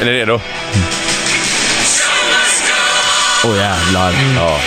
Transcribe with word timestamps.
Är 0.00 0.04
ni 0.04 0.12
redo? 0.12 0.40
Åh 3.44 3.56
jävlar. 3.56 4.12
Ja. 4.36 4.58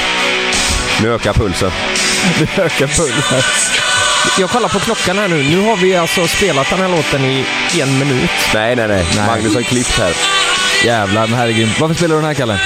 Nu 1.01 1.13
ökar 1.13 1.33
pulsen. 1.33 1.71
Det 2.39 2.61
ökar 2.61 2.87
pulsen. 2.87 3.41
Jag 4.39 4.49
kollar 4.49 4.69
på 4.69 4.79
klockan 4.79 5.17
här 5.17 5.27
nu. 5.27 5.43
Nu 5.43 5.61
har 5.69 5.77
vi 5.77 5.95
alltså 5.95 6.27
spelat 6.27 6.69
den 6.69 6.79
här 6.79 6.89
låten 6.89 7.21
i 7.21 7.45
en 7.81 7.99
minut. 7.99 8.29
Nej, 8.53 8.75
nej, 8.75 8.87
nej. 8.87 9.05
Nej. 9.15 9.27
Magnus 9.27 9.55
har 9.55 9.61
klippt 9.61 9.99
här. 9.99 10.13
Jävlar, 10.85 11.27
den 11.27 11.35
här 11.35 11.47
är 11.47 11.51
grym. 11.51 11.69
Varför 11.79 11.95
spelar 11.95 12.15
du 12.15 12.21
den 12.21 12.27
här 12.27 12.33
Kalle? 12.33 12.59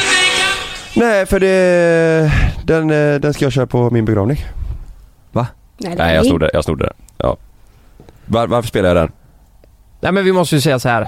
Nej, 0.94 1.26
för 1.26 1.40
det... 1.40 2.32
Den, 2.64 2.90
eh, 2.92 3.20
den 3.20 3.34
ska 3.34 3.46
jag 3.46 3.52
köra 3.52 3.68
på 3.68 3.90
min 3.90 4.06
begravning. 4.06 4.46
Nej, 5.32 5.96
Nej, 5.98 6.16
jag 6.16 6.26
snodde, 6.26 6.50
jag 6.54 6.64
snodde 6.64 6.84
den. 6.84 6.94
Ja. 7.18 7.38
Var, 8.26 8.48
varför 8.48 8.68
spelar 8.68 8.90
jag 8.90 8.98
den? 8.98 9.12
Nej 10.02 10.12
men 10.12 10.26
vi 10.26 10.32
måste 10.32 10.56
ju 10.56 10.62
säga 10.62 10.80
så 10.80 10.90
här. 10.90 11.08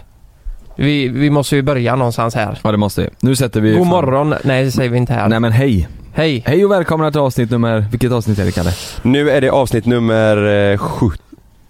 Vi, 0.80 1.08
vi 1.08 1.30
måste 1.30 1.56
ju 1.56 1.62
börja 1.62 1.96
någonstans 1.96 2.36
här. 2.36 2.60
Ja 2.64 2.72
det 2.72 2.78
måste 2.78 3.02
vi. 3.02 3.10
Nu 3.20 3.36
sätter 3.36 3.62
vi... 3.62 3.72
God 3.72 3.80
fan- 3.80 3.88
morgon. 3.88 4.36
Nej 4.44 4.64
det 4.64 4.72
säger 4.72 4.90
vi 4.90 4.98
inte 4.98 5.14
här. 5.14 5.28
Nej 5.28 5.40
men 5.40 5.52
hej. 5.52 5.88
Hej. 6.14 6.44
Hej 6.46 6.66
och 6.66 6.72
välkomna 6.72 7.12
till 7.12 7.20
avsnitt 7.22 7.52
nummer... 7.52 7.86
Vilket 7.92 8.12
avsnitt 8.12 8.40
är 8.40 8.46
det 8.46 8.52
Kalle? 8.52 8.72
Nu 9.02 9.30
är 9.30 9.42
det 9.42 9.50
avsnitt 9.50 9.86
nummer 9.86 10.72
eh, 10.72 10.78
70, 10.78 11.20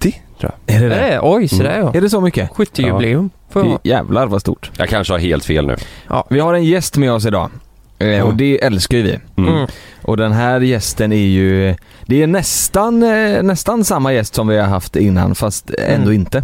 tror 0.02 0.14
jag. 0.66 0.76
Är 0.76 0.90
det 0.90 0.96
Är 0.96 1.10
det? 1.12 1.20
Oj, 1.24 1.48
så 1.48 1.64
där 1.64 1.78
ja. 1.80 1.92
Är 1.96 2.02
det 2.02 2.10
så 2.10 2.22
mycket? 2.22 2.50
70-jubileum. 2.52 3.30
Får 3.50 3.66
jag. 3.66 3.80
Jävlar 3.84 4.28
vad 4.28 4.42
stort. 4.42 4.72
Jag 4.78 4.90
kanske 4.90 5.14
har 5.14 5.20
helt 5.20 5.46
fel 5.46 5.68
nu. 5.68 5.76
Vi 6.30 6.40
har 6.40 6.54
en 6.54 6.64
gäst 6.64 6.98
med 6.98 7.12
oss 7.12 7.26
idag. 7.26 7.50
Eh, 8.00 8.22
Och 8.22 8.34
det 8.36 8.64
älskar 8.64 8.98
ju 8.98 9.04
vi. 9.04 9.20
Mm. 9.38 9.54
Mm. 9.56 9.68
Och 10.02 10.18
den 10.18 10.32
här 10.32 10.60
gästen 10.60 11.12
är 11.12 11.16
ju... 11.28 11.76
Det 12.06 12.24
är 12.24 12.28
nästan, 12.28 13.04
eh, 13.04 13.44
nästan 13.44 13.84
samma 13.84 14.14
gäst 14.14 14.36
som 14.36 14.48
vi 14.48 14.58
har 14.58 14.68
haft 14.68 14.96
innan 14.96 15.36
fast 15.36 15.70
ändå 15.70 16.10
Mm. 16.10 16.14
inte. 16.22 16.44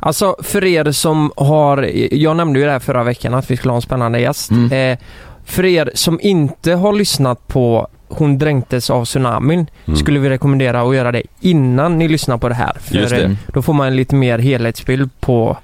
Alltså 0.00 0.36
för 0.42 0.64
er 0.64 0.92
som 0.92 1.32
har, 1.36 1.82
jag 2.14 2.36
nämnde 2.36 2.58
ju 2.58 2.64
det 2.66 2.72
här 2.72 2.78
förra 2.78 3.04
veckan 3.04 3.34
att 3.34 3.50
vi 3.50 3.56
skulle 3.56 3.72
ha 3.72 3.76
en 3.76 3.82
spännande 3.82 4.20
gäst. 4.20 4.50
Mm. 4.50 4.92
Eh, 4.92 4.98
för 5.44 5.64
er 5.64 5.90
som 5.94 6.18
inte 6.22 6.72
har 6.72 6.92
lyssnat 6.92 7.46
på 7.48 7.88
Hon 8.10 8.38
dränktes 8.38 8.90
av 8.90 9.04
tsunamin 9.04 9.66
Mm. 9.86 9.98
skulle 9.98 10.18
vi 10.18 10.28
rekommendera 10.28 10.80
att 10.82 10.94
göra 10.96 11.12
det 11.12 11.22
innan 11.40 11.98
ni 11.98 12.08
lyssnar 12.08 12.38
på 12.38 12.48
det 12.48 12.54
här. 12.54 12.76
För 12.80 12.94
Just 12.94 13.10
det. 13.10 13.24
eh, 13.24 13.30
då 13.52 13.62
får 13.62 13.72
man 13.72 13.86
en 13.86 13.96
lite 13.96 14.14
mer 14.14 14.38
helhetsbild 14.38 15.10
på 15.20 15.56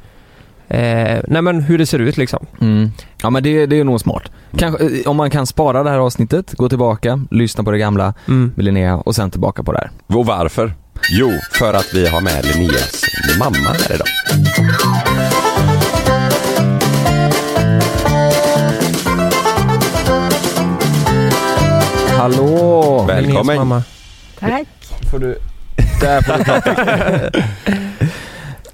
eh, 0.69 1.19
nej 1.29 1.43
men 1.43 1.61
hur 1.61 1.79
det 1.79 1.87
ser 1.87 1.99
ut 1.99 2.17
liksom. 2.17 2.47
Mm. 2.61 2.91
Ja 3.23 3.31
men 3.31 3.43
det, 3.43 3.67
det 3.67 3.81
är 3.81 3.85
nog 3.85 4.01
smart. 4.01 4.23
Kanske, 4.59 4.85
eh, 4.85 5.07
om 5.11 5.17
man 5.17 5.31
kan 5.31 5.47
spara 5.47 5.83
det 5.83 5.91
här 5.91 5.99
avsnittet, 5.99 6.53
gå 6.53 6.69
tillbaka, 6.69 7.21
lyssna 7.31 7.65
på 7.65 7.71
det 7.71 7.79
gamla 7.79 8.15
Mm. 8.29 8.53
med 8.57 8.65
Linnea 8.65 8.97
och 8.97 9.15
sen 9.15 9.31
tillbaka 9.31 9.63
på 9.63 9.73
det 9.73 9.79
här. 9.79 9.91
Och 10.19 10.27
varför? 10.27 10.73
Jo, 11.13 11.31
för 11.53 11.75
att 11.75 11.95
vi 11.95 12.09
har 12.09 12.21
med 12.21 12.45
Linneas 12.47 13.03
mamma 13.39 13.69
här 13.89 13.95
idag. 13.95 14.07
Hallå! 22.19 23.05
Välkommen. 23.09 23.57
Mamma. 23.57 23.83
Tack. 24.39 24.67
Får 25.11 25.19
du... 25.19 25.39
Där 26.01 26.23
får 26.23 26.39
du 26.39 26.45
prata. 26.45 27.31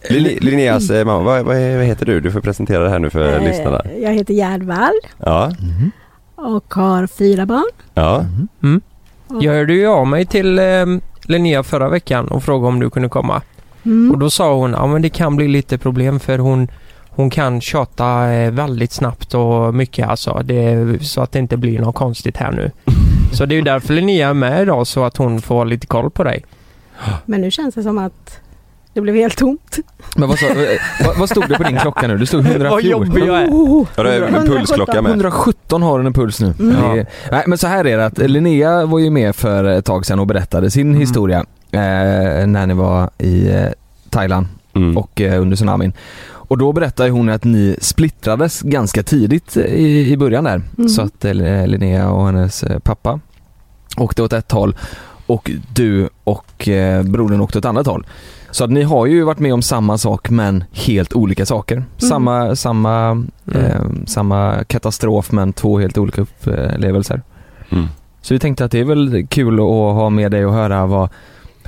Linneas 0.40 0.90
eh, 0.90 1.04
mamma, 1.04 1.22
vad, 1.22 1.44
vad, 1.44 1.56
heter 1.56 2.06
du? 2.06 2.20
Du 2.20 2.30
får 2.30 2.40
presentera 2.40 2.84
det 2.84 2.90
här 2.90 2.98
nu 2.98 3.10
för 3.10 3.36
Eh, 3.36 3.44
lyssnarna. 3.44 3.82
Jag 4.02 4.12
heter 4.12 4.34
Gerd 4.34 4.62
Ja, 5.18 5.52
och 6.34 6.74
har 6.74 7.06
fyra 7.06 7.46
barn. 7.46 7.70
ja. 7.94 8.24
Mm. 8.62 8.80
Jag 9.40 9.52
hörde 9.52 9.72
ju 9.72 9.86
av 9.86 10.06
mig 10.06 10.26
till 10.26 10.58
eh, 10.58 10.64
Linnea 11.22 11.62
förra 11.62 11.88
veckan 11.88 12.28
och 12.28 12.44
frågade 12.44 12.68
om 12.68 12.80
du 12.80 12.90
kunde 12.90 13.08
komma. 13.08 13.42
Mm, 13.84 14.10
Och 14.12 14.18
då 14.18 14.30
sa 14.30 14.54
hon, 14.54 14.70
ja 14.70 14.86
men 14.86 15.02
det 15.02 15.08
kan 15.08 15.36
bli 15.36 15.48
lite 15.48 15.78
problem 15.78 16.20
för 16.20 16.38
hon 16.38 16.68
hon 17.12 17.30
kan 17.30 17.60
tjata 17.60 18.32
eh, 18.32 18.50
väldigt 18.50 18.92
snabbt 18.92 19.34
och 19.34 19.74
mycket 19.74 20.08
alltså. 20.08 20.42
Det, 20.44 20.98
så 21.04 21.20
att 21.20 21.32
det 21.32 21.38
inte 21.38 21.56
blir 21.56 21.78
något 21.80 21.94
konstigt 21.94 22.36
här 22.36 22.52
nu. 22.52 22.70
Så 23.32 23.44
det 23.46 23.54
är 23.54 23.56
ju 23.56 23.62
därför 23.62 23.94
Linnea 23.94 24.28
är 24.28 24.34
med 24.34 24.62
idag 24.62 24.86
så 24.86 25.04
att 25.04 25.16
hon 25.16 25.40
får 25.40 25.64
lite 25.64 25.86
koll 25.86 26.10
på 26.10 26.24
dig. 26.24 26.44
men 27.26 27.40
nu 27.40 27.50
känns 27.50 27.74
det 27.74 27.82
som 27.82 27.98
att 27.98 28.40
det 28.92 29.00
blev 29.00 29.14
helt 29.14 29.36
tomt. 29.38 29.78
Men 30.16 30.28
vad, 30.28 30.38
sa, 30.38 30.46
eh, 30.46 30.56
vad, 31.06 31.19
vad 31.19 31.28
stod 31.30 31.48
det 31.48 31.56
på 31.56 31.62
din 31.62 31.78
klocka 31.78 32.06
nu? 32.08 32.19
Det 32.19 32.26
stod 32.26 32.40
114. 32.40 32.70
Vad 32.70 32.82
jobbig 32.82 33.24
jag 33.26 33.42
är. 33.42 33.46
Oh, 33.46 33.86
ja 33.96 34.02
det 34.02 34.14
är 34.14 34.22
en 34.22 34.34
117. 34.34 34.56
pulsklocka 34.56 35.02
med. 35.02 35.10
117 35.10 35.82
har 35.82 35.98
den 35.98 36.06
en 36.06 36.12
puls 36.12 36.40
nu. 36.40 36.54
Mm. 36.60 36.76
Är, 36.76 37.06
nej 37.30 37.44
men 37.46 37.58
så 37.58 37.66
här 37.66 37.86
är 37.86 37.96
det 37.98 38.06
att 38.06 38.19
Linnea 38.19 38.86
var 38.86 38.98
ju 38.98 39.10
med 39.10 39.36
för 39.36 39.64
ett 39.64 39.84
tag 39.84 40.06
sedan 40.06 40.20
och 40.20 40.26
berättade 40.26 40.70
sin 40.70 40.88
Mm. 40.88 41.00
historia 41.00 41.44
när 41.72 42.66
ni 42.66 42.75
var 42.75 43.10
i 43.19 43.48
eh, 43.50 43.69
Thailand 44.10 44.47
Mm. 44.75 44.97
och 44.97 45.20
eh, 45.20 45.42
under 45.42 45.56
tsunamin. 45.56 45.92
Och 46.31 46.58
då 46.58 46.72
berättade 46.72 47.10
hon 47.10 47.28
att 47.28 47.44
ni 47.44 47.76
splittrades 47.81 48.62
ganska 48.62 49.03
tidigt 49.03 49.56
i, 49.56 50.12
i 50.12 50.16
början 50.16 50.44
där. 50.44 50.62
Mm. 50.78 50.88
Så 50.88 51.03
att 51.03 51.25
eh, 51.25 51.66
Linnea 51.66 52.10
och 52.10 52.26
hennes 52.26 52.62
eh, 52.62 52.78
pappa 52.78 53.20
åkte 53.97 54.22
åt 54.22 54.32
ett 54.32 54.53
håll 54.53 54.76
och 55.26 55.50
du 55.75 56.08
och 56.25 56.69
eh, 56.69 57.03
brodern 57.03 57.41
åkte 57.41 57.58
åt 57.58 57.64
ett 57.64 57.69
annat 57.69 57.87
håll. 57.87 58.06
Så 58.50 58.64
att 58.64 58.70
ni 58.70 58.82
har 58.82 59.06
ju 59.06 59.22
varit 59.22 59.38
med 59.38 59.54
om 59.54 59.62
samma 59.62 59.98
sak 59.98 60.31
men 60.31 60.64
helt 60.72 61.12
olika 61.12 61.47
saker. 61.47 61.84
Samma, 61.97 62.56
samma, 62.56 63.25
eh, 63.54 63.82
samma 64.06 64.64
katastrof 64.64 65.32
men 65.32 65.52
två 65.52 65.78
helt 65.78 65.98
olika 65.98 66.20
upplevelser. 66.20 67.22
Mm. 67.70 67.87
Så 68.22 68.34
vi 68.34 68.41
tänkte 68.41 68.64
att 68.64 68.70
det 68.70 68.81
är 68.81 68.84
väl 68.84 69.26
kul 69.26 69.54
att 69.54 69.66
ha 69.94 70.10
med 70.10 70.31
dig 70.31 70.47
och 70.47 70.52
höra 70.52 70.87
vad 70.87 71.08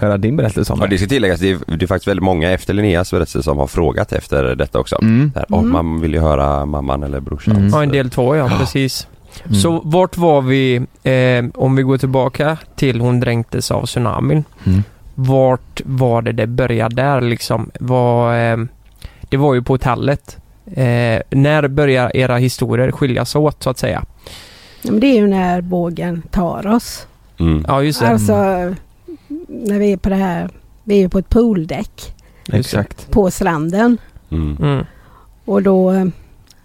Höra 0.02 0.16
din 0.18 0.36
berättelse 0.36 0.72
om 0.72 0.78
Ja, 0.80 0.86
det. 0.86 0.94
det 0.94 0.98
ska 0.98 1.06
tilläggas, 1.08 1.40
det 1.40 1.50
är, 1.50 1.58
det 1.76 1.84
är 1.84 1.86
faktiskt 1.86 2.08
väldigt 2.08 2.24
många 2.24 2.50
efter 2.50 2.74
Linneas 2.74 3.10
berättelse 3.10 3.42
som 3.42 3.58
har 3.58 3.66
frågat 3.66 4.12
efter 4.12 4.54
detta 4.54 4.78
också. 4.78 4.98
Mm. 5.02 5.32
Där, 5.34 5.44
och 5.52 5.58
Mm. 5.58 5.72
man 5.72 6.00
vill 6.00 6.12
ju 6.14 6.20
höra 6.20 6.66
mamman 6.66 7.02
eller 7.02 7.20
brorsan. 7.20 7.56
Mm. 7.56 7.68
Ja, 7.68 7.82
en 7.82 7.88
del 7.88 8.10
två 8.10 8.36
ja, 8.36 8.50
precis. 8.58 9.06
Mm. 9.44 9.54
Så 9.54 9.80
vart 9.84 10.16
var 10.16 10.40
vi, 10.42 10.76
eh, 11.02 11.44
om 11.54 11.76
vi 11.76 11.82
går 11.82 11.98
tillbaka 11.98 12.56
till 12.76 13.00
hon 13.00 13.20
dränktes 13.20 13.70
av 13.70 13.86
tsunamin. 13.86 14.44
Mm. 14.64 14.82
Vart 15.14 15.80
var 15.84 16.22
det 16.22 16.32
det 16.32 16.46
började 16.46 16.94
där 16.94 17.20
liksom? 17.20 17.70
Var, 17.80 18.36
eh, 18.52 18.56
det 19.20 19.36
var 19.36 19.54
ju 19.54 19.62
på 19.62 19.72
hotellet. 19.72 20.36
Eh, 20.66 21.20
när 21.30 21.68
börjar 21.68 22.16
era 22.16 22.36
historier 22.36 22.90
skiljas 22.92 23.36
åt 23.36 23.62
så 23.62 23.70
att 23.70 23.78
säga? 23.78 24.04
Ja, 24.82 24.90
men 24.90 25.00
det 25.00 25.06
är 25.06 25.14
ju 25.14 25.26
när 25.26 25.60
bågen 25.60 26.22
tar 26.30 26.66
oss. 26.66 27.06
Mm. 27.40 27.64
Ja 27.68 27.82
just 27.82 28.00
det. 28.00 28.08
Alltså 28.08 28.74
när 29.52 29.78
vi 29.78 29.92
är 29.92 29.96
på 29.96 30.08
det 30.08 30.14
här, 30.16 30.50
vi 30.84 30.94
är 30.94 30.98
ju 30.98 31.08
på 31.08 31.18
ett 31.18 31.28
pooldäck. 31.28 32.14
Exakt. 32.52 33.10
på 33.10 33.30
stranden. 33.30 33.98
Mm. 34.30 34.56
Mm. 34.60 34.84
Och 35.44 35.62
då 35.62 35.90
eh, 35.90 36.04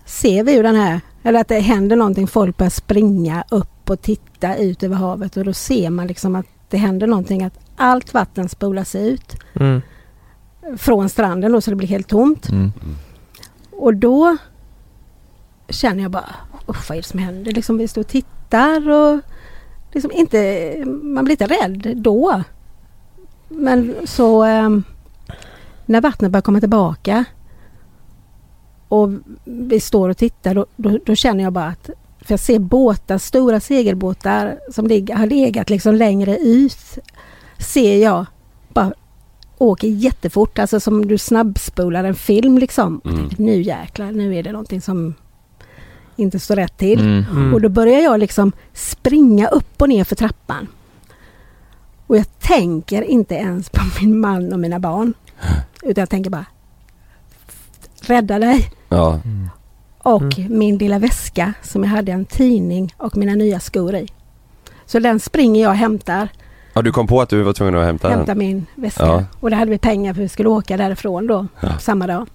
ser 0.05 0.43
vi 0.43 0.53
ju 0.55 0.63
den 0.63 0.75
här, 0.75 1.01
eller 1.23 1.39
att 1.41 1.47
det 1.47 1.59
händer 1.59 1.95
någonting. 1.95 2.27
Folk 2.27 2.57
börjar 2.57 2.69
springa 2.69 3.43
upp 3.51 3.89
och 3.89 4.01
titta 4.01 4.55
ut 4.55 4.83
över 4.83 4.95
havet 4.95 5.37
och 5.37 5.45
då 5.45 5.53
ser 5.53 5.89
man 5.89 6.07
liksom 6.07 6.35
att 6.35 6.45
det 6.69 6.77
händer 6.77 7.07
någonting. 7.07 7.43
Att 7.43 7.59
allt 7.75 8.13
vatten 8.13 8.49
spolas 8.49 8.95
ut 8.95 9.35
Mm. 9.53 9.81
från 10.77 11.09
stranden 11.09 11.51
då 11.51 11.61
så 11.61 11.69
det 11.69 11.75
blir 11.75 11.87
helt 11.87 12.07
tomt. 12.07 12.49
Mm. 12.49 12.71
Och 13.71 13.95
då 13.95 14.37
känner 15.69 16.01
jag 16.01 16.11
bara, 16.11 16.35
usch 16.69 16.89
vad 16.89 16.97
är 16.97 17.01
det 17.01 17.07
som 17.07 17.19
händer? 17.19 17.51
Liksom 17.51 17.77
vi 17.77 17.87
står 17.87 18.01
och 18.01 18.07
tittar 18.07 18.89
och 18.89 19.19
liksom 19.91 20.11
inte, 20.11 20.73
man 21.03 21.25
blir 21.25 21.33
inte 21.41 21.47
rädd 21.63 21.97
då. 21.97 22.43
Men 23.49 23.95
så 24.05 24.43
ehm, 24.43 24.83
när 25.85 26.01
vattnet 26.01 26.31
börjar 26.31 26.41
komma 26.41 26.59
tillbaka 26.59 27.25
och 28.87 29.09
vi 29.45 29.79
står 29.79 30.09
och 30.09 30.17
tittar 30.17 30.55
då, 30.55 30.65
då, 30.75 30.99
då 31.05 31.15
känner 31.15 31.43
jag 31.43 31.53
bara 31.53 31.65
att 31.65 31.89
för 32.21 32.33
jag 32.33 32.39
ser 32.39 32.59
båtar, 32.59 33.17
stora 33.17 33.59
segelbåtar 33.59 34.59
som 34.71 34.87
ligger, 34.87 35.15
har 35.15 35.25
legat 35.25 35.69
liksom 35.69 35.95
längre 35.95 36.37
ut 36.37 36.97
ser 37.57 37.97
jag 37.97 38.25
bara 38.73 38.93
åker 39.57 39.87
jättefort, 39.87 40.59
alltså 40.59 40.79
som 40.79 41.07
du 41.07 41.17
snabbspolar 41.17 42.03
en 42.03 42.15
film 42.15 42.57
liksom. 42.57 43.01
Mm. 43.05 43.29
nu 43.37 43.61
jäklar, 43.61 44.11
nu 44.11 44.35
är 44.35 44.43
det 44.43 44.51
någonting 44.51 44.81
som 44.81 45.13
inte 46.15 46.39
står 46.39 46.55
rätt 46.55 46.77
till. 46.77 46.99
Mm. 46.99 47.25
Mm. 47.31 47.53
Och 47.53 47.61
då 47.61 47.69
börjar 47.69 47.99
jag 47.99 48.19
liksom 48.19 48.51
springa 48.73 49.47
upp 49.47 49.81
och 49.81 49.89
ner 49.89 50.03
för 50.03 50.15
trappan. 50.15 50.67
Och 52.07 52.17
jag 52.17 52.39
tänker 52.39 53.01
inte 53.01 53.35
ens 53.35 53.69
på 53.69 53.81
min 54.01 54.19
man 54.19 54.53
och 54.53 54.59
mina 54.59 54.79
barn. 54.79 55.13
Utan 55.83 56.01
jag 56.01 56.09
tänker 56.09 56.29
bara 56.29 56.45
rädda 58.01 58.39
dig. 58.39 58.69
Ja. 58.89 59.19
Och 59.99 60.37
Mm. 60.39 60.57
min 60.59 60.77
lilla 60.77 60.99
väska 60.99 61.53
som 61.61 61.83
jag 61.83 61.89
hade 61.89 62.11
en 62.11 62.25
tidning 62.25 62.93
och 62.97 63.17
mina 63.17 63.35
nya 63.35 63.59
skor 63.59 63.95
i. 63.95 64.07
Så 64.85 64.99
den 64.99 65.19
springer 65.19 65.61
jag 65.63 65.69
och 65.69 65.75
hämtar. 65.77 66.29
ja, 66.73 66.81
du 66.81 66.91
kom 66.91 67.07
på 67.07 67.21
att 67.21 67.29
du 67.29 67.41
var 67.43 67.53
tvungen 67.53 67.75
att 67.75 67.85
hämta 67.85 68.09
Hämtar 68.09 68.25
den? 68.25 68.37
min 68.37 68.65
väska. 68.75 69.05
Ja. 69.05 69.23
Och 69.39 69.49
där 69.49 69.57
hade 69.57 69.71
vi 69.71 69.77
pengar 69.77 70.13
för 70.13 70.21
vi 70.21 70.29
skulle 70.29 70.49
åka 70.49 70.77
därifrån 70.77 71.27
då. 71.27 71.47
Ja. 71.61 71.77
Samma 71.79 72.07
dag. 72.07 72.27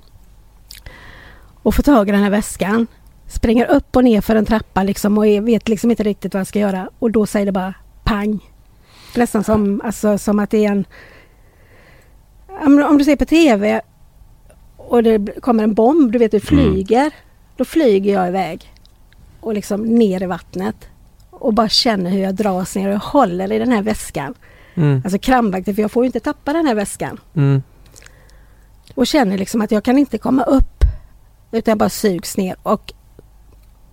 Och 1.63 1.75
får 1.75 1.83
tag 1.83 2.09
i 2.09 2.13
den 2.13 2.23
här 2.23 2.31
väskan. 2.31 2.87
Springer 3.27 3.67
upp 3.71 3.97
och 3.97 4.05
ner 4.05 4.21
för 4.21 4.37
en 4.37 4.45
trappa 4.47 4.83
liksom 4.83 5.19
och 5.19 5.27
jag 5.29 5.43
vet 5.43 5.69
liksom 5.69 5.91
inte 5.91 6.03
riktigt 6.03 6.35
vad 6.35 6.41
jag 6.41 6.47
ska 6.47 6.59
göra. 6.59 6.91
Och 6.99 7.11
då 7.11 7.27
säger 7.27 7.47
det 7.47 7.53
bara 7.53 7.75
pang. 8.05 8.52
Nästan 9.17 9.45
som, 9.45 9.81
alltså, 9.85 10.19
som 10.19 10.39
att 10.39 10.51
det 10.51 10.65
är 10.65 10.71
en... 10.71 10.85
Om, 12.65 12.99
du 12.99 13.05
ser 13.05 13.17
på 13.17 13.25
TV 13.25 13.81
och 14.77 15.03
det 15.03 15.41
kommer 15.41 15.65
en 15.65 15.75
bomb, 15.75 16.13
du 16.13 16.19
vet 16.19 16.31
det 16.31 16.41
flyger. 16.41 17.11
Då 17.57 17.65
flyger 17.65 18.13
jag 18.13 18.29
iväg 18.29 18.73
och 19.41 19.55
liksom 19.55 19.83
ner 19.83 20.23
i 20.23 20.27
vattnet 20.27 20.77
och 21.31 21.55
bara 21.55 21.69
känner 21.69 22.11
hur 22.11 22.19
jag 22.19 22.35
dras 22.35 22.77
ner 22.77 22.95
och 22.95 23.03
håller 23.03 23.53
i 23.53 23.59
den 23.59 23.73
här 23.73 23.83
väskan. 23.83 24.35
Mm. 24.75 25.03
Alltså 25.05 25.19
krampaktigt 25.19 25.77
för 25.77 25.83
jag 25.83 25.93
får 25.93 26.05
ju 26.05 26.07
inte 26.07 26.21
tappa 26.21 26.53
den 26.53 26.67
här 26.67 26.75
väskan. 26.75 27.21
Mm. 27.35 27.63
Och 28.95 29.07
känner 29.07 29.39
liksom 29.39 29.61
att 29.61 29.71
jag 29.71 29.85
kan 29.85 29.99
inte 29.99 30.19
komma 30.19 30.43
upp 30.43 30.85
utan 31.51 31.73
jag 31.73 31.79
bara 31.79 31.89
sugs 31.89 32.37
ner 32.37 32.57
och 32.63 32.93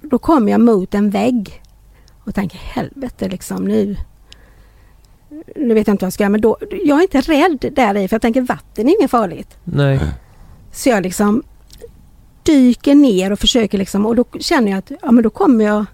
då 0.01 0.19
kommer 0.19 0.51
jag 0.51 0.61
mot 0.61 0.93
en 0.93 1.09
vägg 1.09 1.61
och 2.23 2.35
tänker 2.35 2.57
helvete 2.57 3.29
liksom 3.29 3.65
nu 3.65 3.97
nu 5.55 5.73
vet 5.73 5.87
jag 5.87 5.93
inte 5.93 6.05
vad 6.05 6.07
jag 6.07 6.13
ska 6.13 6.23
göra 6.23 6.29
men 6.29 6.41
då, 6.41 6.57
jag 6.85 6.97
är 6.97 7.01
inte 7.01 7.21
rädd 7.21 7.73
där 7.75 7.97
i 7.97 8.07
för 8.07 8.15
jag 8.15 8.21
tänker 8.21 8.41
vatten 8.41 8.89
är 8.89 8.99
inget 8.99 9.11
farligt. 9.11 9.57
Nej. 9.63 9.99
Så 10.71 10.89
jag 10.89 11.03
liksom 11.03 11.43
dyker 12.43 12.95
ner 12.95 13.31
och 13.31 13.39
försöker 13.39 13.77
liksom 13.77 14.05
och 14.05 14.15
då 14.15 14.25
känner 14.39 14.71
jag 14.71 14.77
att 14.77 14.91
ja 15.01 15.11
men 15.11 15.23
då 15.23 15.29
kommer 15.29 15.65
jag 15.65 15.85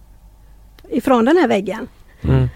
ifrån 0.90 1.26
den 1.26 1.38
här 1.38 1.48
väggen. 1.48 1.88
Mm. 2.22 2.50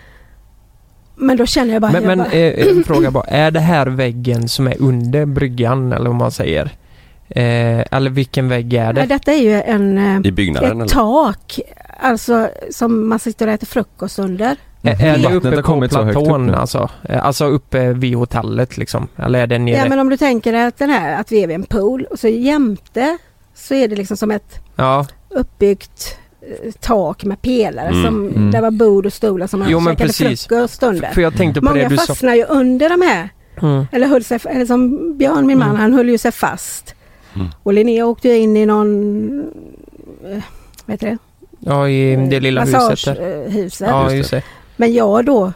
Men 1.16 1.38
då 1.38 1.46
känner 1.46 1.74
jag 1.74 1.82
bara... 1.82 1.92
Men, 1.92 2.04
jag 2.04 2.18
men 2.18 2.18
bara 2.18 2.32
eh, 2.32 2.68
en 2.68 2.84
fråga 2.84 3.12
bara, 3.12 3.24
är 3.24 3.52
det 3.52 3.60
här 3.60 3.88
väggen 3.88 4.50
som 4.50 4.68
är 4.68 4.82
under 4.82 5.26
bryggan 5.26 5.94
eller 5.94 6.10
vad 6.10 6.20
man 6.20 6.32
säger? 6.32 6.66
Eh, 7.30 7.86
eller 7.92 8.10
vilken 8.10 8.50
vägg 8.50 8.74
är 8.74 8.86
ja, 8.86 8.94
det? 8.94 9.06
detta 9.06 9.34
är 9.34 9.42
ju 9.42 9.62
en, 9.62 9.98
eh, 9.98 10.28
I 10.28 10.32
byggnaden 10.32 10.70
ett 10.70 10.76
eller? 10.76 10.86
tak. 10.86 11.60
Alltså 12.00 12.50
som 12.72 13.10
man 13.10 13.20
sitter 13.20 13.48
och 13.48 13.54
äter 13.54 13.68
frukost 13.68 14.20
under. 14.20 14.58
Är, 14.82 15.06
är 15.06 15.18
det 15.18 15.36
uppe 15.36 15.62
på 15.62 15.88
platån 15.88 16.56
alltså? 16.56 16.90
Eh, 17.04 17.26
Alltså 17.26 17.46
uppe 17.46 17.94
vid 17.94 18.16
hotellet 18.16 18.78
liksom? 18.78 19.08
Eller 19.16 19.40
är 19.40 19.48
det 19.48 19.58
nere? 19.60 19.76
Ja 19.78 19.90
men 19.90 20.00
om 20.00 20.10
du 20.10 20.18
tänker 20.18 20.54
att 20.54 20.78
den 20.78 20.90
här, 20.90 21.20
att 21.22 21.32
vi 21.32 21.44
är 21.44 21.48
vid 21.48 21.56
en 21.56 21.64
pool 21.64 22.06
och 22.12 22.20
så 22.20 22.28
jämte 22.28 23.18
så 23.56 23.74
är 23.74 23.88
det 23.88 23.96
liksom 23.96 24.18
som 24.18 24.32
ett 24.32 24.60
Ja, 24.76 25.06
uppbyggt 25.30 26.18
eh, 26.42 26.72
tak 26.80 27.24
med 27.24 27.42
pelare 27.42 27.88
Mm, 27.88 28.06
som 28.06 28.28
mm. 28.28 28.52
där 28.52 28.62
var 28.62 28.72
bord 28.72 29.06
och 29.06 29.14
stolar 29.14 29.48
som 29.48 29.60
man 29.60 29.70
Jo, 29.70 29.80
käkade 29.80 29.96
precis. 29.98 30.48
frukost 30.48 30.84
under. 30.84 31.10
för 31.10 31.22
jag 31.22 31.38
tänkte 31.38 31.60
på 31.62 31.66
Många 31.66 31.84
det 31.84 31.88
du 31.90 31.98
sa. 31.98 32.06
fastnar 32.06 32.36
ju 32.36 32.44
under 32.44 32.90
de 32.90 33.02
här 33.02 33.30
Mm. 33.62 33.86
Eller 33.92 34.08
höll 34.08 34.24
sig, 34.24 34.40
eller 34.46 34.66
som 34.66 35.14
Björn 35.18 35.48
min 35.48 35.58
man, 35.60 35.70
Mm. 35.70 35.82
han 35.82 35.94
höll 35.94 36.10
ju 36.10 36.18
sig 36.18 36.32
fast. 36.32 36.96
Mm. 37.36 37.48
Och 37.64 37.74
Linnea 37.74 38.06
åkte 38.06 38.28
ju 38.30 38.38
in 38.38 38.58
i 38.58 38.66
någon, 38.66 39.40
eh, 40.26 40.44
vad 40.86 40.94
heter 40.94 41.08
det? 41.08 41.18
Ja, 41.60 41.90
i 41.90 42.16
det 42.30 42.40
lilla 42.40 42.62
huset 42.62 42.76
där. 42.80 42.90
Massagehuset. 42.90 43.88
Ja, 43.90 44.04
Just 44.04 44.16
just 44.16 44.32
det. 44.32 44.44
Men 44.80 44.94
jag 44.94 45.26
då 45.26 45.52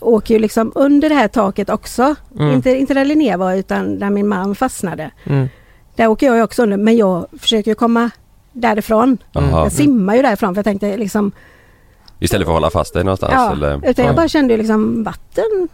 åker 0.00 0.34
ju 0.34 0.40
liksom 0.40 0.72
under 0.74 1.08
det 1.08 1.14
här 1.14 1.28
taket 1.28 1.70
också. 1.70 2.14
Mm. 2.38 2.52
Inte, 2.52 2.70
inte 2.70 2.94
där 2.94 3.04
Linnea 3.04 3.36
var 3.36 3.54
utan 3.54 3.98
där 3.98 4.10
min 4.10 4.28
man 4.28 4.54
fastnade. 4.54 5.10
Mm. 5.24 5.48
Där 5.96 6.08
åker 6.08 6.26
jag 6.26 6.36
ju 6.36 6.42
också 6.42 6.62
under 6.62 6.76
men 6.76 6.96
jag 6.96 7.26
försöker 7.38 7.74
komma 7.74 8.10
därifrån. 8.52 9.18
Mm. 9.34 9.50
Jag 9.50 9.72
simmar 9.72 10.14
ju 10.16 10.22
därifrån 10.22 10.54
för 10.54 10.58
jag 10.58 10.64
tänkte 10.64 10.96
liksom 10.96 11.32
Istället 12.18 12.46
för 12.46 12.52
att 12.52 12.56
hålla 12.56 12.70
fast 12.70 12.94
dig 12.94 13.04
någonstans 13.04 13.32
Ja, 13.34 13.52
eller? 13.52 13.76
utan 13.90 14.04
jag 14.04 14.12
Ja. 14.12 14.16
bara 14.16 14.28
kände 14.28 14.56
liksom 14.56 15.04
vatten. 15.04 15.68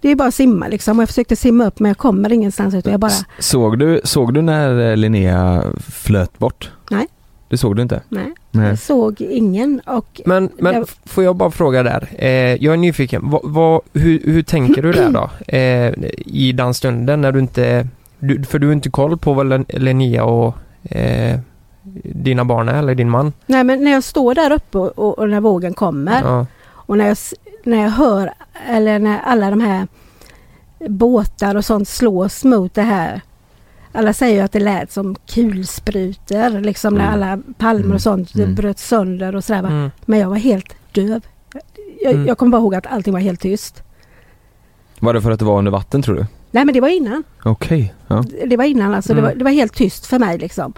Det 0.00 0.08
är 0.10 0.14
bara 0.16 0.28
att 0.28 0.34
simma 0.34 0.68
liksom. 0.68 0.98
Och 0.98 1.02
jag 1.02 1.08
försökte 1.08 1.36
simma 1.36 1.66
upp 1.66 1.80
men 1.80 1.88
jag 1.90 1.98
kommer 1.98 2.32
ingenstans 2.32 2.74
utan 2.74 2.92
jag 2.92 3.00
bara 3.00 3.12
Såg 3.38 3.78
du, 3.78 4.00
såg 4.04 4.34
du 4.34 4.42
när 4.42 4.90
eh, 4.90 4.96
Linnea 4.96 5.62
flöt 5.92 6.38
bort? 6.38 6.70
Nej. 6.90 7.06
Det 7.48 7.56
såg 7.56 7.76
du 7.76 7.82
inte? 7.82 8.02
nej. 8.08 8.32
Nej. 8.50 8.68
Jag 8.68 8.78
såg 8.78 9.20
ingen 9.20 9.80
och 9.86 10.20
Men, 10.24 10.50
men 10.58 10.74
Jag- 10.74 10.88
får 11.04 11.24
jag 11.24 11.36
bara 11.36 11.50
fråga 11.50 11.82
där. 11.82 12.08
Eh, 12.18 12.28
jag 12.64 12.72
är 12.72 12.76
nyfiken. 12.76 13.30
Vad, 13.30 13.40
vad, 13.44 13.80
hur, 13.92 14.20
hur 14.24 14.42
tänker 14.42 14.82
du 14.82 14.92
där 14.92 15.10
då? 15.10 15.30
Eh, 15.48 15.92
I 16.26 16.52
den 16.52 16.74
stunden 16.74 17.20
när 17.20 17.32
du 17.32 17.38
inte... 17.40 17.88
Du, 18.18 18.42
för 18.44 18.58
du 18.58 18.66
har 18.66 18.72
inte 18.72 18.90
koll 18.90 19.16
på 19.18 19.32
vad 19.34 19.64
Linnea 19.68 20.24
och 20.24 20.54
eh, 20.82 21.38
dina 22.04 22.44
barn 22.44 22.68
är, 22.68 22.78
eller 22.78 22.94
din 22.94 23.10
man? 23.10 23.32
nej, 23.46 23.64
men 23.64 23.84
när 23.84 23.90
jag 23.90 24.04
står 24.04 24.34
där 24.34 24.52
uppe 24.52 24.78
och, 24.78 24.98
och, 24.98 25.18
och 25.18 25.28
när 25.28 25.40
vågen 25.40 25.74
kommer 25.74 26.20
Ja. 26.22 26.46
och 26.68 26.98
när 26.98 27.06
jag, 27.08 27.16
när 27.64 27.82
jag 27.82 27.90
hör 27.90 28.32
eller 28.68 28.98
när 28.98 29.18
alla 29.18 29.50
de 29.50 29.60
här 29.60 29.86
båtar 30.88 31.54
och 31.54 31.64
sånt 31.64 31.88
slås 31.88 32.44
mot 32.44 32.74
det 32.74 32.82
här. 32.82 33.20
Alla 33.96 34.12
säger 34.12 34.34
ju 34.34 34.40
att 34.40 34.52
det 34.52 34.60
lät 34.60 34.92
som 34.92 35.16
kulsprutor 35.26 36.60
liksom 36.60 36.94
när 36.94 37.08
Mm. 37.08 37.14
alla 37.14 37.38
palmer 37.58 37.80
Mm. 37.84 37.94
och 37.94 38.00
sånt 38.00 38.34
Mm. 38.34 38.54
bröt 38.54 38.78
sönder 38.78 39.36
och 39.36 39.44
sådär. 39.44 39.58
Mm. 39.60 39.90
Men 40.04 40.18
jag 40.18 40.28
var 40.28 40.36
helt 40.36 40.74
döv. 40.92 41.20
Jag, 42.02 42.12
Mm. 42.14 42.26
jag 42.26 42.38
kommer 42.38 42.52
bara 42.52 42.60
ihåg 42.60 42.74
att 42.74 42.86
allting 42.86 43.12
var 43.12 43.20
helt 43.20 43.40
tyst. 43.40 43.82
Var 45.00 45.14
det 45.14 45.20
för 45.22 45.30
att 45.30 45.38
det 45.38 45.44
var 45.44 45.58
under 45.58 45.72
vatten 45.72 46.02
tror 46.02 46.14
du? 46.14 46.26
Nej 46.50 46.64
men 46.64 46.74
det 46.74 46.80
var 46.80 46.88
innan. 46.88 47.22
Okej, 47.44 47.94
ja. 48.08 48.24
Det 48.46 48.56
var 48.56 48.64
innan 48.64 48.94
alltså. 48.94 49.12
Mm. 49.12 49.24
Det, 49.24 49.30
var, 49.30 49.34
det 49.38 49.44
var 49.44 49.50
helt 49.50 49.74
tyst 49.74 50.06
för 50.06 50.18
mig 50.18 50.38
liksom. 50.38 50.72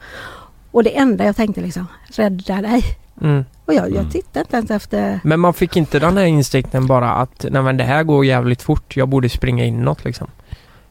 Och 0.70 0.82
det 0.84 0.96
enda 0.98 1.24
jag 1.24 1.36
tänkte 1.36 1.60
liksom, 1.60 1.86
rädda 2.08 2.62
dig. 2.62 2.84
Mm. 3.22 3.44
Och 3.64 3.74
jag, 3.74 3.84
jag 3.90 3.96
Mm. 3.96 4.10
tittade 4.10 4.40
inte 4.40 4.56
ens 4.56 4.70
efter... 4.70 5.20
Men 5.24 5.40
man 5.40 5.54
fick 5.54 5.76
inte 5.76 5.98
den 5.98 6.16
här 6.16 6.24
instinkten 6.24 6.86
bara 6.86 7.12
att 7.12 7.46
nej 7.50 7.62
men 7.62 7.76
det 7.76 7.84
här 7.84 8.02
går 8.02 8.24
jävligt 8.24 8.62
fort, 8.62 8.96
jag 8.96 9.08
borde 9.08 9.28
springa 9.28 9.64
inåt 9.64 10.04
liksom. 10.04 10.28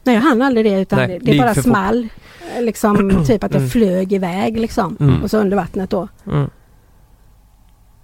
Nej 0.04 0.14
jag 0.14 0.22
hann 0.22 0.42
aldrig 0.42 0.66
det 0.66 0.80
utan 0.80 0.98
Nej, 0.98 1.18
det, 1.22 1.32
det 1.32 1.38
bara 1.38 1.54
small. 1.54 2.08
Liksom 2.60 3.24
typ 3.26 3.44
att 3.44 3.52
jag 3.52 3.60
Mm. 3.60 3.70
flög 3.70 4.12
iväg 4.12 4.58
liksom. 4.58 4.96
Mm. 5.00 5.22
Och 5.22 5.30
så 5.30 5.38
under 5.38 5.56
vattnet 5.56 5.90
då. 5.90 6.08
Mm. 6.26 6.50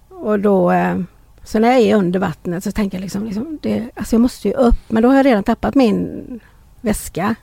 Och 0.09 0.39
då... 0.39 0.71
Eh, 0.71 0.97
så 1.43 1.59
när 1.59 1.71
jag 1.71 1.81
är 1.81 1.95
under 1.95 2.19
vattnet 2.19 2.63
så 2.63 2.71
tänker 2.71 2.97
jag 2.97 3.01
liksom, 3.01 3.23
liksom 3.25 3.59
det, 3.61 3.89
alltså 3.95 4.15
jag 4.15 4.21
måste 4.21 4.47
ju 4.47 4.53
upp. 4.53 4.75
Men 4.87 5.03
då 5.03 5.09
har 5.09 5.15
jag 5.15 5.25
redan 5.25 5.43
tappat 5.43 5.75
min 5.75 6.39
väska. 6.81 7.35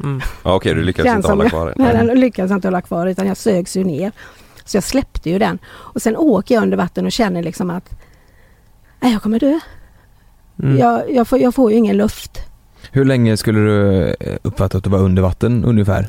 Mm. 0.00 0.20
Ja, 0.44 0.54
Okej, 0.54 0.74
du 0.74 0.82
lyckades 0.82 1.14
inte 1.16 1.28
hålla 1.28 1.44
jag- 1.44 1.50
kvar 1.50 1.74
Nej, 1.76 1.92
den? 1.92 2.06
den 2.06 2.20
lyckades 2.20 2.52
inte 2.52 2.68
hålla 2.68 2.80
kvar 2.80 3.06
utan 3.06 3.26
jag 3.26 3.36
sögs 3.36 3.76
ju 3.76 3.84
ner. 3.84 4.12
Så 4.64 4.76
jag 4.76 4.84
släppte 4.84 5.30
ju 5.30 5.38
den. 5.38 5.58
Och 5.66 6.02
sen 6.02 6.16
åker 6.16 6.54
jag 6.54 6.62
under 6.62 6.76
vatten 6.76 7.06
och 7.06 7.12
känner 7.12 7.42
liksom 7.42 7.70
att 7.70 7.90
nej, 9.00 9.12
jag 9.12 9.22
kommer 9.22 9.40
dö. 9.40 9.58
Mm. 10.62 10.78
Jag, 10.78 11.10
jag, 11.12 11.28
får, 11.28 11.38
jag 11.38 11.54
får 11.54 11.70
ju 11.72 11.76
ingen 11.78 11.96
luft. 11.96 12.38
Hur 12.92 13.04
länge 13.04 13.36
skulle 13.36 13.58
du 13.58 14.08
eh, 14.20 14.36
uppfatta 14.42 14.78
att 14.78 14.84
du 14.84 14.90
var 14.90 14.98
under 14.98 15.22
vatten 15.22 15.64
ungefär? 15.64 16.08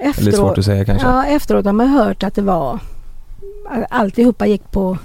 Eller 0.00 0.12
svårt 0.12 0.28
Efteråt, 0.28 0.58
att 0.58 0.64
säga 0.64 0.84
kanske? 0.84 1.08
ja, 1.08 1.26
efteråt 1.26 1.64
har 1.64 1.72
man 1.72 1.88
hört 1.88 2.22
att 2.22 2.34
det 2.34 2.42
var 2.42 2.78
alltihopa 3.90 4.46
gick 4.46 4.70
på 4.70 4.98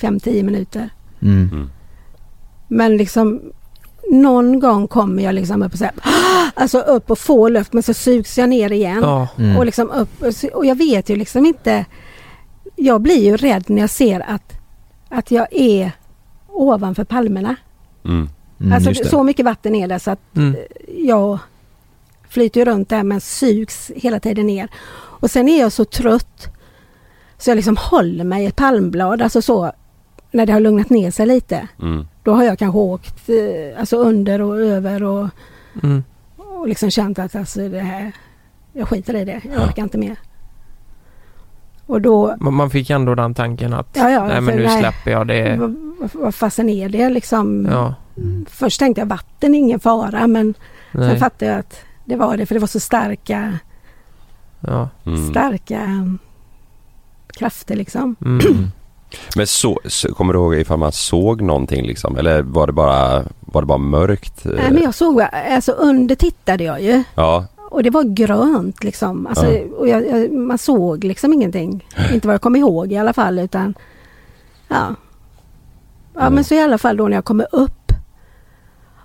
5-10 0.00 0.42
minuter. 0.42 0.90
Mm. 1.22 1.48
Mm. 1.52 1.70
Men 2.68 2.96
liksom 2.96 3.40
någon 4.10 4.60
gång 4.60 4.88
kommer 4.88 5.22
jag 5.22 5.34
liksom 5.34 5.62
upp 5.62 5.72
och 5.72 5.78
säger 5.78 5.94
alltså 6.54 6.78
upp 6.80 7.10
och 7.10 7.18
få 7.18 7.48
luft 7.48 7.72
men 7.72 7.82
så 7.82 7.94
sugs 7.94 8.38
jag 8.38 8.48
ner 8.48 8.72
igen. 8.72 8.98
Ja. 9.02 9.28
Mm. 9.38 9.56
Och 9.56 9.66
liksom 9.66 9.90
upp 9.90 10.22
och 10.54 10.66
jag 10.66 10.74
vet 10.74 11.08
ju 11.08 11.16
liksom 11.16 11.46
inte 11.46 11.84
Jag 12.76 13.00
blir 13.00 13.24
ju 13.24 13.36
rädd 13.36 13.64
när 13.66 13.80
jag 13.80 13.90
ser 13.90 14.20
att 14.20 14.52
Att 15.08 15.30
jag 15.30 15.46
är 15.50 15.92
ovanför 16.48 17.04
palmerna. 17.04 17.56
Mm. 18.04 18.28
Mm, 18.60 18.72
alltså 18.72 18.94
så 19.04 19.22
mycket 19.22 19.44
vatten 19.44 19.74
är 19.74 19.88
det 19.88 19.98
så 19.98 20.10
att 20.10 20.36
Mm. 20.36 20.56
jag 20.98 21.38
flyter 22.28 22.64
runt 22.64 22.88
där 22.88 23.02
men 23.02 23.20
sugs 23.20 23.90
hela 23.96 24.20
tiden 24.20 24.46
ner. 24.46 24.68
Och 24.94 25.30
sen 25.30 25.48
är 25.48 25.60
jag 25.60 25.72
så 25.72 25.84
trött 25.84 26.48
så 27.38 27.50
jag 27.50 27.56
liksom 27.56 27.76
håller 27.76 28.24
mig 28.24 28.42
i 28.44 28.46
ett 28.46 28.56
palmblad, 28.56 29.22
alltså 29.22 29.42
så 29.42 29.72
när 30.30 30.46
det 30.46 30.52
har 30.52 30.60
lugnat 30.60 30.90
ner 30.90 31.10
sig 31.10 31.26
lite. 31.26 31.68
Mm. 31.82 32.06
Då 32.22 32.32
har 32.34 32.44
jag 32.44 32.58
kanske 32.58 32.78
åkt 32.78 33.28
eh, 33.28 33.80
alltså 33.80 33.96
under 33.96 34.40
och 34.42 34.60
över 34.60 35.02
och, 35.02 35.28
Mm. 35.82 36.04
och 36.36 36.68
liksom 36.68 36.90
känt 36.90 37.18
att 37.18 37.34
alltså 37.36 37.68
det 37.68 37.80
här, 37.80 38.12
jag 38.72 38.88
skiter 38.88 39.14
i 39.16 39.24
det, 39.24 39.40
jag 39.44 39.54
Ja. 39.62 39.66
orkar 39.66 39.82
inte 39.82 39.98
mer. 39.98 40.16
Och 41.86 42.00
då, 42.00 42.36
Man 42.40 42.70
fick 42.70 42.90
ändå 42.90 43.14
den 43.14 43.34
tanken 43.34 43.72
att 43.72 43.88
ja 43.92 44.10
ja, 44.10 44.26
nej 44.26 44.40
men 44.40 44.52
för 44.52 44.60
nu 44.60 44.66
nej, 44.66 44.80
släpper 44.80 45.10
jag 45.10 45.26
det. 45.26 45.72
vad 46.12 46.34
fasen 46.34 46.68
är 46.68 46.88
det 46.88 47.10
liksom? 47.10 47.68
Ja. 47.70 47.94
Först 48.48 48.78
tänkte 48.78 49.00
jag 49.00 49.06
vatten, 49.06 49.54
ingen 49.54 49.80
fara 49.80 50.26
men 50.26 50.54
sen 50.92 51.00
Nej. 51.00 51.18
fattade 51.18 51.50
jag 51.50 51.60
att 51.60 51.80
det 52.04 52.16
var 52.16 52.36
det 52.36 52.46
för 52.46 52.54
det 52.54 52.60
var 52.60 52.66
så 52.68 52.80
starka 52.80 53.58
Ja. 54.60 54.88
Mm. 55.06 55.30
starka 55.30 55.80
mm, 55.80 56.18
krafter 57.26 57.76
liksom. 57.76 58.16
Mm. 58.24 58.40
Men 59.36 59.46
så, 59.46 59.80
så, 59.84 60.14
kommer 60.14 60.32
du 60.32 60.38
ihåg 60.38 60.54
ifall 60.54 60.78
man 60.78 60.92
såg 60.92 61.40
någonting 61.42 61.86
liksom? 61.86 62.16
Eller 62.16 62.42
var 62.42 62.66
det 62.66 62.72
bara, 62.72 63.24
var 63.40 63.62
det 63.62 63.66
bara 63.66 63.78
mörkt? 63.78 64.44
Nej 64.44 64.70
men 64.70 64.82
jag 64.82 64.94
såg, 64.94 65.20
alltså 65.22 65.72
under 65.72 66.14
tittade 66.14 66.64
jag 66.64 66.82
ju 66.82 67.02
Ja, 67.14 67.46
och 67.70 67.82
det 67.82 67.90
var 67.90 68.02
grönt 68.04 68.84
liksom. 68.84 69.26
Alltså, 69.26 69.46
Ja. 69.52 69.64
och 69.76 69.88
jag, 69.88 70.06
jag, 70.08 70.32
man 70.32 70.58
såg 70.58 71.04
liksom 71.04 71.32
ingenting. 71.32 71.86
Inte 72.12 72.26
vad 72.28 72.34
jag 72.34 72.40
kom 72.40 72.56
ihåg 72.56 72.92
i 72.92 72.96
alla 72.96 73.12
fall 73.12 73.38
utan 73.38 73.74
ja. 74.68 74.94
Ja 76.14 76.20
Mm. 76.20 76.34
men 76.34 76.44
så 76.44 76.54
i 76.54 76.60
alla 76.62 76.78
fall 76.78 76.96
då 76.96 77.08
när 77.08 77.16
jag 77.16 77.24
kommer 77.24 77.46
upp 77.52 77.79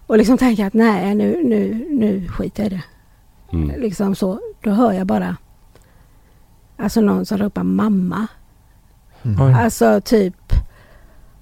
och 0.07 0.17
liksom 0.17 0.37
tänker 0.37 0.65
att 0.65 0.73
nej 0.73 1.15
nu, 1.15 1.43
nu, 1.43 1.87
nu 1.89 2.27
skiter 2.27 2.63
jag 2.63 2.71
i 2.71 2.75
det. 2.75 2.83
mm. 3.57 3.81
Liksom 3.81 4.15
så. 4.15 4.39
Då 4.61 4.71
hör 4.71 4.91
jag 4.93 5.07
bara 5.07 5.37
Alltså 6.77 7.01
någon 7.01 7.25
som 7.25 7.37
ropar 7.37 7.63
mamma. 7.63 8.27
Oj. 9.23 9.53
Alltså 9.53 10.01
typ 10.01 10.35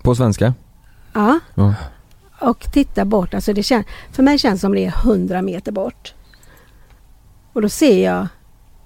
På 0.01 0.15
svenska? 0.15 0.53
Ja. 1.13 1.39
Ja. 1.55 1.75
Och 2.41 2.71
titta 2.73 3.05
bort. 3.05 3.33
Alltså 3.33 3.53
det 3.53 3.63
kän, 3.63 3.83
för 4.11 4.23
mig 4.23 4.37
känns 4.37 4.59
det 4.59 4.61
som 4.61 4.73
det 4.75 4.85
är 4.85 4.93
100 5.05 5.41
meter 5.41 5.71
bort. 5.71 6.13
Och 7.53 7.61
då 7.61 7.69
ser 7.69 8.05
jag 8.05 8.27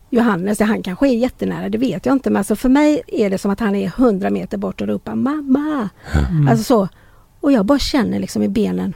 Johannes, 0.10 0.60
han 0.60 0.84
kanske 0.84 1.08
är 1.08 1.18
jättenära, 1.18 1.70
det 1.70 1.78
vet 1.78 2.06
jag 2.06 2.16
inte. 2.16 2.30
Men 2.30 2.38
alltså 2.38 2.56
för 2.56 2.70
mig 2.70 3.02
är 3.08 3.30
det 3.30 3.38
som 3.38 3.52
att 3.52 3.60
han 3.60 3.76
är 3.76 3.88
100 3.88 4.30
meter 4.30 4.58
bort 4.58 4.82
och 4.82 4.88
ropar 4.88 5.16
mamma. 5.16 5.90
Mm. 6.30 6.48
Alltså 6.48 6.64
så. 6.64 6.88
Och 7.42 7.52
jag 7.52 7.66
bara 7.66 7.80
känner 7.80 8.20
liksom 8.20 8.44
i 8.44 8.50
benen. 8.50 8.94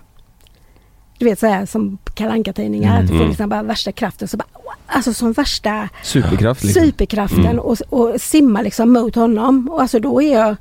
Du 1.22 1.26
vet 1.26 1.40
så 1.40 1.48
här 1.48 1.66
som 1.66 1.98
kalanka 2.14 2.54
tidningar 2.54 2.90
Mm. 2.92 3.02
att 3.02 3.08
du 3.08 3.08
får 3.08 3.16
Mm. 3.16 3.28
liksom 3.30 3.50
bara 3.50 3.64
värsta 3.64 3.92
kraften. 3.92 4.28
Så 4.28 4.38
bara, 4.38 4.48
alltså 4.88 5.14
som 5.14 5.32
värsta 5.34 5.90
Superkraft 6.04 6.64
liksom. 6.64 6.82
superkraften 6.84 7.46
Mm. 7.46 7.60
och, 7.60 7.78
och 7.90 8.22
simma 8.22 8.62
liksom 8.62 8.94
mot 8.94 9.16
honom. 9.16 9.70
Och 9.72 9.82
alltså 9.82 10.00
då 10.00 10.22
är 10.22 10.34
jag 10.40 10.56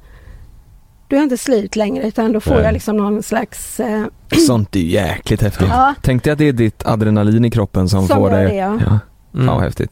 då 1.09 1.17
är 1.17 1.21
jag 1.21 1.25
inte 1.25 1.37
slut 1.37 1.77
längre 1.77 2.09
utan 2.09 2.33
då 2.33 2.41
får 2.41 2.55
Nej. 2.55 2.65
jag 2.65 2.73
liksom 2.73 2.97
någon 2.97 3.23
slags... 3.23 3.81
Eh, 3.81 4.05
Sånt 4.47 4.77
är 4.77 4.81
jäkligt 4.81 5.43
häftigt. 5.43 5.69
ja, 5.71 5.95
Tänk 6.03 6.25
dig 6.25 6.33
att 6.33 6.39
det 6.39 6.49
är 6.49 6.53
ditt 6.53 6.87
adrenalin 6.87 7.45
i 7.45 7.51
kroppen 7.51 7.89
som, 7.89 8.07
som 8.09 8.17
får 8.17 8.31
dig... 8.31 8.45
det 8.47 8.55
ja. 8.55 8.79
Ja, 8.87 8.99
Mm. 9.41 9.61
häftigt. 9.63 9.91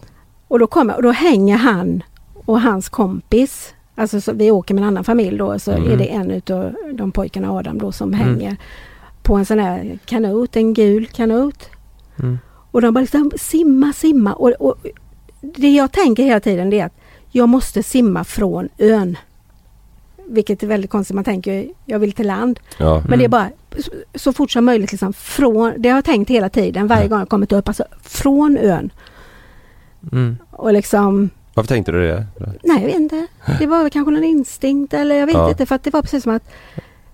Och 0.48 0.58
då, 0.58 0.66
kommer, 0.66 0.96
och 0.96 1.02
då 1.02 1.10
hänger 1.10 1.56
han 1.56 2.02
och 2.34 2.60
hans 2.60 2.88
kompis. 2.88 3.74
Alltså 3.94 4.20
så, 4.20 4.32
vi 4.32 4.50
åker 4.50 4.74
med 4.74 4.82
en 4.82 4.88
annan 4.88 5.04
familj 5.04 5.38
då 5.38 5.58
så 5.58 5.72
Mm. 5.72 5.90
är 5.92 5.96
det 5.96 6.04
en 6.12 6.30
utav 6.30 6.74
de 6.94 7.12
pojkarna, 7.12 7.52
Adam 7.52 7.78
då, 7.78 7.92
som 7.92 8.14
Mm. 8.14 8.56
På 9.28 9.34
en 9.36 9.44
sån 9.46 9.58
här 9.58 9.98
kanot, 10.04 10.56
en 10.56 10.74
gul 10.74 11.06
kanot. 11.06 11.68
Mm. 12.18 12.38
Och 12.70 12.80
de 12.82 12.94
bara 12.94 13.00
liksom 13.00 13.30
simma, 13.36 13.92
simma. 13.92 14.32
Och, 14.34 14.50
och 14.50 14.76
det 15.40 15.70
jag 15.74 15.92
tänker 15.92 16.22
hela 16.22 16.40
tiden 16.40 16.70
det 16.70 16.80
är 16.80 16.86
att 16.86 16.96
jag 17.30 17.48
måste 17.48 17.82
simma 17.82 18.24
från 18.24 18.68
ön. 18.78 19.16
Vilket 20.28 20.62
är 20.62 20.66
väldigt 20.66 20.90
konstigt, 20.90 21.14
man 21.14 21.24
tänker 21.24 21.68
jag 21.84 21.98
vill 21.98 22.12
till 22.12 22.26
land. 22.26 22.60
Ja. 22.78 22.94
Men 22.94 23.06
Mm. 23.06 23.18
det 23.18 23.24
är 23.24 23.28
bara 23.28 23.48
så, 23.78 23.90
så 24.14 24.32
fort 24.32 24.50
som 24.50 24.64
möjligt 24.64 24.92
liksom 24.92 25.12
från, 25.12 25.72
det 25.78 25.88
har 25.88 25.96
jag 25.96 26.04
tänkt 26.04 26.30
hela 26.30 26.48
tiden 26.48 26.86
varje 26.86 27.08
gång 27.08 27.18
jag 27.18 27.28
kommit 27.28 27.52
upp, 27.52 27.68
alltså 27.68 27.84
från 28.02 28.56
ön. 28.58 28.90
Mm. 30.12 30.36
Och 30.50 30.72
liksom 30.72 31.30
Varför 31.54 31.68
tänkte 31.68 31.92
du 31.92 32.08
det? 32.08 32.26
Nej, 32.62 32.76
jag 32.80 32.86
vet 32.86 32.94
inte. 32.96 33.26
Det 33.58 33.66
var 33.66 33.88
kanske 33.88 34.10
någon 34.10 34.24
instinkt 34.24 34.94
eller 34.94 35.14
jag 35.14 35.26
vet 35.26 35.34
Ja. 35.36 35.50
inte. 35.50 35.66
För 35.66 35.74
att 35.74 35.84
det 35.84 35.90
var 35.90 36.02
precis 36.02 36.22
som 36.22 36.32
att 36.32 36.50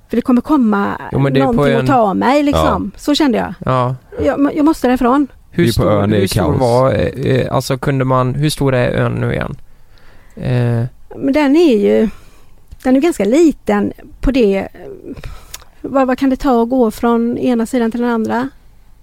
för 0.08 0.16
det 0.16 0.22
kommer 0.22 0.40
komma 0.40 1.00
Jo, 1.12 1.18
någonting 1.18 1.72
en- 1.74 1.80
att 1.80 1.86
ta 1.86 2.14
mig 2.14 2.42
liksom. 2.42 2.90
Så 2.96 3.14
kände 3.14 3.38
jag. 3.38 3.54
Ja. 3.64 3.96
jag. 4.24 4.50
Jag 4.56 4.64
måste 4.64 4.86
därifrån. 4.88 5.26
Hur 5.50 5.66
stor, 5.72 5.90
ön, 5.90 6.12
hur 6.12 6.26
stor 6.26 6.40
kaos. 6.42 6.60
var, 6.60 6.92
eh, 7.26 7.54
alltså 7.54 7.78
kunde 7.78 8.04
man, 8.04 8.34
hur 8.34 8.50
stor 8.50 8.74
är 8.74 8.90
ön 8.92 9.12
nu 9.14 9.32
igen? 9.32 9.56
Eh, 10.36 10.84
Men 11.16 11.32
den 11.32 11.56
är 11.56 11.76
ju 11.78 12.08
den 12.82 12.96
är 12.96 13.00
ganska 13.00 13.24
liten 13.24 13.92
på 14.20 14.30
det. 14.30 14.68
Vad, 15.80 16.06
vad 16.06 16.18
kan 16.18 16.30
det 16.30 16.36
ta 16.36 16.62
att 16.62 16.68
gå 16.70 16.90
från 16.90 17.38
ena 17.38 17.66
sidan 17.66 17.90
till 17.90 18.00
den 18.00 18.10
andra? 18.10 18.48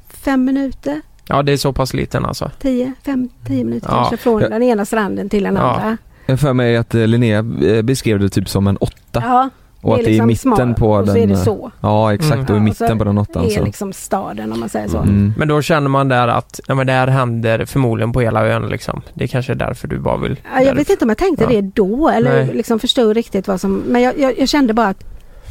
Fem 0.10 0.44
minuter? 0.46 1.02
ja, 1.28 1.44
det 1.44 1.52
är 1.52 1.58
så 1.58 1.74
pass 1.74 1.94
liten 1.94 2.26
alltså. 2.26 2.52
Tio? 2.62 2.94
Fem, 3.06 3.30
tio 3.48 3.64
minuter 3.64 3.88
Ja. 3.90 3.96
kanske 3.96 4.18
från 4.18 4.42
Ja. 4.42 4.50
den 4.50 4.64
ena 4.64 4.86
stranden 4.86 5.30
till 5.30 5.44
den 5.44 5.56
Ja. 5.56 5.62
andra. 5.62 5.98
Jag 6.26 6.40
för 6.40 6.54
mig 6.54 6.78
att 6.78 6.96
eh, 6.96 7.08
Linnea 7.08 7.38
eh, 7.64 7.82
beskrev 7.82 8.20
det 8.20 8.30
typ 8.30 8.50
som 8.50 8.68
en 8.68 8.78
åtta. 8.78 9.24
Ja, 9.26 9.50
och 9.82 9.94
att 9.96 10.00
det 10.00 10.06
är 10.06 10.08
i 10.08 10.12
liksom 10.12 10.28
mitten 10.28 10.56
smart. 10.68 10.78
på 10.80 10.92
och 10.92 11.06
den... 11.06 11.16
så 11.16 11.22
är 11.22 11.28
det 11.28 11.34
eh, 11.34 11.44
så. 11.44 11.72
Ja 11.82 12.14
exakt, 12.14 12.34
Mm. 12.34 12.44
och 12.44 12.50
i 12.50 12.54
Ja, 12.54 12.56
och 12.58 12.62
mitten 12.62 12.88
så 12.88 12.98
på 12.98 13.04
den 13.04 13.18
åttan 13.18 13.46
är 13.46 13.50
så. 13.50 13.64
liksom 13.64 13.94
staden 13.94 14.54
om 14.54 14.60
man 14.60 14.70
säger 14.70 14.88
så. 14.88 14.98
Mm. 14.98 15.34
Men 15.38 15.48
då 15.48 15.62
känner 15.62 15.90
man 15.90 16.08
där 16.08 16.28
att, 16.28 16.60
ja 16.68 16.76
men 16.76 16.88
det 16.88 16.94
här 16.94 17.08
händer 17.08 17.66
förmodligen 17.66 18.14
på 18.14 18.22
hela 18.22 18.46
ön 18.48 18.70
liksom. 18.70 19.02
Det 19.14 19.24
är 19.24 19.28
kanske 19.28 19.52
är 19.54 19.56
därför 19.56 19.88
du 19.88 20.00
bara 20.00 20.18
vill... 20.18 20.40
Ja, 20.56 20.62
jag 20.62 20.76
vet 20.76 20.90
inte 20.90 21.06
om 21.06 21.10
jag 21.10 21.18
tänkte 21.18 21.44
Ja. 21.44 21.50
det 21.50 21.62
då 21.62 22.10
eller 22.10 22.46
Nej. 22.46 22.54
liksom 22.56 22.80
förstod 22.80 23.14
riktigt 23.14 23.48
vad 23.48 23.62
som... 23.62 23.76
Men 23.88 24.02
jag, 24.02 24.20
jag, 24.20 24.40
jag 24.40 24.50
kände 24.50 24.74
bara 24.74 24.88
att 24.88 25.04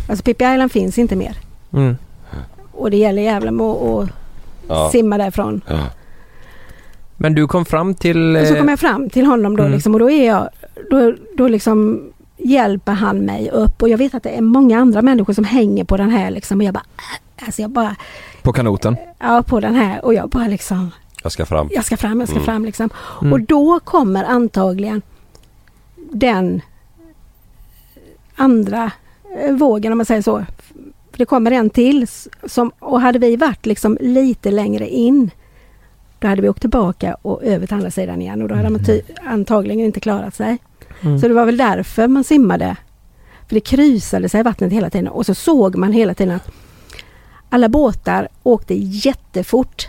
alltså 0.09 0.23
Pippi 0.25 0.45
Island 0.45 0.73
finns 0.73 0.99
inte 0.99 1.17
mer. 1.17 1.37
Mm. 1.73 1.97
Och 2.73 2.91
det 2.91 2.97
gäller 2.97 3.23
jävla 3.23 3.51
med 3.51 3.67
att 3.67 4.09
Ja. 4.69 4.89
simma 4.93 5.19
därifrån. 5.19 5.61
Ja. 5.69 5.79
Men 7.17 7.35
du 7.35 7.47
kom 7.47 7.65
fram 7.65 7.95
till... 7.95 8.37
Och 8.37 8.47
så 8.47 8.53
eh, 8.55 8.59
kommer 8.59 8.73
jag 8.73 8.81
fram 8.81 9.11
till 9.11 9.27
honom 9.27 9.57
då 9.57 9.63
Mm. 9.63 9.73
liksom 9.75 9.95
och 9.95 9.99
då 10.01 10.11
är 10.11 10.27
jag... 10.27 10.49
Då, 10.91 11.15
då 11.37 11.49
liksom 11.49 12.01
hjälper 12.45 12.93
han 12.93 13.19
mig 13.19 13.51
upp 13.51 13.83
och 13.83 13.89
jag 13.89 13.99
vet 13.99 14.15
att 14.15 14.23
det 14.23 14.31
är 14.31 14.41
många 14.41 14.79
andra 14.79 15.03
människor 15.03 15.33
som 15.33 15.45
hänger 15.45 15.85
på 15.85 15.97
den 15.97 16.11
här 16.11 16.31
liksom 16.31 16.59
och 16.61 16.65
jag 16.65 16.75
bara... 16.75 16.85
Alltså 17.47 17.63
jag 17.63 17.71
bara... 17.71 17.97
På 18.43 18.53
kanoten. 18.53 18.97
Ja, 19.19 19.43
på 19.47 19.61
den 19.61 19.75
här 19.75 20.05
och 20.05 20.15
jag 20.15 20.29
bara 20.29 20.47
liksom... 20.49 20.91
Jag 21.23 21.33
ska 21.33 21.47
fram. 21.47 21.69
Jag 21.71 21.85
ska 21.85 21.97
fram, 21.97 22.21
jag 22.21 22.29
ska 22.29 22.37
Mm. 22.37 22.45
fram 22.47 22.65
liksom. 22.65 22.91
Mm. 23.21 23.33
Och 23.33 23.41
då 23.41 23.81
kommer 23.81 24.25
antagligen 24.25 25.03
den 26.13 26.61
andra 28.37 28.91
eh, 29.43 29.53
vågen 29.55 29.93
om 29.93 29.99
man 29.99 30.07
säger 30.07 30.23
så. 30.23 30.45
Det 31.17 31.25
kommer 31.25 31.51
en 31.51 31.71
till 31.71 32.07
som, 32.45 32.73
och 32.79 33.01
hade 33.01 33.19
vi 33.19 33.37
varit 33.37 33.67
liksom 33.67 33.99
lite 34.01 34.51
längre 34.51 34.89
in 34.89 35.31
då 36.19 36.29
hade 36.29 36.43
vi 36.43 36.49
åkt 36.49 36.61
tillbaka 36.61 37.17
och 37.23 37.45
över 37.45 37.67
till 37.67 37.77
andra 37.77 37.91
sidan 37.91 38.23
igen 38.23 38.43
och 38.43 38.49
då 38.49 38.55
hade 38.55 38.71
man 38.71 38.85
ty- 38.85 39.03
antagligen 39.25 39.85
inte 39.87 40.01
klarat 40.01 40.35
sig. 40.35 40.59
Mm. 41.01 41.19
Så 41.19 41.29
det 41.29 41.35
var 41.35 41.47
väl 41.47 41.57
därför 41.57 42.09
man 42.09 42.25
simmade. 42.25 42.77
För 43.49 43.55
det 43.55 43.61
krusade 43.61 44.29
sig 44.29 44.41
i 44.41 44.43
vattnet 44.43 44.73
hela 44.73 44.91
tiden 44.91 45.09
och 45.09 45.27
så 45.27 45.35
såg 45.35 45.77
man 45.77 45.93
hela 45.93 46.15
tiden 46.15 46.37
att 46.37 46.51
alla 47.51 47.69
båtar 47.69 48.29
åkte 48.43 48.75
jättefort. 48.75 49.89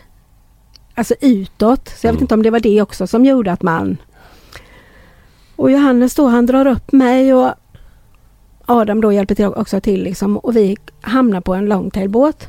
Alltså 0.96 1.16
utåt. 1.22 1.90
Så 1.90 2.08
jag 2.08 2.12
vet 2.12 2.18
Mm. 2.18 2.24
inte 2.24 2.34
om 2.34 2.44
det 2.44 2.50
var 2.50 2.60
det 2.60 2.82
också 2.82 3.08
som 3.08 3.26
gjorde 3.26 3.52
att 3.52 3.62
man... 3.62 3.98
Och 5.56 5.72
Johannes 5.72 6.16
då 6.16 6.28
han 6.28 6.46
drar 6.46 6.66
upp 6.68 6.92
mig 6.92 7.34
och 7.34 7.54
Adam 8.66 9.02
då 9.02 9.14
hjälper 9.14 9.36
till 9.36 9.46
också 9.46 9.82
till 9.82 10.04
liksom 10.04 10.38
och 10.38 10.56
vi 10.56 10.78
hamnar 11.02 11.42
på 11.42 11.54
en 11.54 11.66
longtailbåt. 11.66 12.48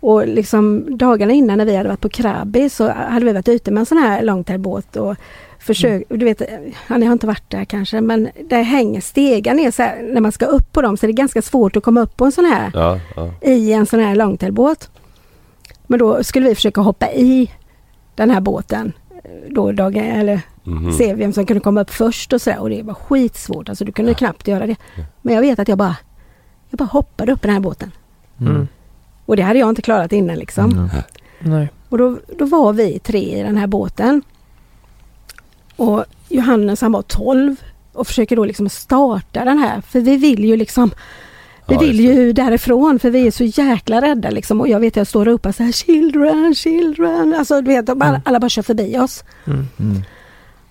Och 0.00 0.28
liksom 0.28 0.84
dagarna 0.98 1.32
innan 1.32 1.58
när 1.58 1.64
vi 1.64 1.76
hade 1.76 1.88
varit 1.88 2.00
på 2.00 2.08
Krabi 2.08 2.70
så 2.70 2.88
hade 2.88 3.26
vi 3.26 3.32
varit 3.32 3.48
ute 3.48 3.70
med 3.70 3.80
en 3.80 3.86
sån 3.86 3.98
här 3.98 4.22
longtailbåt 4.22 4.96
och 4.96 5.16
försökt, 5.74 6.06
du 6.08 6.24
vet, 6.24 6.42
ja, 6.88 6.96
ni 6.96 7.06
har 7.06 7.12
inte 7.12 7.26
varit 7.26 7.50
där 7.50 7.64
kanske 7.64 8.00
men 8.00 8.28
där 8.48 8.62
hänger 8.62 9.00
stegar 9.00 9.54
ner 9.54 9.70
så 9.70 9.82
här, 9.82 10.02
när 10.12 10.20
man 10.20 10.32
ska 10.32 10.46
upp 10.46 10.72
på 10.72 10.82
dem 10.82 10.96
så 10.96 11.06
är 11.06 11.08
det 11.08 11.12
ganska 11.12 11.42
svårt 11.42 11.76
att 11.76 11.82
komma 11.82 12.00
upp 12.00 12.16
på 12.16 12.24
en 12.24 12.32
sån 12.32 12.44
här 12.44 12.70
Ja, 12.74 13.00
ja. 13.16 13.30
i 13.42 13.72
en 13.72 13.86
sån 13.86 14.00
här 14.00 14.14
longtailbåt. 14.16 14.90
Men 15.86 15.98
då 15.98 16.24
skulle 16.24 16.48
vi 16.48 16.54
försöka 16.54 16.80
hoppa 16.80 17.12
i 17.12 17.50
den 18.14 18.30
här 18.30 18.40
båten. 18.40 18.92
Då 19.48 19.72
dagen, 19.72 20.04
eller 20.04 20.40
Mhm. 20.64 20.92
se 20.92 21.14
vem 21.14 21.32
som 21.32 21.46
kunde 21.46 21.60
komma 21.60 21.80
upp 21.80 21.90
först 21.90 22.32
och 22.32 22.42
sådär. 22.42 22.60
Och 22.60 22.70
det 22.70 22.82
var 22.82 22.94
skitsvårt. 22.94 23.68
Alltså 23.68 23.84
du 23.84 23.92
kunde 23.92 24.14
knappt 24.14 24.48
göra 24.48 24.66
det. 24.66 24.76
Men 25.22 25.34
jag 25.34 25.40
vet 25.40 25.58
att 25.58 25.68
jag 25.68 25.78
bara, 25.78 25.96
jag 26.70 26.78
bara 26.78 26.84
hoppade 26.84 27.32
upp 27.32 27.44
i 27.44 27.46
den 27.46 27.54
här 27.54 27.60
båten. 27.62 27.90
Mm. 28.40 28.68
Och 29.26 29.36
det 29.36 29.42
hade 29.42 29.58
jag 29.58 29.68
inte 29.68 29.82
klarat 29.82 30.12
innan 30.12 30.36
liksom. 30.36 30.72
Mm. 30.72 30.88
Nej. 31.40 31.68
Och 31.88 31.98
då, 31.98 32.18
då 32.38 32.44
var 32.44 32.72
vi 32.72 32.98
tre 32.98 33.38
i 33.38 33.42
den 33.42 33.56
här 33.56 33.66
båten. 33.66 34.22
Och 35.78 36.04
Johannes 36.28 36.80
han 36.80 36.92
var 36.92 37.02
12 37.02 37.56
och 37.92 38.06
försöker 38.06 38.36
då 38.36 38.44
liksom 38.44 38.68
starta 38.68 39.44
den 39.44 39.58
här. 39.58 39.80
För 39.80 40.00
vi 40.00 40.16
vill 40.16 40.44
ju 40.44 40.56
liksom 40.56 40.90
vi 41.68 41.74
Ja, 41.74 41.80
vill 41.80 42.00
ju 42.00 42.32
därifrån 42.32 42.98
för 42.98 43.10
vi 43.10 43.26
är 43.26 43.30
så 43.30 43.44
jäkla 43.44 44.00
rädda 44.00 44.30
liksom. 44.30 44.60
Och 44.60 44.68
jag 44.68 44.80
vet 44.80 44.96
jag 44.96 45.06
står 45.06 45.20
och 45.20 45.26
ropar 45.26 45.52
så 45.52 45.62
här 45.62 45.72
Children, 45.72 46.54
children. 46.54 47.34
Alltså 47.38 47.60
du 47.60 47.66
vet, 47.68 47.88
alla, 47.88 48.06
Mm. 48.08 48.20
alla 48.24 48.40
bara 48.40 48.48
kör 48.48 48.62
förbi 48.62 48.98
oss. 48.98 49.24
Mm. 49.46 49.66
Mm. 49.80 50.02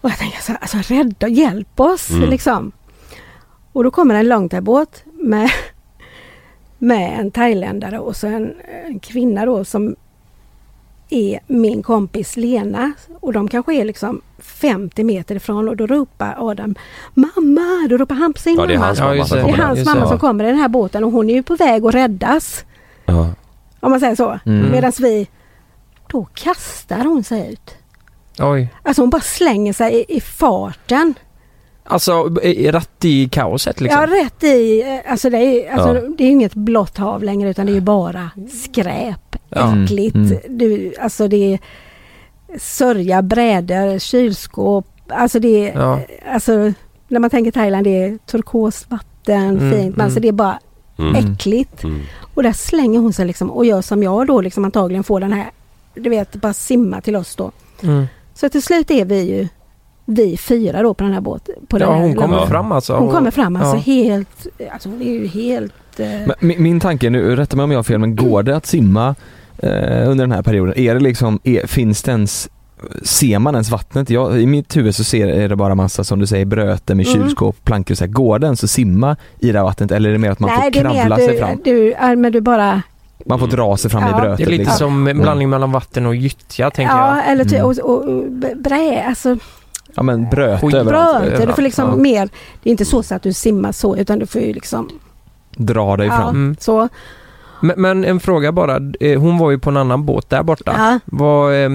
Och 0.02 0.10
jag 0.10 0.18
tänker 0.18 0.42
så 0.42 0.52
här, 0.52 0.60
alltså 0.62 0.94
rädda, 0.94 1.28
hjälp 1.28 1.80
oss 1.80 2.10
Mm. 2.10 2.30
liksom. 2.30 2.72
Och 3.74 3.84
då 3.84 3.92
kommer 3.92 4.16
en 4.16 4.28
långtailbåt 4.28 5.04
med, 5.14 5.50
med 6.78 7.20
en 7.20 7.32
thailändare 7.32 8.00
och 8.00 8.16
så 8.16 8.28
en, 8.28 8.54
en 8.88 9.00
kvinna 9.00 9.46
då 9.46 9.66
som 9.66 9.96
är 11.10 11.40
min 11.48 11.84
kompis 11.84 12.38
Lena. 12.38 12.92
Och 13.20 13.34
de 13.34 13.48
kanske 13.48 13.74
är 13.76 13.86
liksom 13.86 14.22
50 14.40 15.04
meter 15.04 15.36
ifrån 15.36 15.70
och 15.70 15.78
då 15.78 15.88
ropar 15.88 16.36
Adam 16.38 16.76
Mamma! 17.14 17.88
Då 17.90 17.98
ropar 17.98 18.16
han 18.16 18.34
på 18.34 18.40
sin 18.40 18.56
Ja, 18.56 18.66
det 18.66 18.74
är 18.74 18.78
mamma. 18.78 18.86
hans 18.88 19.00
Ja, 19.00 19.06
mamma 19.06 19.16
just 19.16 19.30
som 19.30 19.38
det. 19.38 19.44
Det 19.44 19.50
är 19.50 19.52
kommer. 19.56 19.68
hans 19.68 19.86
mamma 19.86 20.08
som 20.08 20.20
kommer 20.20 20.44
i 20.44 20.48
den 20.48 20.58
här 20.60 20.68
båten 20.68 21.04
och 21.04 21.12
hon 21.12 21.30
är 21.30 21.34
ju 21.34 21.44
på 21.44 21.56
väg 21.56 21.86
att 21.86 21.94
räddas. 21.96 22.66
Ja. 23.06 23.30
Om 23.80 23.92
man 23.92 24.00
säger 24.00 24.16
så. 24.16 24.40
Mm. 24.46 24.72
Medan 24.72 24.92
vi, 25.00 25.28
då 26.08 26.26
kastar 26.34 27.06
hon 27.06 27.24
sig 27.24 27.52
ut. 27.54 27.76
Oj. 28.40 28.74
Alltså 28.84 29.02
hon 29.02 29.10
bara 29.10 29.22
slänger 29.22 29.74
sig 29.74 29.94
i, 29.94 30.18
i 30.18 30.22
farten. 30.22 31.14
Alltså 31.88 32.24
rätt 32.72 33.06
i 33.06 33.30
kaoset 33.30 33.82
liksom? 33.82 34.02
Ja, 34.02 34.24
rätt 34.26 34.44
i. 34.44 34.82
eh, 34.82 35.12
Alltså 35.12 35.30
det 35.30 35.38
är, 35.38 35.72
alltså 35.74 35.96
Ja. 35.96 36.02
det 36.18 36.24
är 36.24 36.30
inget 36.30 36.54
blått 36.54 36.98
hav 36.98 37.24
längre 37.24 37.50
utan 37.50 37.66
det 37.66 37.72
är 37.72 37.76
ju 37.76 37.82
bara 37.82 38.30
skräp. 38.64 39.36
Ja. 39.50 39.84
Äckligt. 39.84 40.16
Mm. 40.16 40.38
Du, 40.50 40.94
alltså 41.00 41.28
det 41.28 41.54
är 41.54 41.60
sörja, 42.60 43.22
brädor, 43.22 44.00
kylskåp. 44.00 44.86
Alltså 45.08 45.40
det 45.40 45.70
är, 45.70 45.80
Ja. 45.80 46.00
alltså 46.34 46.74
när 47.08 47.20
man 47.20 47.30
tänker 47.30 47.52
Thailand 47.52 47.84
det 47.86 48.04
är 48.04 48.18
turkost 48.18 48.92
vatten, 48.92 49.58
Mm, 49.58 49.72
fint. 49.72 49.96
Men 49.98 50.04
alltså 50.06 50.20
mm. 50.20 50.22
det 50.22 50.28
är 50.28 50.32
bara 50.32 50.60
Mm. 51.00 51.16
äckligt. 51.16 51.84
Mm. 51.84 52.02
Och 52.34 52.44
där 52.44 52.52
slänger 52.54 53.00
hon 53.00 53.14
sig 53.14 53.26
liksom 53.28 53.52
och 53.52 53.66
gör 53.66 53.82
som 53.82 54.04
jag 54.04 54.28
då 54.28 54.42
liksom 54.42 54.66
antagligen 54.66 55.04
får 55.04 55.20
den 55.20 55.34
här, 55.34 55.50
du 55.96 56.10
vet, 56.10 56.36
bara 56.36 56.54
simma 56.54 57.02
till 57.02 57.16
oss 57.16 57.36
då. 57.36 57.52
Mm. 57.84 58.06
Så 58.34 58.50
till 58.50 58.62
slut 58.64 58.92
är 58.92 59.06
vi 59.06 59.22
ju 59.22 59.48
vi 60.10 60.38
fyra 60.38 60.82
då 60.82 60.94
på 60.94 61.04
den 61.04 61.14
här 61.14 61.22
båten. 61.22 61.56
På 61.68 61.76
Ja, 61.78 61.80
den 61.80 61.94
här 61.96 62.02
hon 62.02 62.16
kommer 62.16 62.38
Ja. 62.38 62.48
fram 62.48 62.72
alltså? 62.72 62.98
hon 62.98 63.10
kommer 63.12 63.32
fram 63.32 63.56
alltså 63.56 63.76
ja. 63.76 63.82
helt, 63.82 64.48
alltså 64.74 64.90
hon 64.90 65.02
är 65.02 65.12
ju 65.12 65.28
helt... 65.28 65.74
Eh, 66.00 66.06
Men 66.08 66.34
min, 66.40 66.64
min 66.64 66.80
tanke, 66.80 67.10
nu 67.10 67.36
rätta 67.36 67.56
mig 67.56 67.64
om 67.64 67.72
jag 67.72 67.78
har 67.78 67.84
fel, 67.84 68.00
men 68.00 68.16
går 68.16 68.44
det 68.44 68.56
att 68.56 68.66
simma 68.66 69.16
eh, 69.58 70.10
under 70.10 70.16
den 70.16 70.32
här 70.32 70.42
perioden? 70.42 70.78
Är 70.78 70.94
det 70.94 71.00
liksom, 71.00 71.40
är, 71.44 71.68
finns 71.68 72.04
det 72.04 72.12
ens 72.12 72.50
ser 73.04 73.40
man 73.40 73.56
ens 73.56 73.70
vattnet? 73.70 74.10
Jag, 74.10 74.42
I 74.42 74.46
mitt 74.46 74.78
huvud 74.78 74.96
så 74.96 75.04
ser, 75.04 75.28
är 75.28 75.50
det 75.50 75.56
bara 75.56 75.76
massa 75.76 76.04
som 76.04 76.20
du 76.20 76.28
säger 76.28 76.46
bröte 76.46 76.96
med 76.96 77.08
Mm. 77.08 77.22
kylskåp, 77.22 77.64
plankor 77.64 77.94
och 77.94 77.98
så 77.98 78.04
här. 78.04 78.12
Går 78.12 78.40
det 78.40 78.46
ens 78.46 78.64
att 78.64 78.70
simma 78.70 79.16
i 79.40 79.52
det 79.52 79.58
här 79.60 79.66
vattnet 79.66 79.92
eller 79.92 80.10
är 80.10 80.14
det 80.14 80.20
mer 80.20 80.32
att 80.32 80.40
man 80.40 80.50
Nej, 80.60 80.74
får 80.74 80.82
kravla 80.82 81.16
att 81.16 81.22
sig 81.22 81.34
du, 81.34 81.40
fram? 81.40 81.62
du, 81.64 81.92
ja, 82.02 82.16
men 82.16 82.32
du 82.32 82.42
bara... 82.42 82.82
Man 83.26 83.40
får 83.40 83.48
dra 83.48 83.78
sig 83.78 83.92
fram 83.92 84.04
Ja. 84.04 84.10
i 84.18 84.22
brötet 84.22 84.38
Det 84.38 84.44
är 84.44 84.48
lite 84.48 84.58
liksom. 84.64 84.78
som 84.78 85.08
en 85.08 85.22
blandning 85.22 85.50
mellan 85.50 85.72
vatten 85.72 86.06
och 86.06 86.16
gyttja 86.16 86.70
tänker 86.72 86.94
Ja, 86.96 87.16
jag. 87.18 87.32
eller 87.32 87.46
ty, 87.46 87.56
Mm. 87.56 87.66
och, 87.68 87.78
och, 87.80 88.04
och 88.10 88.24
brä, 88.58 89.04
alltså 89.08 89.38
Ja 89.98 90.04
men 90.04 90.30
bröte 90.30 90.66
Skit- 90.66 90.76
överallt. 90.76 91.26
bröt. 91.26 91.48
Du 91.48 91.54
får 91.54 91.62
liksom 91.62 91.90
Ja. 91.90 91.96
mer, 91.96 92.30
det 92.64 92.70
är 92.70 92.72
inte 92.72 92.86
så, 92.86 93.04
så 93.04 93.16
att 93.16 93.24
du 93.24 93.34
simmar 93.34 93.72
så 93.72 93.98
utan 93.98 94.20
du 94.20 94.26
får 94.26 94.42
ju 94.42 94.54
liksom, 94.54 94.90
Dra 95.58 95.98
dig 95.98 96.08
Ja. 96.08 96.18
fram. 96.18 96.30
Mm. 96.36 96.56
så. 96.60 96.90
Men, 97.62 97.82
men 97.82 98.06
en 98.06 98.20
fråga 98.20 98.52
bara. 98.52 98.80
Eh, 99.00 99.20
Hon 99.20 99.38
var 99.38 99.52
ju 99.52 99.60
på 99.60 99.70
en 99.70 99.78
annan 99.78 100.06
båt 100.06 100.30
där 100.30 100.44
borta. 100.44 100.74
Ja, 100.78 101.00
Var, 101.06 101.54
eh, 101.54 101.70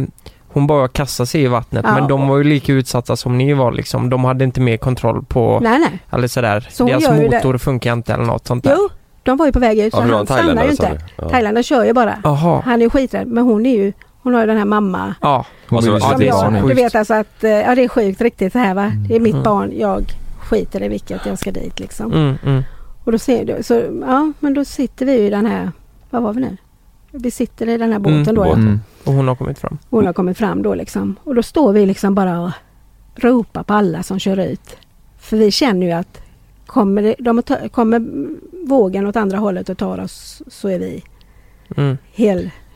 hon 0.48 0.66
bara 0.66 0.88
kastade 0.88 1.26
sig 1.26 1.42
i 1.42 1.46
vattnet 1.46 1.84
Ja. 1.88 1.94
men 1.94 2.08
de 2.08 2.28
var 2.28 2.38
ju 2.38 2.44
lika 2.44 2.72
utsatta 2.72 3.16
som 3.16 3.38
ni 3.38 3.52
var 3.52 3.72
liksom. 3.72 4.10
De 4.10 4.24
hade 4.24 4.44
inte 4.44 4.60
mer 4.60 4.76
kontroll 4.76 5.24
på, 5.24 5.58
nej 5.62 5.78
nej. 5.78 5.98
eller 6.10 6.28
sådär. 6.28 6.68
Så 6.70 6.82
hon 6.84 6.90
Deras 6.90 7.04
det. 7.08 7.30
motor 7.30 7.58
funkar 7.58 7.92
inte 7.92 8.14
eller 8.14 8.24
något 8.24 8.46
sånt 8.46 8.64
där. 8.64 8.74
Jo, 8.78 8.88
de 9.22 9.36
var 9.36 9.46
ju 9.46 9.52
på 9.52 9.58
väg 9.58 9.78
ut 9.78 9.92
Ja, 9.96 10.06
så 10.08 10.14
han 10.16 10.26
stannar 10.26 10.64
ju 10.64 10.70
inte. 10.70 11.00
Ja. 11.16 11.28
Thailändaren 11.28 11.62
kör 11.62 11.84
ju 11.84 11.92
bara. 11.92 12.14
Jaha. 12.24 12.62
Han 12.64 12.74
är 12.74 12.84
ju 12.84 12.90
skiträdd 12.90 13.26
men 13.28 13.44
hon 13.44 13.66
är 13.66 13.76
ju, 13.76 13.92
hon 14.22 14.34
har 14.34 14.40
ju 14.40 14.46
den 14.46 14.56
här 14.58 14.64
mamma 14.64 15.14
Ja. 15.20 15.46
Hon 15.68 15.76
Alltså, 15.76 15.92
ja, 15.92 16.00
som 16.00 16.20
det 16.20 16.28
är 16.28 16.32
så 16.32 16.38
barnen. 16.42 16.60
jag, 16.60 16.68
du 16.68 16.74
vet 16.74 16.94
alltså 16.94 17.14
att, 17.14 17.44
eh, 17.44 17.50
ja 17.50 17.74
det 17.74 17.84
är 17.84 17.88
sjukt 17.88 18.20
riktigt 18.20 18.52
så 18.52 18.58
här 18.58 18.74
va. 18.74 18.92
Det 19.08 19.16
är 19.16 19.20
mitt 19.20 19.32
Mm. 19.32 19.44
barn, 19.44 19.72
jag 19.78 20.04
skiter 20.42 20.82
i 20.82 20.88
vilket, 20.88 21.26
jag 21.26 21.38
ska 21.38 21.50
dit 21.50 21.80
liksom. 21.80 22.12
Mm, 22.12 22.34
mm. 22.44 22.62
Och 23.04 23.12
då 23.12 23.18
ser 23.18 23.44
du, 23.44 23.62
så 23.62 23.82
ja 24.06 24.32
men 24.40 24.54
då 24.54 24.64
sitter 24.64 25.06
vi 25.06 25.12
ju 25.20 25.26
i 25.26 25.30
den 25.30 25.46
här, 25.46 25.70
vad 26.10 26.22
var 26.22 26.32
vi 26.32 26.40
nu? 26.40 26.56
Vi 27.10 27.30
sitter 27.30 27.68
i 27.68 27.76
den 27.78 27.92
här 27.92 27.98
båten 27.98 28.14
Mm, 28.22 28.34
då. 28.34 28.42
ja. 28.42 28.48
båten. 28.48 28.62
Mm. 28.62 28.80
Och 29.04 29.12
hon 29.12 29.28
har 29.28 29.34
kommit 29.34 29.58
fram. 29.58 29.78
Hon 29.90 30.06
har 30.06 30.12
kommit 30.12 30.38
fram 30.38 30.62
då 30.62 30.74
liksom. 30.74 31.16
Och 31.24 31.34
då 31.34 31.42
står 31.42 31.72
vi 31.72 31.86
liksom 31.86 32.14
bara 32.14 32.40
och 32.40 32.50
ropar 33.14 33.62
på 33.62 33.74
alla 33.74 34.02
som 34.02 34.18
kör 34.18 34.36
ut. 34.40 34.76
För 35.18 35.36
vi 35.36 35.50
känner 35.50 35.86
ju 35.86 35.92
att 35.92 36.22
kommer, 36.66 37.02
det, 37.02 37.14
de 37.18 37.42
ta, 37.42 37.68
kommer 37.68 38.02
vågen 38.68 39.06
åt 39.06 39.16
andra 39.16 39.38
hållet 39.38 39.68
och 39.68 39.78
tar 39.78 40.00
oss 40.00 40.42
så 40.48 40.68
är 40.68 40.78
vi 40.78 41.04
Mm. 41.76 41.98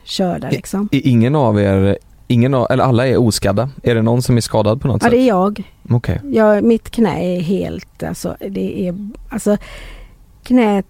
Helkörda 0.07 0.49
liksom. 0.49 0.89
Är 0.91 1.07
ingen 1.07 1.35
av 1.35 1.59
er, 1.59 1.97
ingen 2.27 2.53
av, 2.53 2.67
eller 2.69 2.83
alla 2.83 3.07
är 3.07 3.17
oskadda? 3.17 3.69
Är 3.83 3.95
det 3.95 4.01
någon 4.01 4.21
som 4.21 4.37
är 4.37 4.41
skadad 4.41 4.81
på 4.81 4.87
något 4.87 5.01
Ja 5.03 5.05
sätt? 5.05 5.11
det 5.11 5.17
är 5.21 5.27
jag. 5.27 5.63
Okej. 5.89 6.21
jag. 6.31 6.63
Mitt 6.63 6.89
knä 6.89 7.37
är 7.37 7.41
helt, 7.41 8.03
alltså 8.03 8.37
det 8.49 8.87
är, 8.87 9.09
alltså 9.29 9.57
knät 10.43 10.85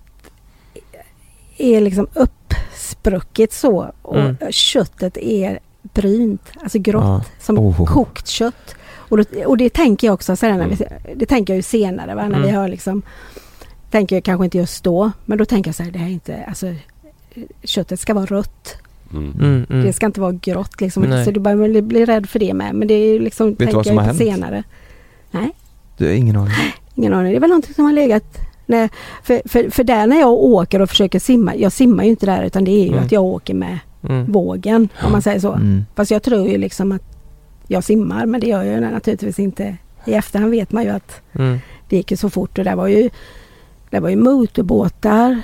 är 1.58 1.82
liksom 1.82 2.08
uppsprucket 2.14 3.54
så 3.54 3.92
och 4.02 4.20
Mm. 4.20 4.36
köttet 4.52 5.18
är 5.18 5.60
brynt, 5.94 6.52
alltså 6.62 6.80
grått. 6.80 7.04
Ja. 7.04 7.22
som 7.40 7.60
Oh. 7.60 7.86
kokt 7.86 8.28
kött. 8.28 8.76
Och, 9.10 9.18
då, 9.18 9.24
och 9.46 9.58
det 9.58 9.70
tänker 9.70 10.08
jag 10.08 10.14
också 10.14 10.36
sen 10.36 10.58
när 10.58 10.68
vi, 10.68 10.78
det 11.16 11.26
tänker 11.26 11.54
jag 11.54 11.56
ju 11.58 11.62
senare 11.64 12.16
va, 12.16 12.28
när 12.28 12.40
vi 12.40 12.44
Mm. 12.50 12.56
har 12.62 12.68
liksom 12.68 13.02
Tänker 13.92 14.16
jag 14.16 14.24
kanske 14.24 14.46
inte 14.46 14.58
just 14.58 14.84
då 14.84 15.12
men 15.26 15.38
då 15.38 15.46
tänker 15.46 15.68
jag 15.70 15.76
så 15.76 15.84
här, 15.84 15.92
det 15.92 16.00
här 16.00 16.08
är 16.08 16.12
inte, 16.12 16.44
alltså 16.48 16.74
köttet 17.64 18.00
ska 18.00 18.14
vara 18.14 18.26
rött. 18.26 18.76
Mm. 19.14 19.32
Mm, 19.40 19.66
mm. 19.70 19.86
Det 19.86 19.94
ska 19.94 20.06
inte 20.06 20.22
vara 20.22 20.32
grått 20.32 20.82
liksom. 20.82 21.04
Nej. 21.04 21.26
Så 21.26 21.32
du 21.32 21.40
börjar 21.40 21.82
bli, 21.82 22.06
rädd 22.06 22.30
för 22.30 22.40
det 22.40 22.54
med. 22.54 22.76
Men 22.76 22.88
det 22.88 22.94
är 22.94 23.14
ju 23.14 23.20
liksom, 23.20 23.48
du 23.56 23.66
vad 23.66 23.74
tänker 23.74 23.84
som 23.90 23.96
jag 23.96 24.02
har 24.02 24.08
hänt? 24.08 24.18
senare. 24.18 24.64
Du 25.98 26.06
har 26.06 26.14
ingen 26.14 26.36
aning? 26.36 26.54
Ingen 26.96 27.14
aning. 27.14 27.32
Det 27.32 27.38
är 27.38 27.40
väl 27.40 27.50
någonting 27.50 27.74
som 27.74 27.86
har 27.86 27.94
legat 27.94 28.24
när, 28.66 28.90
för, 29.24 29.42
för, 29.46 29.70
för 29.70 29.84
där 29.84 30.08
när 30.08 30.20
jag 30.20 30.32
åker 30.32 30.82
och 30.82 30.90
försöker 30.90 31.20
simma, 31.20 31.56
jag 31.56 31.72
simmar 31.72 32.04
ju 32.04 32.10
inte 32.10 32.26
där 32.26 32.44
utan 32.44 32.64
det 32.64 32.72
är 32.72 32.84
ju 32.84 32.92
Mm. 32.92 33.04
att 33.06 33.12
jag 33.12 33.24
åker 33.24 33.54
med 33.54 33.80
Mm. 34.04 34.32
vågen 34.32 34.90
om 35.04 35.12
man 35.12 35.22
säger 35.22 35.40
så. 35.40 35.54
Mm. 35.54 35.86
Fast 35.96 36.12
jag 36.12 36.24
tror 36.24 36.48
ju 36.48 36.58
liksom 36.58 36.92
att 36.92 37.02
jag 37.68 37.84
simmar 37.84 38.26
men 38.26 38.42
det 38.42 38.48
gör 38.48 38.64
jag 38.64 38.74
ju 38.76 38.80
naturligtvis 38.82 39.40
inte. 39.40 39.78
I 40.06 40.14
efterhand 40.14 40.52
vet 40.52 40.72
man 40.72 40.84
ju 40.84 40.90
att 40.90 41.22
Mm. 41.34 41.60
det 41.90 41.96
gick 41.98 42.12
ju 42.12 42.18
så 42.18 42.30
fort 42.30 42.58
och 42.58 42.64
det 42.64 42.76
var 42.76 42.88
ju, 42.88 43.10
det 43.90 44.00
var 44.00 44.10
ju 44.10 44.16
motorbåtar, 44.16 45.42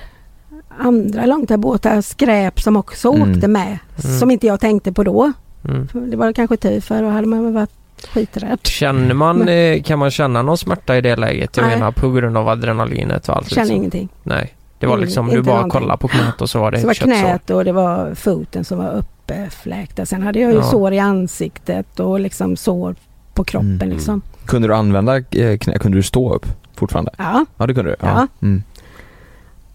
andra 0.79 1.25
långtradbåtar, 1.25 2.01
skräp 2.01 2.61
som 2.61 2.75
också 2.77 3.13
Mm. 3.13 3.31
åkte 3.35 3.47
med. 3.47 3.77
Mm. 4.03 4.19
Som 4.19 4.31
inte 4.31 4.47
jag 4.47 4.59
tänkte 4.59 4.93
på 4.93 5.03
då. 5.03 5.31
Mm. 5.69 5.87
Det 6.11 6.17
var 6.17 6.33
kanske 6.33 6.57
tur 6.57 6.79
för 6.81 7.01
då 7.01 7.09
hade 7.09 7.27
man 7.27 7.43
väl 7.43 7.53
varit 7.53 7.69
skiträdd. 8.13 8.59
Känner 8.63 9.13
man, 9.13 9.47
eh, 9.47 9.81
kan 9.83 9.99
man 9.99 10.11
känna 10.11 10.41
någon 10.41 10.57
smärta 10.57 10.97
i 10.97 11.01
det 11.01 11.15
läget? 11.15 11.57
Jag 11.57 11.65
Nej. 11.65 11.75
menar 11.79 11.91
på 11.91 12.11
grund 12.11 12.37
av 12.37 12.47
adrenalinet 12.49 13.29
och 13.29 13.35
allt 13.37 13.49
Känner 13.49 13.65
liksom. 13.65 13.77
ingenting. 13.77 14.09
Nej. 14.23 14.53
Det 14.79 14.87
var 14.87 14.93
Ingen- 14.95 15.05
liksom, 15.05 15.25
du 15.27 15.31
inte 15.37 15.45
bara 15.47 15.55
någonting. 15.55 15.79
kollade 15.81 15.97
på 15.97 16.07
knät 16.07 16.41
och 16.41 16.49
så 16.49 16.59
var 16.59 16.71
det 16.71 16.79
Så 16.81 16.87
var 16.87 16.93
knät 16.93 17.49
och 17.49 17.65
det 17.65 17.71
var 17.71 18.15
foten 18.15 18.63
som 18.65 18.77
var 18.77 18.91
uppfläkta. 18.91 20.05
Sen 20.05 20.21
hade 20.23 20.39
jag 20.39 20.51
ju 20.51 20.57
Ja. 20.57 20.63
sår 20.63 20.93
i 20.93 20.99
ansiktet 20.99 21.99
och 21.99 22.19
liksom 22.19 22.55
sår 22.55 22.95
på 23.33 23.43
kroppen 23.43 23.71
Mm. 23.81 23.89
liksom. 23.89 24.21
Kunde 24.45 24.67
du 24.67 24.73
använda 24.75 25.17
eh, 25.17 25.57
knä, 25.57 25.79
kunde 25.79 25.97
du 25.97 26.03
stå 26.03 26.33
upp 26.33 26.45
fortfarande? 26.75 27.11
Ja. 27.17 27.45
Ja 27.57 27.67
det 27.67 27.73
kunde 27.73 27.91
du? 27.91 27.95
Ja. 27.99 28.27
Mm. 28.41 28.63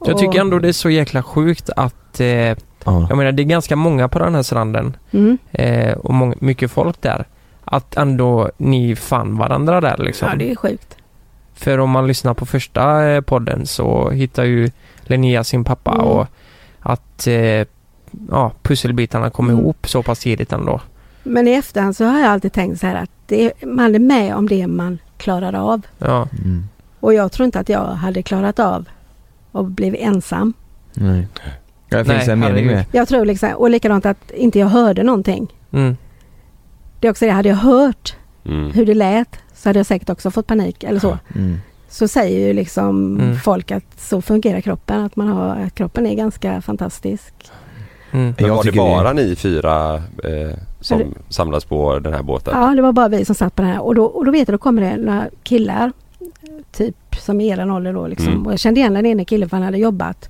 Jag 0.04 0.18
tycker 0.18 0.40
ändå 0.40 0.58
det 0.58 0.68
är 0.68 0.72
så 0.72 0.90
jäkla 0.90 1.22
sjukt 1.22 1.70
att, 1.76 2.20
eh, 2.20 2.26
Ja. 2.84 3.06
jag 3.08 3.16
menar 3.18 3.32
det 3.32 3.42
är 3.42 3.44
ganska 3.44 3.76
många 3.76 4.08
på 4.08 4.18
den 4.18 4.34
här 4.34 4.42
stranden 4.42 4.96
Mm. 5.10 5.38
eh, 5.52 5.92
och 5.98 6.14
många, 6.14 6.34
mycket 6.38 6.70
folk 6.70 7.00
där. 7.00 7.24
Att 7.64 7.96
ändå 7.96 8.50
ni 8.56 8.96
fann 8.96 9.36
varandra 9.38 9.80
där 9.80 9.96
liksom. 9.98 10.28
Ja 10.30 10.36
det 10.36 10.50
är 10.50 10.56
sjukt. 10.56 10.96
För 11.54 11.78
om 11.78 11.90
man 11.90 12.06
lyssnar 12.06 12.34
på 12.34 12.46
första 12.46 13.04
eh, 13.08 13.20
podden 13.20 13.66
så 13.66 14.10
hittar 14.10 14.44
ju 14.44 14.70
Linnea 15.02 15.44
sin 15.44 15.64
pappa 15.64 15.92
Mm. 15.92 16.04
och 16.06 16.26
att 16.80 17.26
eh, 17.26 17.64
ja, 18.30 18.52
pusselbitarna 18.62 19.30
kom 19.30 19.48
Mm. 19.50 19.60
ihop 19.60 19.88
så 19.88 20.02
pass 20.02 20.18
tidigt 20.18 20.52
ändå. 20.52 20.80
Men 21.22 21.48
i 21.48 21.52
efterhand 21.52 21.96
så 21.96 22.04
har 22.04 22.18
jag 22.20 22.28
alltid 22.28 22.52
tänkt 22.52 22.80
så 22.80 22.86
här 22.86 22.94
att 23.02 23.10
det 23.26 23.52
man 23.66 23.94
är 23.94 23.98
med 23.98 24.34
om 24.34 24.48
det 24.48 24.66
man 24.66 24.98
klarar 25.16 25.52
av. 25.72 25.80
Ja. 25.98 26.28
Mm. 26.44 26.68
Och 27.00 27.14
jag 27.14 27.32
tror 27.32 27.44
inte 27.44 27.60
att 27.60 27.68
jag 27.68 27.84
hade 27.84 28.22
klarat 28.22 28.58
av 28.58 28.84
att 29.60 29.66
bli 29.66 29.96
ensam. 30.02 30.52
Nej. 30.94 31.26
Det 31.88 31.96
Nej, 31.96 32.04
finns 32.04 32.28
en 32.28 32.38
mening 32.40 32.66
med. 32.66 32.84
Jag 32.92 33.08
tror 33.08 33.24
liksom, 33.24 33.52
och 33.54 33.70
likadant 33.70 34.06
att 34.06 34.30
inte 34.30 34.58
jag 34.58 34.66
hörde 34.66 35.02
någonting. 35.02 35.52
Mm. 35.72 35.96
Det 37.00 37.06
är 37.06 37.10
också 37.10 37.24
det, 37.24 37.30
hade 37.30 37.48
jag 37.48 37.56
hört 37.56 38.14
Mm. 38.44 38.70
hur 38.70 38.86
det 38.86 38.94
lät 38.94 39.38
så 39.54 39.68
hade 39.68 39.78
jag 39.78 39.86
säkert 39.86 40.10
också 40.10 40.30
fått 40.30 40.46
panik 40.46 40.84
eller 40.84 41.00
så. 41.00 41.18
Mm. 41.34 41.58
Så 41.88 42.08
säger 42.08 42.46
ju 42.46 42.52
liksom 42.52 43.20
Mm. 43.20 43.36
folk 43.36 43.70
att 43.70 43.84
så 44.00 44.22
fungerar 44.22 44.60
kroppen, 44.60 45.04
att 45.04 45.16
man 45.16 45.28
har, 45.28 45.56
att 45.56 45.74
kroppen 45.74 46.06
är 46.06 46.14
ganska 46.14 46.60
fantastisk. 46.62 47.34
Mm. 48.10 48.34
Men 48.38 48.46
Jag 48.48 48.54
var 48.56 48.64
det 48.64 48.72
bara 48.72 49.12
ni 49.12 49.36
fyra 49.36 49.94
eh, 49.94 50.58
som 50.80 51.14
samlas 51.28 51.64
på 51.64 51.98
den 51.98 52.12
här 52.14 52.22
båten? 52.22 52.60
Ja, 52.60 52.74
det 52.74 52.82
var 52.82 52.92
bara 52.92 53.08
vi 53.08 53.24
som 53.24 53.34
satt 53.34 53.54
på 53.54 53.62
den 53.62 53.70
här 53.70 53.82
och 53.82 53.94
då, 53.94 54.04
och 54.04 54.24
då 54.24 54.30
vet 54.32 54.48
jag, 54.48 54.54
då 54.54 54.58
kommer 54.58 54.82
det 54.82 54.96
några 54.96 55.26
killar, 55.42 55.92
typ 56.72 56.96
som 57.18 57.40
i 57.40 57.48
eran 57.48 57.70
ålder 57.70 57.92
då 57.92 58.06
liksom. 58.06 58.28
Mm. 58.28 58.46
Och 58.46 58.52
jag 58.52 58.58
kände 58.60 58.80
igen 58.80 58.94
den 58.94 59.06
ena 59.06 59.24
killen 59.24 59.48
för 59.48 59.56
han 59.56 59.64
hade 59.64 59.78
jobbat 59.78 60.28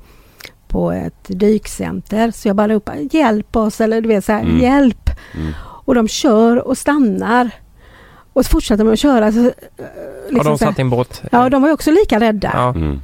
på 0.68 0.92
ett 0.92 1.24
dykcenter. 1.26 2.30
Så 2.30 2.48
jag 2.48 2.56
bara 2.56 2.68
ropade 2.68 3.08
hjälp 3.12 3.56
oss 3.56 3.80
eller 3.80 4.00
du 4.00 4.08
vet 4.08 4.24
så 4.24 4.32
här, 4.32 4.40
Mm. 4.42 4.58
hjälp. 4.60 5.10
Mm. 5.34 5.52
Och 5.60 5.94
de 5.94 6.08
kör 6.08 6.56
och 6.68 6.78
stannar. 6.78 7.50
Och 8.32 8.44
så 8.44 8.50
fortsätter 8.50 8.84
de 8.84 8.92
att 8.92 8.98
köra. 8.98 9.32
Så, 9.32 9.38
eh, 9.38 9.44
Har 9.44 9.52
liksom 10.32 10.52
de 10.52 10.58
så 10.58 10.64
här. 10.64 10.70
satt 10.72 10.78
i 10.78 10.82
en 10.82 10.90
båt? 10.90 11.22
Ja, 11.32 11.48
de 11.48 11.62
var 11.62 11.68
ju 11.68 11.74
också 11.74 11.90
lika 11.90 12.20
rädda. 12.20 12.50
Ja. 12.54 12.68
Mm. 12.70 13.00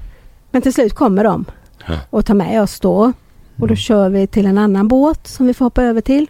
Men 0.51 0.63
till 0.63 0.73
slut 0.75 0.95
kommer 0.95 1.25
de 1.25 1.45
och 2.11 2.27
tar 2.27 2.35
med 2.35 2.63
oss 2.63 2.81
då. 2.81 3.13
Och 3.61 3.69
då 3.69 3.77
kör 3.77 4.09
vi 4.09 4.27
till 4.27 4.47
en 4.47 4.59
annan 4.59 4.89
båt 4.89 5.27
som 5.27 5.47
vi 5.47 5.55
får 5.55 5.65
hoppa 5.67 5.83
över 5.83 6.01
till. 6.01 6.27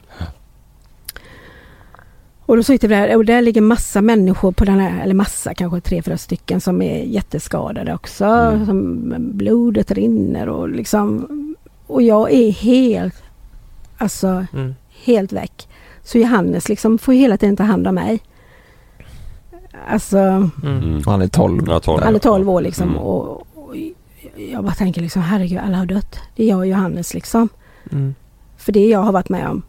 Och 2.47 2.57
då 2.57 2.63
sitter 2.63 2.89
vi 2.89 2.95
där 2.95 3.17
och 3.17 3.25
där 3.25 3.43
ligger 3.43 3.61
massa 3.61 4.03
människor 4.03 4.53
på 4.53 4.65
den 4.65 4.79
här, 4.79 5.03
eller 5.03 5.15
massa, 5.15 5.55
kanske 5.55 5.81
tre, 5.81 6.03
fyra 6.03 6.17
stycken 6.19 6.61
som 6.61 6.83
är 6.83 7.05
jätteskadade 7.05 7.95
också. 7.95 8.25
Mm. 8.25 8.67
Som 8.67 9.13
blodet 9.19 9.91
rinner 9.91 10.49
och 10.49 10.69
liksom 10.69 11.27
och 11.87 12.03
jag 12.03 12.33
är 12.33 12.51
helt, 12.53 13.23
alltså 13.99 14.47
Mm. 14.53 14.75
helt 15.05 15.33
väck. 15.33 15.69
Så 16.03 16.19
Johannes 16.19 16.69
liksom 16.69 16.99
får 16.99 17.13
hela 17.13 17.37
tiden 17.37 17.57
ta 17.57 17.63
hand 17.65 17.87
om 17.87 17.95
mig. 17.95 18.21
Alltså 19.89 20.19
Mm. 20.19 20.51
Mm. 20.65 21.03
Han 21.07 21.23
är 21.23 21.29
12. 21.29 21.65
Ja, 21.69 21.81
12. 21.81 22.03
han 22.05 22.15
är 22.15 22.19
12 22.19 22.51
år 22.51 22.61
liksom 22.61 22.89
Mm. 22.89 23.01
och, 23.01 23.47
och 23.55 23.75
jag 24.37 24.65
bara 24.65 24.75
tänker 24.75 25.01
liksom 25.01 25.23
herregud 25.23 25.59
alla 25.59 25.77
har 25.77 25.87
dött. 25.87 26.19
Det 26.37 26.45
är 26.45 26.49
jag 26.49 26.59
och 26.59 26.67
Johannes 26.67 27.15
liksom. 27.15 27.49
Mm. 27.93 28.15
För 28.57 28.73
det 28.73 28.87
jag 28.87 28.99
har 29.03 29.13
varit 29.13 29.29
med 29.29 29.49
om. 29.49 29.63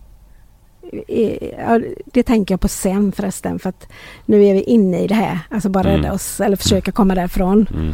Det 2.05 2.23
tänker 2.23 2.53
jag 2.53 2.61
på 2.61 2.67
sen 2.67 3.11
förresten 3.11 3.59
för 3.59 3.69
att 3.69 3.87
nu 4.25 4.45
är 4.45 4.53
vi 4.53 4.61
inne 4.61 4.99
i 5.03 5.07
det 5.07 5.15
här. 5.15 5.39
Alltså 5.49 5.69
bara 5.69 5.89
Mm. 5.89 6.01
rädda 6.01 6.13
oss 6.13 6.39
eller 6.41 6.55
försöka 6.57 6.91
komma 6.91 7.15
därifrån. 7.15 7.67
Mm. 7.73 7.93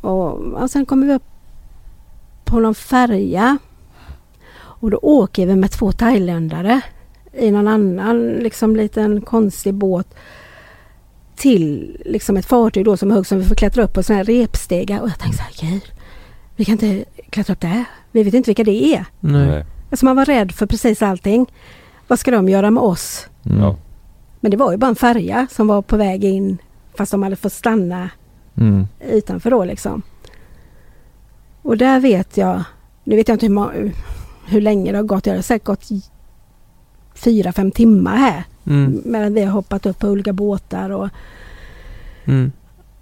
Och, 0.00 0.34
och 0.38 0.70
sen 0.70 0.86
kommer 0.86 1.06
vi 1.06 1.12
upp 1.14 1.22
på 2.44 2.60
någon 2.60 2.74
färja. 2.74 3.58
Och 4.58 4.90
då 4.90 4.98
åker 5.02 5.46
vi 5.46 5.56
med 5.56 5.70
två 5.70 5.92
thailändare 5.92 6.80
i 7.32 7.50
någon 7.50 7.68
annan 7.68 8.28
liksom 8.28 8.76
liten 8.76 9.20
konstig 9.20 9.74
båt 9.74 10.14
till 11.36 11.96
liksom 12.04 12.36
ett 12.36 12.46
fartyg 12.46 12.84
då 12.84 12.96
som 12.96 13.10
är 13.10 13.14
högt 13.14 13.28
som 13.28 13.38
vi 13.38 13.44
får 13.44 13.54
klättra 13.54 13.82
upp 13.84 13.92
på 13.92 14.02
sådana 14.02 14.18
här 14.18 14.24
repstegar. 14.24 15.00
Och 15.00 15.08
jag 15.08 15.18
tänkte 15.18 15.44
så 15.58 15.64
här, 15.66 15.80
vi 16.56 16.64
kan 16.64 16.72
inte 16.72 17.04
klättra 17.30 17.52
upp 17.52 17.60
där. 17.60 17.84
Vi 18.12 18.22
vet 18.22 18.34
inte 18.34 18.48
vilka 18.50 18.64
det 18.64 18.94
är. 18.94 19.04
Nej. 19.20 19.64
Alltså 19.90 20.04
man 20.06 20.16
var 20.16 20.24
rädd 20.24 20.52
för 20.52 20.66
precis 20.66 21.02
allting. 21.02 21.46
vad 22.08 22.18
ska 22.18 22.30
de 22.30 22.48
göra 22.48 22.70
med 22.70 22.82
oss? 22.82 23.28
Mm. 23.50 23.74
Men 24.40 24.50
det 24.50 24.56
var 24.56 24.70
ju 24.72 24.76
bara 24.78 24.86
en 24.88 24.96
färja 24.96 25.46
som 25.50 25.66
var 25.66 25.82
på 25.82 25.96
väg 25.96 26.24
in 26.24 26.58
fast 26.96 27.10
de 27.12 27.22
hade 27.22 27.36
fått 27.36 27.52
stanna 27.52 28.10
Mm. 28.56 28.86
utanför 29.00 29.50
då 29.50 29.64
liksom. 29.64 30.02
Och 31.62 31.76
där 31.76 32.00
vet 32.00 32.36
jag, 32.36 32.62
nu 33.04 33.16
vet 33.16 33.28
jag 33.28 33.34
inte 33.34 33.46
hur, 33.46 33.92
hur 34.46 34.60
länge 34.60 34.92
det 34.92 34.98
har 34.98 35.04
gått, 35.04 35.24
det 35.24 35.30
har 35.30 35.42
säkert 35.42 35.66
gått 35.66 35.84
fyra, 37.14 37.52
fem 37.52 37.70
timmar 37.70 38.16
här. 38.16 38.44
Mm. 38.66 39.02
Medan 39.04 39.34
vi 39.34 39.42
har 39.44 39.52
hoppat 39.52 39.86
upp 39.86 39.98
på 39.98 40.08
olika 40.08 40.32
båtar 40.32 40.90
och, 40.90 41.08
Mm. 42.24 42.52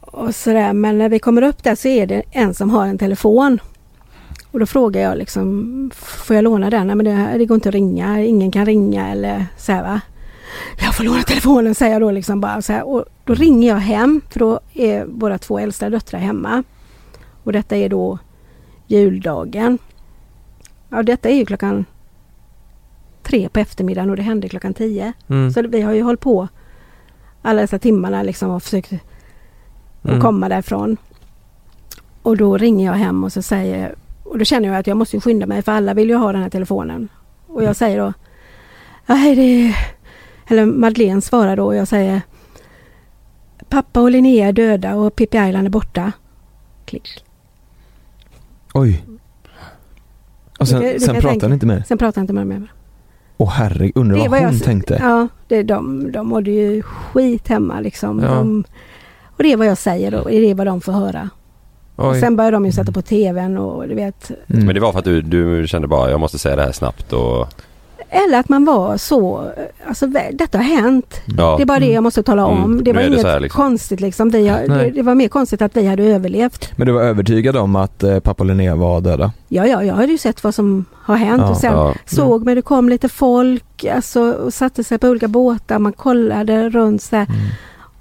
och 0.01 0.35
sådär. 0.35 0.73
Men 0.73 0.99
när 0.99 1.09
vi 1.09 1.19
kommer 1.19 1.43
upp 1.43 1.63
där 1.63 1.75
så 1.75 1.89
är 1.89 2.07
det 2.07 2.23
en 2.31 2.55
som 2.55 2.71
har 2.71 2.87
en 2.87 2.99
telefon. 2.99 3.59
Och 4.57 4.61
då 4.61 4.67
frågar 4.67 5.01
jag 5.01 5.19
liksom, 5.19 5.91
får 5.95 6.37
jag 6.37 6.43
låna 6.43 6.71
den? 6.71 6.87
Nej 6.87 6.97
men 6.97 7.05
det, 7.07 7.39
det 7.39 7.47
går 7.47 7.55
inte 7.55 7.69
att 7.69 7.75
ringa, 7.75 8.23
ingen 8.23 8.51
kan 8.51 8.67
ringa 8.67 9.09
eller 9.09 9.47
så 9.57 9.73
här 9.73 9.83
va. 9.83 10.01
Jag 10.81 10.95
får 10.95 11.05
låna 11.05 11.23
telefonen 11.23 11.75
säger 11.75 11.93
jag 11.93 12.03
då 12.03 12.11
liksom 12.11 12.41
bara 12.41 12.63
så 12.63 12.73
här. 12.73 12.89
Och 12.89 13.05
då 13.25 13.35
ringer 13.35 13.69
jag 13.69 13.77
hem 13.77 14.21
för 14.31 14.39
då 14.39 14.61
är 14.75 15.05
våra 15.05 15.39
två 15.39 15.59
äldsta 15.59 15.91
döttrar 15.91 16.21
hemma. 16.21 16.63
Och 17.45 17.53
detta 17.53 17.77
är 17.77 17.89
då 17.89 18.19
juldagen. 18.87 19.79
Ja 20.89 21.03
detta 21.03 21.29
är 21.29 21.35
ju 21.35 21.47
klockan 21.47 21.85
tre 23.23 23.49
på 23.49 23.61
eftermiddagen 23.61 24.11
och 24.11 24.17
det 24.17 24.23
hände 24.23 24.49
klockan 24.49 24.75
tio. 24.75 25.13
Mm. 25.29 25.51
Så 25.53 25.63
vi 25.63 25.81
har 25.81 25.93
ju 25.93 26.03
hållit 26.03 26.21
på 26.21 26.49
alla 27.43 27.61
dessa 27.61 27.79
timmarna 27.79 28.23
liksom 28.23 28.51
och 28.51 28.63
försökt 28.63 28.93
Mm. 28.93 30.17
att 30.17 30.23
komma 30.23 30.49
därifrån. 30.49 30.97
Och 32.23 32.37
då 32.37 32.57
ringer 32.57 32.87
jag 32.87 32.93
hem 32.93 33.25
och 33.25 33.33
så 33.33 33.43
säger 33.43 33.95
och 34.37 34.39
då 34.39 34.45
känner 34.45 34.69
jag 34.69 34.77
att 34.77 34.87
jag 34.87 34.97
måste 34.97 35.21
skynda 35.21 35.47
mig 35.47 35.63
för 35.63 35.73
alla 35.73 35.95
vill 35.95 36.09
ju 36.09 36.15
ha 36.17 36.33
den 36.33 36.43
här 36.43 36.51
telefonen. 36.51 37.09
Och 37.47 37.63
jag 37.65 37.77
säger 37.77 37.99
då 37.99 38.13
hej 39.15 39.37
det 39.37 39.43
är... 39.43 39.77
Eller 40.49 40.67
Madeleine 40.67 41.21
svarar 41.23 41.57
då 41.57 41.65
och 41.65 41.77
jag 41.77 41.89
säger 41.89 42.21
Pappa 43.69 44.01
och 44.01 44.11
Linnea 44.11 44.49
är 44.49 44.53
döda 44.53 44.95
och 44.95 45.17
Pippi 45.17 45.39
Island 45.49 45.67
är 45.67 45.71
borta. 45.71 46.13
Klick. 46.85 47.25
Oj. 48.75 49.05
Och 50.59 50.69
sen, 50.69 50.81
kan- 50.83 50.93
du 50.93 51.01
sen 51.01 51.15
pratar 51.15 51.29
tänka- 51.31 51.49
ni 51.49 51.55
inte 51.55 51.67
mer? 51.67 51.85
Sen 51.89 51.99
pratar 51.99 52.21
jag 52.21 52.23
inte 52.25 52.33
med 52.33 52.47
mer. 52.47 52.73
Åh 53.37 53.51
herregud, 53.51 53.93
undrar 53.97 54.19
Det 54.23 54.29
vad 54.29 54.39
jag 54.39 54.45
hon 54.47 54.55
s- 54.57 54.63
tänkte? 54.63 54.99
Ja, 55.03 55.29
det, 55.49 55.63
de, 55.63 56.13
de 56.13 56.27
mådde 56.29 56.51
ju 56.51 56.83
skit 56.83 57.49
hemma 57.49 57.81
liksom. 57.81 58.21
Ja. 58.21 58.29
De, 58.35 58.65
och 59.37 59.43
det 59.43 59.53
är 59.53 59.57
vad 59.57 59.67
jag 59.67 59.79
säger 59.79 60.15
och 60.15 60.31
det 60.31 60.51
är 60.51 60.55
vad 60.55 60.67
de 60.67 60.81
får 60.81 60.93
höra. 60.93 61.31
Och 61.97 62.17
sen 62.17 62.37
börjar 62.37 62.53
de 62.53 62.67
ju 62.67 62.73
sätta 62.73 62.93
på 62.93 63.03
tvn 63.03 63.59
och 63.59 63.89
du 63.89 63.95
vet. 63.95 64.31
Mm. 64.31 64.67
Men 64.67 64.75
det 64.75 64.81
var 64.81 64.93
för 64.93 64.99
att 64.99 65.05
du, 65.05 65.23
du 65.23 65.67
kände 65.69 65.89
bara 65.89 66.11
jag 66.11 66.21
måste 66.21 66.39
säga 66.39 66.57
det 66.57 66.63
här 66.63 66.73
snabbt 66.73 67.13
och 67.13 67.49
Eller 68.09 68.39
att 68.41 68.49
man 68.49 68.65
var 68.65 68.97
så, 68.97 69.51
alltså 69.89 70.07
detta 70.33 70.59
har 70.59 70.65
hänt. 70.65 71.21
ja. 71.39 71.55
Det 71.57 71.63
är 71.63 71.67
bara 71.67 71.79
det 71.79 71.87
jag 71.93 72.03
måste 72.03 72.23
tala 72.23 72.47
om. 72.47 72.65
Mm, 72.65 72.85
Det 72.85 72.93
var 72.93 73.01
det 73.01 73.07
inget 73.07 73.23
här 73.27 73.41
liksom. 73.41 73.63
konstigt 73.63 74.01
liksom. 74.01 74.31
Vi 74.31 74.49
har, 74.49 74.61
det, 74.69 74.91
det 74.91 75.03
var 75.03 75.15
mer 75.15 75.29
konstigt 75.29 75.63
att 75.63 75.77
vi 75.77 75.87
hade 75.87 76.03
överlevt. 76.05 76.71
Men 76.77 76.87
du 76.87 76.93
var 76.93 77.03
övertygad 77.03 77.57
om 77.57 77.77
att 77.77 78.03
eh, 78.03 78.19
pappa 78.21 78.45
Linnea 78.45 78.75
var 78.77 79.01
döda? 79.01 79.33
Ja, 79.49 79.67
ja, 79.67 79.85
jag 79.85 79.95
hade 79.95 80.13
ju 80.13 80.19
sett 80.19 80.45
vad 80.45 80.55
som 80.55 80.85
har 80.95 81.17
hänt 81.17 81.43
Ja, 81.43 81.51
och 81.51 81.57
sen 81.57 81.73
ja. 81.73 81.95
såg 82.07 82.45
man 82.45 82.55
det 82.55 82.63
kom 82.63 82.89
lite 82.89 83.09
folk 83.09 83.85
alltså, 83.85 84.33
och 84.33 84.55
satte 84.55 84.85
sig 84.85 84.99
på 84.99 85.09
olika 85.09 85.29
båtar. 85.29 85.79
Man 85.79 85.93
kollade 85.93 86.69
runt 86.69 87.03
så 87.03 87.17
här. 87.17 87.27
Mm. 87.29 87.39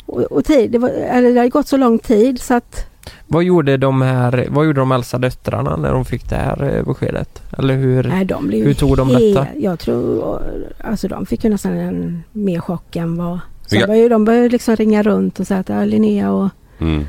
Och, 0.05 0.21
och 0.21 0.45
tid, 0.45 0.71
det, 0.71 0.77
var, 0.77 0.89
eller 0.89 1.29
det 1.34 1.39
hade 1.39 1.49
gått 1.49 1.67
så 1.67 1.77
lång 1.77 1.99
tid 1.99 2.41
så 2.41 2.53
att 2.53 2.86
Vad 3.28 3.44
gjorde 3.44 3.78
de 3.78 4.02
här, 4.02 4.48
vad 4.50 4.65
gjorde 4.65 4.80
de 4.80 4.91
äldsta 4.91 5.18
döttrarna 5.18 5.76
när 5.76 5.91
de 5.94 6.06
fick 6.06 6.30
det 6.30 6.36
här 6.36 6.76
eh, 6.78 6.86
beskedet? 6.86 7.41
Eller 7.58 7.76
hur? 7.76 8.04
nej, 8.04 8.26
de 8.26 8.48
blev 8.48 8.65
hur 8.65 8.74
tog 8.74 8.98
de 8.98 9.08
detta? 9.08 9.48
Jag 9.58 9.80
tror, 9.80 10.41
alltså 10.84 11.08
de 11.08 11.26
fick 11.26 11.44
ju 11.44 11.50
nästan 11.50 11.72
en 11.74 12.24
mer 12.32 12.60
chock 12.60 12.96
än 12.96 13.18
vad... 13.18 13.39
Sen 13.68 13.78
Vilka- 13.78 13.88
började, 13.88 14.10
de 14.10 14.26
började 14.26 14.50
liksom 14.50 14.76
ringa 14.76 15.04
runt 15.04 15.39
och 15.39 15.48
säga 15.48 15.60
att 15.60 15.70
ja, 15.70 15.86
Linnea 15.86 16.32
och 16.32 16.50
Mm. 16.80 17.06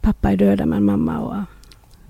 pappa 0.00 0.30
är 0.30 0.36
döda 0.36 0.66
men 0.66 0.84
mamma 0.84 1.18
och... 1.20 1.34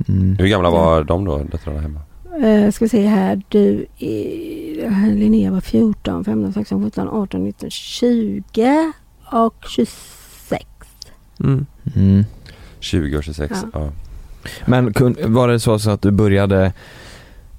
Mm. 0.08 0.36
Hur 0.38 0.46
gamla 0.46 0.70
var 0.70 1.04
de 1.04 1.24
då, 1.24 1.38
döttrarna 1.38 1.80
hemma? 1.80 2.00
Uh, 2.44 2.70
ska 2.70 2.84
vi 2.84 2.88
se 2.88 3.06
här, 3.06 3.42
du 3.48 3.86
är, 3.98 5.14
Linnea 5.14 5.50
var 5.50 5.60
14, 5.60 6.24
15, 6.24 6.52
16, 6.52 6.84
17, 6.84 7.08
18, 7.08 7.44
19, 7.44 7.70
20 7.70 8.92
och 9.32 9.54
26. 9.68 10.64
Mm. 11.40 11.66
Mm. 11.96 12.24
20 12.86 13.16
och 13.16 13.24
26? 13.24 13.52
Ja. 13.52 13.68
Ja. 13.72 13.88
Men 14.66 14.94
var 15.26 15.48
det 15.48 15.60
så, 15.60 15.90
att 15.90 16.02
du 16.02 16.10
började 16.10 16.72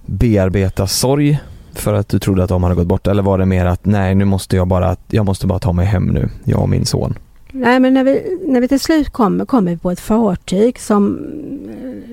bearbeta 0.06 0.88
sorg 0.88 1.40
för 1.74 1.94
att 1.94 2.10
du 2.10 2.20
trodde 2.20 2.44
att 2.44 2.50
de 2.50 2.64
hade 2.64 2.76
gått 2.76 2.88
bort 2.88 3.08
eller 3.08 3.24
var 3.24 3.38
det 3.38 3.46
mer 3.46 3.66
att 3.66 3.86
nej 3.86 4.16
nu 4.16 4.26
måste 4.26 4.56
jag 4.56 4.68
bara, 4.68 4.96
jag 5.08 5.26
måste 5.26 5.48
bara 5.48 5.60
ta 5.60 5.74
mig 5.74 5.86
hem 5.86 6.06
nu, 6.06 6.30
jag 6.44 6.60
och 6.62 6.70
min 6.70 6.86
son? 6.86 7.14
Nej 7.52 7.80
men 7.80 7.94
när 7.94 8.04
vi, 8.04 8.38
när 8.48 8.62
vi 8.62 8.68
till 8.68 8.80
slut 8.80 9.10
kom, 9.10 9.46
kom 9.46 9.66
vi 9.66 9.78
på 9.78 9.92
ett 9.92 10.00
fartyg 10.00 10.80
som 10.80 11.20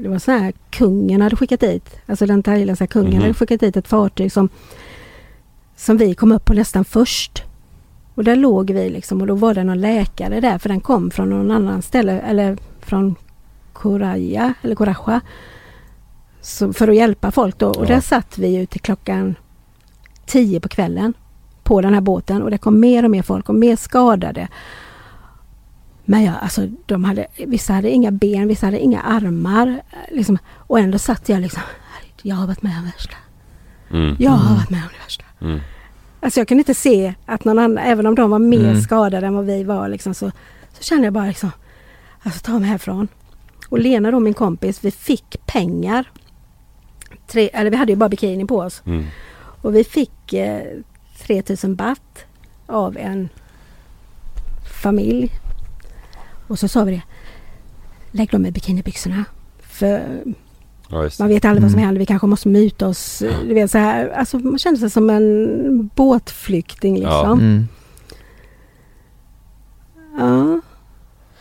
det 0.03 0.09
var 0.09 0.19
så 0.19 0.31
här 0.31 0.53
kungen 0.71 1.21
hade 1.23 1.37
skickat 1.37 1.61
dit. 1.61 1.97
Alltså 2.07 2.27
den 2.27 2.43
thailändska 2.43 2.87
kungen 2.87 3.13
Mhm. 3.13 3.21
hade 3.23 3.35
skickat 3.35 3.61
dit 3.61 3.77
ett 3.77 3.89
fartyg 3.89 4.33
som 4.33 4.49
som 5.77 5.97
vi 5.97 6.15
kom 6.15 6.33
upp 6.33 6.45
på 6.45 6.55
nästan 6.55 6.85
först. 6.85 7.43
Och 8.15 8.25
där 8.25 8.37
låg 8.37 8.71
vi 8.71 8.91
liksom 8.91 9.21
och 9.21 9.27
då 9.27 9.35
var 9.35 9.55
det 9.55 9.65
någon 9.65 9.81
läkare 9.81 10.41
där 10.41 10.59
för 10.59 10.69
den 10.69 10.81
kom 10.81 11.11
från 11.11 11.31
någon 11.31 11.51
annan 11.51 11.83
ställe 11.83 12.21
eller 12.21 12.57
från 12.85 13.15
Koraya 13.73 14.55
eller. 14.63 15.21
Så 16.41 16.73
för 16.73 16.89
att 16.89 16.97
hjälpa 16.97 17.31
folk 17.31 17.59
då. 17.59 17.69
Och 17.69 17.85
Ja. 17.85 17.89
där 17.89 18.01
satt 18.01 18.39
vi 18.39 18.49
ju 18.49 18.67
till 18.67 18.81
klockan 18.81 19.35
10 20.27 20.61
på 20.61 20.69
kvällen 20.69 21.15
på 21.63 21.81
den 21.81 21.95
här 21.95 22.01
båten 22.01 22.43
och 22.43 22.51
det 22.51 22.59
kom 22.59 22.81
mer 22.81 23.05
och 23.05 23.11
mer 23.11 23.23
folk 23.23 23.49
och 23.49 23.55
mer 23.55 23.77
skadade. 23.77 24.49
Men 26.05 26.23
ja, 26.25 26.33
alltså 26.35 26.67
de 26.87 27.05
hade, 27.05 27.27
vissa 27.47 27.73
hade 27.73 27.91
inga 27.91 28.11
ben, 28.11 28.49
vissa 28.49 28.67
hade 28.67 28.79
inga 28.81 29.01
armar. 29.01 29.81
Liksom, 30.11 30.39
och 30.57 30.79
ändå 30.79 30.99
satt 30.99 31.29
jag 31.29 31.41
liksom, 31.41 31.63
"Herregud, 31.93 32.15
jag 32.23 32.37
har 32.37 32.47
varit 32.47 32.63
med 32.63 32.73
om 32.79 32.85
det 32.85 32.93
värsta. 32.97 33.17
Mm. 33.91 34.17
Jag 34.19 34.31
har 34.31 34.45
Mm. 34.47 34.55
varit 34.57 34.71
med 34.71 34.83
om 34.83 34.89
det 34.93 35.05
värsta. 35.05 35.25
Mm. 35.41 35.61
Alltså 36.21 36.41
jag 36.41 36.49
kunde 36.49 36.61
inte 36.61 36.75
se 36.75 37.15
att 37.27 37.45
någon 37.45 37.59
annan, 37.59 37.79
även 37.79 38.07
om 38.07 38.15
de 38.15 38.31
var 38.31 38.39
mer 38.39 38.69
Mm. 38.71 38.81
skadade 38.81 39.27
än 39.27 39.35
vad 39.35 39.45
vi 39.47 39.65
var 39.65 39.89
liksom, 39.89 40.15
så, 40.15 40.31
så 40.73 40.83
kände 40.83 41.05
jag 41.05 41.13
bara 41.13 41.27
liksom, 41.27 41.51
alltså 42.25 42.41
ta 42.41 42.59
mig 42.59 42.69
härifrån. 42.69 43.09
Och 43.69 43.79
Lena 43.79 44.11
då 44.11 44.21
min 44.21 44.35
kompis, 44.35 44.85
vi 44.85 44.91
fick 44.91 45.47
pengar. 45.47 46.11
Tre, 47.27 47.51
eller 47.53 47.71
vi 47.71 47.77
hade 47.77 47.93
ju 47.93 47.97
bara 47.97 48.09
bikini 48.09 48.47
på 48.47 48.59
oss. 48.59 48.83
Mm. 48.87 49.05
Och 49.63 49.75
vi 49.75 49.85
fick 49.85 50.33
eh, 50.33 50.63
3000 51.27 51.75
baht 51.77 52.25
av 52.67 52.97
en 52.97 53.29
familj. 54.83 55.31
Och 56.47 56.59
så 56.59 56.69
sa 56.69 56.85
vi 56.85 56.93
det. 56.93 57.03
Lägg 58.13 58.31
dem 58.31 58.47
i 58.47 58.51
bikinibyxorna. 58.51 59.25
För 59.63 60.23
Ja, 60.89 61.03
just 61.05 61.19
man 61.19 61.29
vet 61.29 61.45
aldrig 61.45 61.63
vad 61.63 61.71
som 61.71 61.79
Mm. 61.79 61.87
händer. 61.87 61.99
Vi 61.99 62.07
kanske 62.07 62.27
måste 62.27 62.49
muta 62.49 62.89
oss. 62.89 63.19
Du 63.19 63.55
vet 63.55 63.71
så 63.71 63.79
här. 63.79 64.09
Alltså 64.09 64.39
man 64.39 64.59
kände 64.59 64.81
sig 64.81 64.91
som 64.91 65.11
en 65.11 65.91
båtflykting 65.95 66.95
liksom. 66.95 67.39
Mm. 67.41 67.69
Ja. 70.19 70.61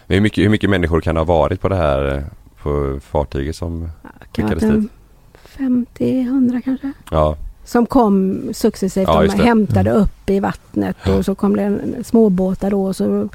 Hur, 0.07 0.21
mycket, 0.21 0.43
hur 0.43 0.49
mycket 0.49 0.69
människor 0.69 1.01
kan 1.01 1.15
det 1.15 1.21
ha 1.21 1.25
varit 1.25 1.61
på 1.61 1.69
det 1.69 1.75
här 1.75 2.23
på 2.61 2.99
fartyget 3.11 3.55
som 3.55 3.89
Skickades 4.35 4.63
en 4.63 4.89
50-100 5.57 6.61
kanske. 6.61 6.91
Ja, 7.11 7.37
Som 7.63 7.85
kom 7.85 8.41
successivt. 8.53 9.07
Ja, 9.07 9.21
de 9.23 9.29
hämtade 9.43 9.91
upp 9.91 10.29
i 10.29 10.39
vattnet 10.39 11.07
och 11.07 11.25
så 11.25 11.35
kom 11.35 11.55
det 11.55 11.63
en 11.63 12.03
småbåtar 12.03 12.71
då 12.71 12.85
och 12.85 12.95
så 12.95 13.05
mm. 13.05 13.29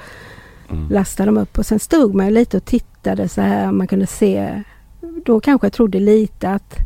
lastade 0.90 1.26
de 1.28 1.38
upp. 1.38 1.59
Och 1.59 1.66
sen 1.66 1.78
stod 1.78 2.14
man 2.14 2.35
lite 2.35 2.57
och 2.57 2.64
tittade 2.64 3.28
så 3.28 3.40
här. 3.40 3.72
Man 3.72 3.87
kunde 3.87 4.07
se. 4.07 4.62
Då 5.24 5.40
kanske 5.40 5.66
jag 5.66 5.72
trodde 5.72 6.00
lite 6.00 6.50
att 6.50 6.76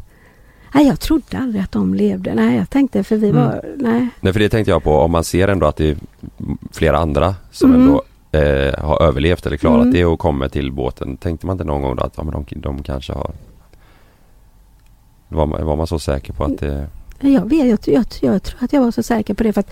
Nej 0.74 0.86
jag 0.86 1.00
trodde 1.00 1.38
aldrig 1.38 1.62
att 1.64 1.72
de 1.72 1.94
levde. 1.94 2.34
Nej 2.34 2.56
jag 2.56 2.70
tänkte 2.70 3.04
för 3.04 3.16
vi 3.16 3.28
Mm. 3.28 3.42
var, 3.44 3.64
nej. 3.76 4.08
Nej 4.20 4.32
för 4.32 4.40
det 4.40 4.48
tänkte 4.48 4.70
jag 4.70 4.82
på 4.82 4.98
om 4.98 5.10
man 5.10 5.24
ser 5.24 5.48
ändå 5.48 5.66
att 5.66 5.76
det 5.76 5.88
är 5.90 5.96
flera 6.72 6.98
andra 6.98 7.34
som 7.50 7.70
Mm. 7.70 7.82
ändå 7.82 8.02
eh, 8.32 8.84
har 8.84 9.02
överlevt 9.02 9.46
eller 9.46 9.56
klarat 9.56 9.82
Mm. 9.82 9.92
det 9.94 10.04
och 10.04 10.18
kommer 10.18 10.48
till 10.48 10.72
båten. 10.72 11.16
Tänkte 11.16 11.46
man 11.46 11.54
inte 11.54 11.64
någon 11.64 11.82
gång 11.82 11.96
då 11.96 12.02
att 12.02 12.12
ja, 12.16 12.22
men 12.22 12.32
de, 12.32 12.60
de 12.60 12.82
kanske 12.82 13.12
har 13.12 13.30
var 15.28 15.46
man, 15.46 15.66
var 15.66 15.76
man 15.76 15.86
så 15.86 15.98
säker 15.98 16.32
på 16.32 16.44
att 16.44 16.58
det 16.58 16.88
Jag 17.20 17.48
vet, 17.50 17.86
jag, 17.86 17.94
jag, 17.96 18.06
jag 18.20 18.42
tror 18.42 18.64
att 18.64 18.72
jag 18.72 18.80
var 18.82 18.90
så 18.90 19.02
säker 19.02 19.34
på 19.34 19.42
det 19.42 19.52
för 19.52 19.60
att 19.60 19.70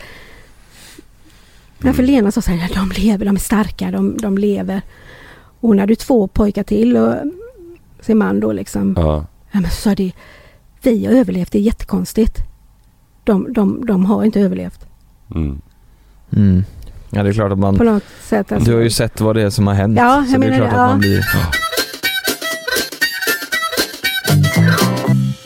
Mm. 1.82 1.92
Därför 1.92 2.02
Lena 2.02 2.32
sa 2.32 2.40
så 2.40 2.50
här, 2.50 2.74
de 2.74 2.92
lever, 3.02 3.24
de 3.26 3.34
är 3.36 3.40
starka, 3.40 3.90
de, 3.90 4.16
de 4.16 4.38
lever. 4.38 4.82
Och 5.60 5.68
hon 5.68 5.78
hade 5.78 5.92
ju 5.92 5.96
två 5.96 6.26
pojkar 6.28 6.62
till 6.62 6.96
och 6.96 7.14
sin 8.00 8.18
man 8.18 8.40
då 8.40 8.52
liksom. 8.52 8.94
Ja, 8.96 9.24
Ja, 9.52 9.60
men 9.60 9.70
så 9.70 9.76
sa 9.76 9.94
de, 9.94 10.12
vi 10.82 11.06
har 11.06 11.12
överlevt, 11.12 11.52
det 11.52 11.58
är 11.58 11.62
jättekonstigt. 11.62 12.38
De, 13.24 13.52
de, 13.52 13.86
de 13.86 14.04
har 14.04 14.24
inte 14.24 14.40
överlevt. 14.40 14.86
mm. 15.34 15.60
Mm. 16.30 16.64
Ja 17.10 17.22
det 17.22 17.28
är 17.28 17.32
klart 17.32 17.52
att 17.52 17.58
man, 17.58 17.76
På 17.78 17.84
något 17.84 18.02
sätt. 18.22 18.52
Alltså. 18.52 18.70
du 18.70 18.76
har 18.76 18.82
ju 18.82 18.90
sett 18.90 19.20
vad 19.20 19.36
det 19.36 19.42
är 19.42 19.50
som 19.50 19.66
har 19.66 19.74
hänt. 19.74 19.98
Ja, 19.98 20.16
jag 20.16 20.26
så 20.26 20.30
det 20.38 20.46
är 20.46 20.50
menar 20.50 20.56
klart 20.56 20.70
det, 20.70 20.76
att 20.76 20.80
ja. 20.82 20.88
man 20.88 20.98
blir... 20.98 21.24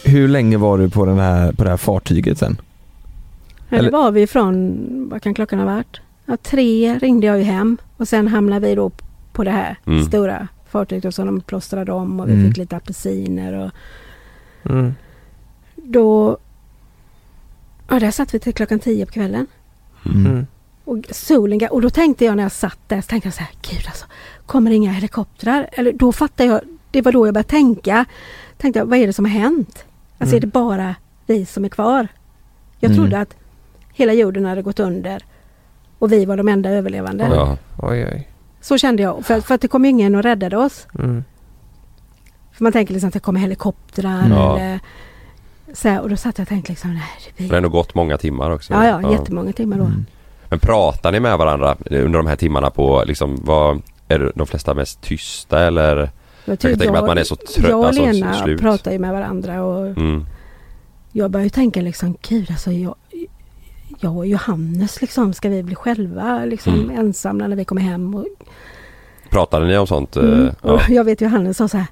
Hur 0.05 0.29
länge 0.29 0.57
var 0.57 0.79
du 0.79 0.91
på, 0.91 1.05
den 1.07 1.19
här, 1.19 1.53
på 1.53 1.65
det 1.65 1.71
här 1.71 1.77
fartyget 1.77 2.39
sen? 2.39 2.57
Eller 3.71 3.79
Eller- 3.79 3.91
var 3.91 4.11
vi 4.11 4.27
från, 4.27 4.79
vad 5.11 5.23
kan 5.23 5.35
klockan 5.35 5.59
ha 5.59 5.67
varit? 5.67 6.01
Ja, 6.27 6.37
tre 6.43 6.99
ringde 6.99 7.27
jag 7.27 7.39
ju 7.39 7.45
hem 7.45 7.77
och 7.97 8.09
sen 8.09 8.29
hamnade 8.29 8.67
vi 8.69 8.75
då 8.75 8.91
på 9.33 9.45
det 9.45 9.51
här 9.51 9.77
Mm. 9.87 10.05
stora 10.05 10.49
fartyget 10.71 11.05
och 11.05 11.15
så 11.15 11.25
de 11.25 11.41
plåstrade 11.41 11.93
om 11.93 12.21
och 12.21 12.29
vi 12.29 12.33
Mm. 12.33 12.47
fick 12.49 12.57
lite 12.57 12.77
apelsiner 12.77 13.53
och 13.55 13.71
Mm. 14.71 14.95
då... 15.77 16.39
Ja, 17.89 18.01
där 18.01 18.11
satt 18.11 18.35
vi 18.35 18.39
till 18.39 18.55
klockan 18.55 18.79
tio 18.79 19.07
på 19.07 19.13
kvällen. 19.13 19.47
Mm. 20.07 20.47
Mm. 20.87 20.99
Och 21.09 21.15
solen 21.15 21.69
och 21.71 21.83
då 21.83 21.91
tänkte 21.91 22.25
jag 22.25 22.37
när 22.37 22.43
jag 22.43 22.53
satt 22.53 22.79
där, 22.87 23.01
så 23.01 23.07
tänkte 23.07 23.27
jag 23.27 23.35
så 23.35 23.41
här, 23.41 23.51
gud 23.71 23.83
alltså, 23.87 24.07
kommer 24.47 24.71
det 24.71 24.77
inga 24.77 24.91
helikoptrar? 24.93 25.69
Eller 25.73 25.93
då 25.93 26.13
fattade 26.13 26.49
jag, 26.49 26.61
det 26.91 27.03
var 27.03 27.13
då 27.13 27.27
jag 27.27 27.35
började 27.35 27.49
tänka, 27.49 28.05
tänkte 28.59 28.79
jag, 28.79 28.87
vad 28.87 28.99
är 28.99 29.07
det 29.07 29.13
som 29.13 29.25
har 29.25 29.33
hänt? 29.33 29.85
Alltså 30.19 30.35
Mm. 30.35 30.37
är 30.37 30.41
det 30.41 30.47
bara 30.47 30.95
vi 31.27 31.47
som 31.47 31.65
är 31.65 31.69
kvar? 31.69 32.09
Jag 32.81 32.91
Mm. 32.91 33.03
trodde 33.03 33.21
att 33.21 33.35
hela 33.93 34.13
jorden 34.13 34.45
hade 34.45 34.63
gått 34.63 34.81
under 34.81 35.25
och 35.99 36.13
vi 36.13 36.25
var 36.25 36.37
de 36.37 36.49
enda 36.49 36.71
överlevande. 36.71 37.25
Ja. 37.35 37.57
Oj, 37.79 38.05
oj. 38.13 38.29
Så 38.61 38.79
kände 38.79 39.03
jag, 39.03 39.27
för, 39.27 39.41
för 39.41 39.55
att 39.55 39.61
det 39.61 39.69
kom 39.69 39.85
ingen 39.85 40.15
och 40.15 40.23
räddade 40.23 40.57
oss. 40.57 40.87
Mm. 40.99 41.25
För 42.53 42.63
man 42.65 42.73
tänker 42.73 42.93
liksom 42.93 43.09
att 43.09 43.15
det 43.15 43.21
kommer 43.21 43.41
helikoptrar 43.41 44.29
Ja. 44.31 44.59
eller 44.59 44.81
så 45.73 45.89
här, 45.89 46.01
och 46.01 46.09
då 46.11 46.17
satt 46.17 46.39
jag 46.39 46.45
och 46.45 46.49
tänkte 46.49 46.73
liksom, 46.73 46.91
nej 46.95 47.03
det 47.25 47.33
Det 47.37 47.43
har 47.45 47.49
blir... 47.49 47.57
ändå 47.57 47.69
gått 47.69 47.95
många 47.95 48.19
timmar 48.19 48.51
också. 48.51 48.73
Ja, 48.73 48.87
ja, 49.03 49.13
jättemånga 49.13 49.53
timmar 49.53 49.79
då. 49.79 49.91
Men 50.49 50.59
pratar 50.59 51.13
ni 51.13 51.21
med 51.21 51.39
varandra 51.39 51.77
under 51.91 52.19
de 52.19 52.27
här 52.27 52.37
timmarna 52.37 52.71
på 52.71 53.05
liksom 53.07 53.39
vad 53.45 53.83
Är 54.09 54.33
de 54.35 54.47
flesta 54.47 54.75
mest 54.75 55.01
tysta 55.01 55.61
eller? 55.61 55.97
Jag, 55.97 56.09
Jag 56.45 56.59
kan 56.61 56.71
tänka 56.79 56.93
mig 56.93 56.99
att 57.01 57.07
man 57.07 57.19
är 57.19 57.25
så 57.25 57.37
trött, 57.37 57.69
jag 57.69 57.79
och 57.79 57.87
alltså, 57.87 58.03
Lena 58.07 58.35
slut. 58.35 58.61
pratar 58.61 58.93
ju 58.93 58.99
med 58.99 59.13
varandra 59.13 59.63
och 59.65 59.87
Mm. 59.87 60.27
jag 61.13 61.31
börjar 61.31 61.45
ju 61.45 61.51
tänka 61.51 61.81
liksom, 61.81 62.17
gud 62.29 62.51
alltså 62.51 62.73
jag, 62.73 62.95
jag 64.01 64.17
och 64.17 64.27
Johannes 64.27 65.01
liksom, 65.01 65.33
ska 65.33 65.49
vi 65.49 65.63
bli 65.63 65.75
själva 65.75 66.45
liksom 66.45 66.75
Mm. 66.75 66.99
ensamma 66.99 67.47
när 67.47 67.57
vi 67.57 67.65
kommer 67.65 67.83
hem? 67.83 68.15
Och, 68.15 68.27
Pratade 69.31 69.67
ni 69.67 69.77
om 69.79 69.87
sånt? 69.87 70.17
eh, 70.17 70.23
mm. 70.25 70.51
Ja. 70.63 70.73
och 70.73 70.81
jag 70.89 71.05
vet 71.05 71.21
Johannes 71.21 71.57
sa 71.57 71.69
så 71.69 71.77
här, 71.79 71.87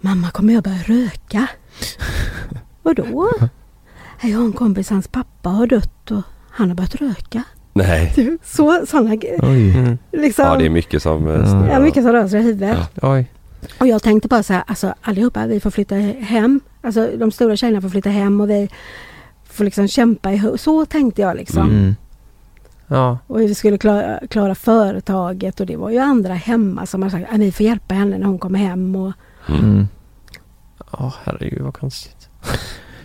mamma 0.00 0.30
kommer 0.30 0.54
jag 0.54 0.64
börja 0.64 0.78
röka? 0.86 1.46
och 2.82 2.94
då? 2.94 3.28
Jag 4.22 4.38
har 4.38 4.44
en 4.44 4.52
kompis, 4.52 4.90
hans 4.90 5.08
pappa 5.08 5.48
har 5.50 5.66
dött 5.66 6.10
och 6.10 6.22
han 6.50 6.68
har 6.68 6.74
börjat 6.76 6.94
röka. 6.94 7.42
Nej. 7.78 8.38
Så, 8.44 8.86
sådana 8.86 9.10
Oj. 9.42 9.70
Mm. 9.76 9.98
liksom. 10.12 10.44
Ja 10.44 10.56
det 10.56 10.66
är 10.66 10.70
mycket 10.70 11.02
som 11.02 11.26
eh, 11.28 11.34
Ja. 11.34 11.46
snurrar. 11.46 11.72
Ja, 11.72 11.80
mycket 11.80 12.02
som 12.02 12.12
rör 12.12 12.28
sig 12.28 12.40
i 12.40 12.42
huvudet. 12.42 12.78
Oj. 13.02 13.26
Och 13.80 13.86
jag 13.86 14.02
tänkte 14.02 14.28
bara 14.28 14.42
så 14.42 14.52
här, 14.52 14.62
alltså 14.66 14.94
allihopa, 15.02 15.46
vi 15.46 15.60
får 15.60 15.70
flytta 15.70 15.94
hem. 15.94 16.60
Alltså 16.82 17.08
de 17.16 17.30
stora 17.32 17.56
tjejerna 17.56 17.80
får 17.80 17.88
flytta 17.88 18.10
hem 18.10 18.40
och 18.40 18.50
vi 18.50 18.68
får 19.44 19.64
liksom 19.64 19.88
kämpa 19.88 20.32
ihop. 20.32 20.60
Så 20.60 20.84
tänkte 20.86 21.22
jag 21.22 21.36
liksom. 21.36 21.68
Mm. 21.70 21.96
Ja. 22.86 23.18
Och 23.26 23.40
vi 23.40 23.54
skulle 23.54 23.78
klara, 23.78 24.20
klara 24.30 24.54
företaget 24.54 25.60
och 25.60 25.66
det 25.66 25.76
var 25.76 25.90
ju 25.90 25.98
andra 25.98 26.34
hemma 26.34 26.86
som 26.86 27.02
har 27.02 27.10
sagt 27.10 27.32
att 27.32 27.40
vi 27.40 27.52
får 27.52 27.66
hjälpa 27.66 27.94
henne 27.94 28.18
när 28.18 28.26
hon 28.26 28.38
kommer 28.38 28.58
hem. 28.58 28.96
Och, 28.96 29.12
Mm. 29.48 29.60
Mm. 29.64 29.88
Ja, 30.92 31.12
herregud 31.24 31.62
vad 31.62 31.74
konstigt. 31.74 32.28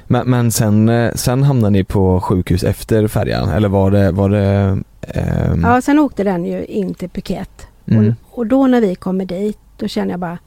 Men, 0.08 0.30
men 0.30 0.52
sen, 0.52 0.90
eh, 0.90 1.14
sen 1.14 1.44
hamnade 1.44 1.70
ni 1.72 1.84
på 1.84 2.22
sjukhus 2.22 2.64
efter 2.64 3.08
färjan 3.08 3.50
eller 3.50 3.70
var 3.70 3.92
det, 3.92 4.12
var 4.12 4.30
det 4.30 4.80
ehm, 5.02 5.62
Ja, 5.64 5.82
sen 5.82 6.00
åkte 6.00 6.24
den 6.24 6.46
ju 6.46 6.66
in 6.66 6.94
till 6.94 7.10
Phuket. 7.10 7.68
mm. 7.86 8.16
Och, 8.32 8.38
och 8.40 8.48
då 8.48 8.68
när 8.68 8.82
vi 8.82 8.96
kommer 8.96 9.26
dit, 9.26 9.58
då 9.78 9.88
känner 9.88 10.12
jag 10.12 10.20
bara... 10.20 10.38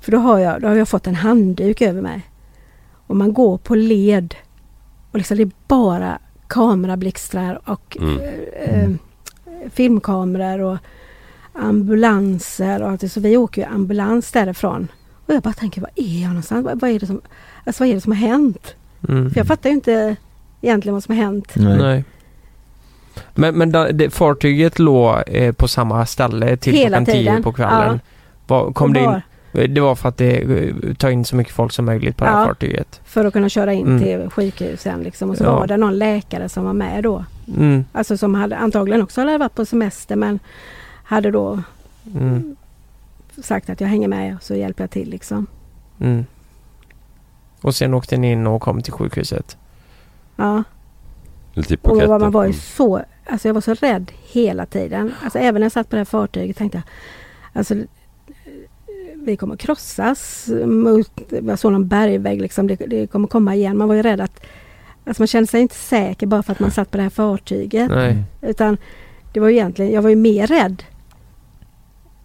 För 0.00 0.12
då 0.12 0.18
har 0.18 0.38
jag, 0.38 0.60
då 0.62 0.68
har 0.68 0.74
jag 0.76 0.88
fått 0.88 1.06
en 1.06 1.14
handduk 1.14 1.82
över 1.82 2.02
mig. 2.02 2.20
Och 3.06 3.16
man 3.16 3.32
går 3.32 3.58
på 3.58 3.74
led. 3.74 4.34
Och 5.10 5.18
liksom 5.18 5.36
det 5.36 5.42
är 5.42 5.50
bara 5.68 6.18
kamerablixtrar 6.46 7.60
och 7.70 7.96
Mm. 8.00 8.18
eh, 8.18 8.82
eh, 8.84 8.90
filmkameror 9.72 10.60
och 10.60 10.78
ambulanser 11.52 12.82
och 12.82 12.90
allt 12.90 13.00
det. 13.00 13.08
Så 13.08 13.20
vi 13.20 13.36
åker 13.36 13.62
ju 13.62 13.68
ambulans 13.68 14.32
därifrån. 14.32 14.88
Och 15.26 15.34
jag 15.34 15.42
bara 15.42 15.54
tänker, 15.54 15.80
vad 15.80 15.90
är 15.96 16.22
jag 16.22 16.28
någonstans? 16.28 16.64
Vad, 16.64 16.80
vad, 16.80 16.90
är, 16.90 17.00
det 17.00 17.06
som, 17.06 17.20
alltså, 17.66 17.82
vad 17.82 17.90
är 17.90 17.94
det 17.94 18.00
som 18.00 18.12
har 18.12 18.18
hänt? 18.18 18.74
Mm. 19.08 19.30
För 19.30 19.40
jag 19.40 19.46
fattar 19.46 19.70
ju 19.70 19.74
inte 19.74 20.16
egentligen 20.60 20.94
vad 20.94 21.04
som 21.04 21.16
har 21.16 21.24
hänt. 21.24 21.52
Nej. 21.56 21.78
Nej. 21.78 22.04
Men, 23.34 23.54
men 23.54 23.72
da, 23.72 23.92
det, 23.92 24.10
fartyget 24.10 24.78
låg 24.78 25.16
eh, 25.26 25.52
på 25.52 25.68
samma 25.68 26.06
ställe 26.06 26.56
till 26.56 26.72
Hela 26.74 26.88
klockan 26.88 27.04
tio 27.04 27.14
tiden. 27.14 27.42
på 27.42 27.52
kvällen? 27.52 28.00
Var, 28.46 28.72
kom 28.72 28.92
det, 28.92 29.00
var 29.06 29.22
in, 29.64 29.74
det 29.74 29.80
var 29.80 29.94
för 29.94 30.08
att 30.08 30.16
det, 30.16 30.36
eh, 30.42 30.74
ta 30.98 31.10
in 31.10 31.24
så 31.24 31.36
mycket 31.36 31.52
folk 31.54 31.72
som 31.72 31.84
möjligt 31.84 32.16
på 32.16 32.24
det 32.24 32.30
här 32.30 32.40
Ja. 32.40 32.46
fartyget? 32.46 33.00
För 33.04 33.24
att 33.24 33.32
kunna 33.32 33.48
köra 33.48 33.72
in 33.72 33.86
Mm. 33.86 34.02
till 34.02 34.30
sjukhusen 34.30 35.00
liksom. 35.02 35.30
Och 35.30 35.36
så 35.36 35.44
Ja. 35.44 35.58
var 35.58 35.66
det 35.66 35.76
någon 35.76 35.98
läkare 35.98 36.48
som 36.48 36.64
var 36.64 36.72
med 36.72 37.02
då. 37.02 37.24
Mm. 37.56 37.84
Alltså 37.92 38.16
som 38.18 38.34
hade 38.34 38.56
antagligen 38.56 39.02
också 39.02 39.20
hade 39.20 39.38
varit 39.38 39.54
på 39.54 39.64
semester 39.64 40.16
men 40.16 40.38
hade 41.04 41.30
då 41.30 41.62
Mm. 42.14 42.56
sagt 43.42 43.70
att 43.70 43.80
jag 43.80 43.88
hänger 43.88 44.08
med 44.08 44.36
och 44.36 44.42
så 44.42 44.54
hjälper 44.54 44.82
jag 44.82 44.90
till 44.90 45.10
liksom. 45.10 45.46
Mm. 47.62 47.68
Och 47.68 47.74
sen 47.74 47.94
åkte 47.94 48.16
ni 48.16 48.32
in 48.32 48.46
och 48.46 48.62
kom 48.62 48.82
till 48.82 48.92
sjukhuset? 48.92 49.56
Ja. 50.36 50.62
I 51.54 51.60
Och 51.60 51.64
Phuket. 51.82 52.08
man 52.08 52.30
var 52.30 52.42
ju 52.44 52.48
Mm. 52.50 52.60
så, 52.60 53.02
alltså 53.30 53.48
jag 53.48 53.54
var 53.54 53.60
så 53.60 53.74
rädd 53.74 54.12
hela 54.32 54.66
tiden. 54.66 55.12
Alltså 55.24 55.38
även 55.38 55.60
när 55.60 55.64
jag 55.64 55.72
satt 55.72 55.88
på 55.90 55.96
det 55.96 56.00
här 56.00 56.04
fartyget 56.04 56.56
tänkte 56.56 56.78
jag, 56.78 56.84
alltså 57.58 57.74
vi 59.14 59.36
kommer 59.36 59.56
krossas 59.56 60.48
mot, 60.64 61.10
jag 61.28 61.58
såg 61.58 61.72
någon 61.72 61.88
bergvägg 61.88 62.40
liksom, 62.40 62.66
det, 62.66 62.76
det 62.76 63.06
kommer 63.06 63.28
komma 63.28 63.54
igen. 63.54 63.76
Man 63.76 63.88
var 63.88 63.94
ju 63.94 64.02
rädd 64.02 64.20
att, 64.20 64.40
alltså 65.06 65.22
man 65.22 65.26
kände 65.26 65.46
sig 65.46 65.60
inte 65.60 65.74
säker 65.74 66.26
bara 66.26 66.42
för 66.42 66.52
att 66.52 66.60
man 66.60 66.70
satt 66.70 66.90
på 66.90 66.96
det 66.96 67.02
här 67.02 67.10
fartyget. 67.10 67.90
Nej. 67.90 68.22
Utan 68.42 68.76
det 69.32 69.40
var 69.40 69.48
ju 69.48 69.54
egentligen, 69.54 69.92
jag 69.92 70.02
var 70.02 70.10
ju 70.10 70.16
mer 70.16 70.46
rädd 70.46 70.82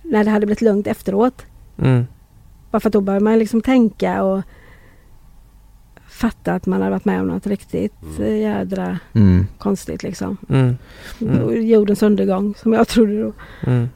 när 0.01 0.23
det 0.23 0.29
hade 0.29 0.45
blivit 0.45 0.61
lugnt 0.61 0.87
efteråt. 0.87 1.45
Mm. 1.77 2.05
Bara 2.71 2.79
för 2.79 2.89
att 2.89 2.93
då 2.93 3.01
börjar 3.01 3.19
man 3.19 3.39
liksom 3.39 3.61
tänka 3.61 4.23
och 4.23 4.41
fatta 6.15 6.53
att 6.53 6.65
man 6.65 6.81
har 6.81 6.89
varit 6.89 7.05
med 7.05 7.21
om 7.21 7.27
något 7.27 7.47
riktigt 7.47 7.93
Mm. 8.17 8.23
eh, 8.23 8.37
jädra 8.41 8.99
Mm. 9.13 9.47
konstigt 9.57 10.03
liksom. 10.03 10.37
Mm. 10.49 10.77
Mm. 11.21 11.67
Jordens 11.67 12.03
undergång 12.03 12.53
som 12.57 12.73
jag 12.73 12.87
trodde 12.87 13.21
då. 13.21 13.31
Mm. 13.67 13.89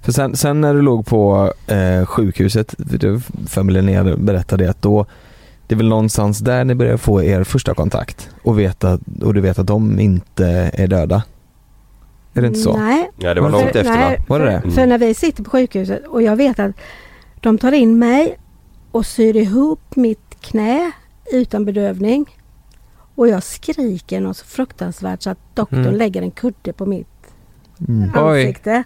För 0.00 0.12
sen, 0.12 0.36
sen 0.36 0.60
när 0.60 0.74
du 0.74 0.82
låg 0.82 1.06
på 1.06 1.52
eh, 1.66 2.06
sjukhuset, 2.06 2.74
mig 3.46 3.74
Linnea 3.74 4.16
berättade 4.16 4.70
att 4.70 4.82
då 4.82 5.06
det 5.66 5.74
är 5.74 5.76
väl 5.76 5.88
någonstans 5.88 6.38
där 6.38 6.64
ni 6.64 6.74
börjar 6.74 6.96
få 6.96 7.22
er 7.22 7.44
första 7.44 7.74
kontakt 7.74 8.30
och, 8.42 8.58
veta, 8.58 8.98
och 9.22 9.34
du 9.34 9.40
vet 9.40 9.58
att 9.58 9.66
de 9.66 10.00
inte 10.00 10.46
är 10.74 10.86
döda. 10.86 11.22
Är 12.34 12.40
det 12.40 12.46
inte 12.46 12.60
så? 12.60 12.76
Nej. 12.76 13.10
Ja 13.16 13.34
det 13.34 13.40
var 13.40 13.50
långt 13.50 13.66
efter 13.76 13.84
nej, 13.84 14.16
va? 14.18 14.24
Var 14.28 14.38
det 14.38 14.44
för, 14.44 14.52
det? 14.52 14.56
Mm. 14.58 14.70
för 14.70 14.86
när 14.86 14.98
vi 14.98 15.14
sitter 15.14 15.42
på 15.42 15.50
sjukhuset 15.50 16.06
och 16.06 16.22
jag 16.22 16.36
vet 16.36 16.58
att 16.58 16.76
de 17.40 17.58
tar 17.58 17.72
in 17.72 17.98
mig 17.98 18.38
och 18.90 19.06
syr 19.06 19.36
ihop 19.36 19.96
mitt 19.96 20.36
knä 20.40 20.92
utan 21.32 21.64
bedövning. 21.64 22.26
Och 23.14 23.28
jag 23.28 23.42
skriker 23.42 24.20
något 24.20 24.36
så 24.36 24.44
fruktansvärt 24.44 25.22
så 25.22 25.30
att 25.30 25.38
doktorn 25.54 25.78
Mm. 25.80 25.94
lägger 25.94 26.22
en 26.22 26.30
kudde 26.30 26.72
på 26.72 26.86
mitt 26.86 27.06
Mm. 27.88 28.10
Oj. 28.16 28.40
ansikte. 28.42 28.84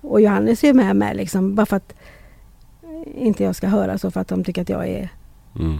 Och 0.00 0.20
Johannes 0.20 0.64
är 0.64 0.68
ju 0.68 0.74
med 0.74 0.96
mig 0.96 1.14
liksom 1.14 1.54
bara 1.54 1.66
för 1.66 1.76
att 1.76 1.94
inte 3.14 3.44
jag 3.44 3.56
ska 3.56 3.66
höra 3.68 3.98
så 3.98 4.10
för 4.10 4.20
att 4.20 4.28
de 4.28 4.44
tycker 4.44 4.62
att 4.62 4.68
jag 4.68 4.88
är 4.88 5.08
Mm. 5.58 5.78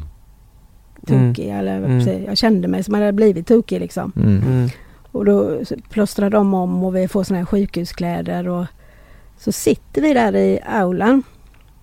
tokig. 1.06 1.48
Eller 1.48 1.76
Mm. 1.76 2.04
säger 2.04 2.20
jag 2.20 2.28
Jag 2.30 2.36
kände 2.38 2.68
mig 2.68 2.82
som 2.84 2.94
att 2.94 3.00
jag 3.00 3.06
hade 3.06 3.16
blivit 3.16 3.46
tokig 3.46 3.80
liksom. 3.80 4.12
Mm. 4.16 4.42
Mm. 4.42 4.68
Och 5.12 5.24
då 5.24 5.60
plåstrar 5.90 6.30
de 6.30 6.54
om 6.54 6.84
och 6.84 6.96
vi 6.96 7.08
får 7.08 7.24
såna 7.24 7.38
här 7.38 7.46
sjukhuskläder 7.46 8.48
och 8.48 8.66
så 9.38 9.52
sitter 9.52 10.02
vi 10.02 10.14
där 10.14 10.36
i 10.36 10.60
aulan 10.66 11.22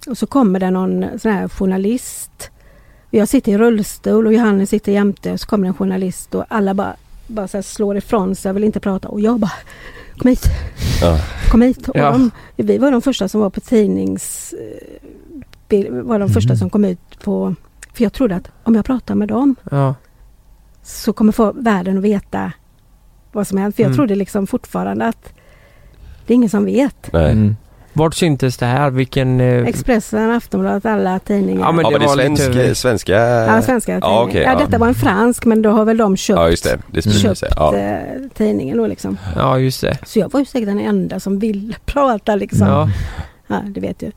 och 0.07 0.17
så 0.17 0.27
kommer 0.27 0.59
det 0.59 0.71
någon 0.71 1.19
sån 1.19 1.31
här 1.31 1.47
journalist. 1.47 2.51
Jag 3.17 3.27
sitter 3.27 3.51
i 3.51 3.57
rullstol 3.57 4.27
och 4.27 4.33
Johannes 4.33 4.69
sitter 4.69 4.91
jämte 4.91 5.31
och 5.31 5.39
så 5.39 5.47
kommer 5.47 5.67
en 5.67 5.73
journalist 5.73 6.35
och 6.35 6.45
alla 6.47 6.73
bara, 6.73 6.95
bara 7.27 7.47
så 7.47 7.57
här 7.57 7.61
slår 7.61 7.97
ifrån 7.97 8.35
sig, 8.35 8.49
jag 8.49 8.53
vill 8.53 8.63
inte 8.63 8.79
prata 8.79 9.07
och 9.09 9.21
jag 9.21 9.39
bara 9.39 9.51
Kom 10.17 10.29
hit! 10.29 10.43
Ja. 11.01 11.19
Kom 11.51 11.61
hit! 11.61 11.89
Och 11.89 11.95
Ja. 11.97 12.11
de, 12.11 12.31
vi 12.55 12.77
var 12.77 12.91
de 12.91 13.01
första 13.01 13.27
som 13.27 13.41
var 13.41 13.49
på 13.49 13.59
tidnings... 13.59 14.53
eh, 15.73 15.91
var 15.91 16.19
de 16.19 16.29
första 16.29 16.53
Mhm. 16.53 16.57
som 16.59 16.69
kom 16.69 16.85
ut 16.85 17.19
på... 17.23 17.55
För 17.93 18.03
jag 18.03 18.13
trodde 18.13 18.35
att 18.35 18.51
om 18.63 18.75
jag 18.75 18.85
pratar 18.85 19.15
med 19.15 19.27
dem 19.27 19.55
Ja. 19.71 19.95
så 20.83 21.13
kommer 21.13 21.31
få 21.31 21.51
världen 21.51 21.97
att 21.97 22.03
veta 22.03 22.51
vad 23.31 23.47
som 23.47 23.57
hänt. 23.57 23.75
För 23.75 23.83
jag 23.83 23.87
Mm. 23.87 23.97
trodde 23.97 24.15
liksom 24.15 24.47
fortfarande 24.47 25.05
att 25.05 25.33
det 26.25 26.33
är 26.33 26.35
ingen 26.35 26.49
som 26.49 26.65
vet. 26.65 27.13
Nej. 27.13 27.31
Mm. 27.31 27.55
Vart 27.93 28.13
syntes 28.15 28.57
det 28.57 28.65
här? 28.65 28.89
Vilken... 28.89 29.41
Eh, 29.41 29.67
Expressen, 29.67 30.31
Aftonbladet, 30.31 30.85
alla 30.85 31.19
tidningar. 31.19 31.61
Ja, 31.65 31.71
men 31.71 31.83
Ja 31.85 31.89
det 31.89 31.91
men 31.93 31.99
det 31.99 32.05
är 32.05 32.49
var 32.49 32.59
lite- 32.59 32.75
svenska. 32.75 33.13
Ja, 33.13 33.61
svenska 33.61 33.91
tidningar. 33.91 34.15
Ja, 34.15 34.23
okej, 34.23 34.41
ja, 34.41 34.51
ja. 34.51 34.65
detta 34.65 34.77
var 34.77 34.87
en 34.87 34.95
fransk 34.95 35.45
men 35.45 35.61
då 35.61 35.69
har 35.69 35.85
väl 35.85 35.97
de 35.97 36.17
köpt, 36.17 36.39
Ja 36.39 36.49
just 36.49 36.63
det, 36.63 36.77
det 36.91 37.01
köpt. 37.01 37.43
Ja. 37.55 37.75
eh, 37.77 37.97
tidningen 38.33 38.77
då 38.77 38.87
liksom. 38.87 39.17
ja, 39.35 39.59
just 39.59 39.81
det. 39.81 39.97
Så 40.05 40.19
jag 40.19 40.31
var 40.31 40.39
ju 40.39 40.45
säkert 40.45 40.67
den 40.67 40.79
enda 40.79 41.19
som 41.19 41.39
ville 41.39 41.73
prata 41.85 42.35
liksom. 42.35 42.67
Ja, 42.67 42.89
Ja. 43.47 43.61
det 43.67 43.81
vet 43.81 43.99
du. 43.99 44.11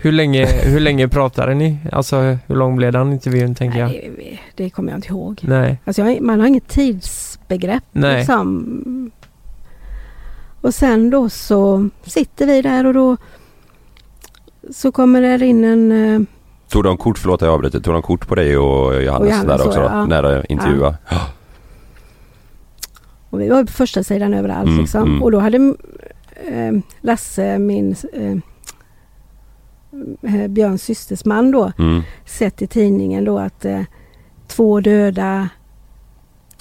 Hur 0.00 0.12
länge, 0.12 0.46
hur 0.46 0.80
länge 0.80 1.08
pratade 1.08 1.54
ni? 1.54 1.76
Alltså 1.92 2.16
hur 2.46 2.54
lång 2.56 2.76
blev 2.76 2.92
den 2.92 3.12
intervjun 3.12 3.54
tänker 3.54 3.78
jag? 3.78 3.88
Nej, 3.88 4.42
det 4.54 4.70
kommer 4.70 4.90
jag 4.92 4.98
inte 4.98 5.08
ihåg. 5.08 5.38
Nej. 5.42 5.78
Alltså 5.84 6.02
man 6.20 6.40
har 6.40 6.46
inget 6.46 6.68
tids... 6.68 7.38
begrepp. 7.48 7.82
Nej. 7.92 8.16
Liksom. 8.16 9.10
Och 10.66 10.74
sen 10.74 11.10
då 11.10 11.28
så 11.28 11.88
sitter 12.04 12.46
vi 12.46 12.62
där 12.62 12.86
och 12.86 12.94
då 12.94 13.16
så 14.70 14.92
kommer 14.92 15.38
det 15.38 15.46
in 15.46 15.64
en 15.64 15.92
eh, 15.92 16.20
Tog 16.68 16.84
de 16.84 16.96
kort, 16.96 17.18
förlåt 17.18 17.40
jag 17.40 17.50
avbryter, 17.50 17.80
tog 17.80 17.94
de 17.94 18.02
kort 18.02 18.28
på 18.28 18.34
dig 18.34 18.58
och 18.58 19.02
Johannes, 19.02 19.20
Och 19.20 19.26
Johannes 19.28 19.58
där 19.60 19.66
också 19.68 19.80
då? 19.80 19.86
ja. 19.86 20.06
När 20.06 20.22
de 20.22 20.42
intervjuade? 20.48 20.96
Ja. 21.10 21.20
Och 23.30 23.40
vi 23.40 23.48
var 23.48 23.64
på 23.64 23.72
första 23.72 24.02
sidan 24.02 24.34
överallt 24.34 24.66
Mm, 24.66 24.80
liksom. 24.80 25.02
mm. 25.02 25.22
Och 25.22 25.30
då 25.32 25.38
hade 25.38 25.56
eh, 26.48 26.72
Lasse, 27.00 27.58
min 27.58 27.96
eh, 28.12 28.36
eh, 30.34 30.48
Björns 30.48 30.82
systers 30.82 31.24
man 31.24 31.50
då, 31.50 31.72
Mm, 31.78 32.02
sett 32.24 32.62
i 32.62 32.66
tidningen 32.66 33.24
då 33.24 33.38
att 33.38 33.64
eh, 33.64 33.82
två 34.48 34.80
döda. 34.80 35.48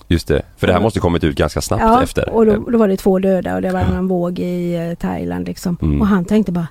Just 0.07 0.27
det, 0.27 0.41
för 0.57 0.67
det 0.67 0.73
här 0.73 0.81
måste 0.81 0.99
kommit 0.99 1.23
ut 1.23 1.35
ganska 1.37 1.61
snabbt 1.61 1.83
ja, 1.83 2.03
efter. 2.03 2.29
och 2.29 2.45
då, 2.45 2.55
då 2.71 2.77
var 2.77 2.87
det 2.87 2.97
två 2.97 3.19
döda 3.19 3.55
och 3.55 3.61
det 3.61 3.71
var 3.71 3.79
en 3.79 4.07
våg 4.07 4.39
i 4.39 4.75
eh, 4.75 4.95
Thailand 4.95 5.47
liksom. 5.47 5.77
Mm. 5.81 6.01
Och 6.01 6.07
han 6.07 6.25
tänkte 6.25 6.51
bara, 6.51 6.67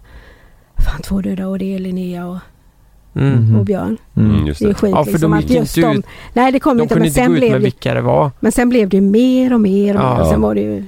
fan 0.78 1.00
två 1.02 1.20
döda 1.20 1.48
och 1.48 1.58
det 1.58 1.74
är 1.74 1.78
Linnea 1.78 2.26
och, 2.26 2.36
Mm. 3.16 3.56
Och 3.58 3.64
Björn. 3.64 3.96
Mm, 4.16 4.46
just 4.46 4.60
Det 4.60 4.64
är 4.66 4.68
det. 4.68 4.74
skit 4.74 4.90
Ja, 4.90 5.04
för 5.04 5.10
liksom. 5.12 5.30
de 5.30 5.36
att 5.38 5.42
gick 5.50 5.58
just 5.58 5.76
inte 5.76 5.88
de, 5.90 5.98
ut- 5.98 6.06
nej 6.32 6.52
det 6.52 6.60
kom 6.60 6.76
De 6.76 6.82
inte 6.82 6.94
men 6.94 7.04
inte 7.04 7.14
sen, 7.14 7.26
gå 7.30 7.34
ut 7.34 7.40
blev 7.40 7.50
med 7.52 7.60
det, 7.60 7.64
vilka 7.64 7.94
det 7.94 8.00
var. 8.00 8.30
men 8.40 8.52
sen 8.52 8.68
blev 8.68 8.88
det 8.88 8.96
ju 8.96 9.00
mer 9.00 9.52
och 9.54 9.60
mer 9.60 9.96
och 9.96 10.02
Ja. 10.02 10.18
mer. 10.18 10.24
Sen 10.24 10.40
var 10.40 10.54
det 10.54 10.60
ju 10.60 10.84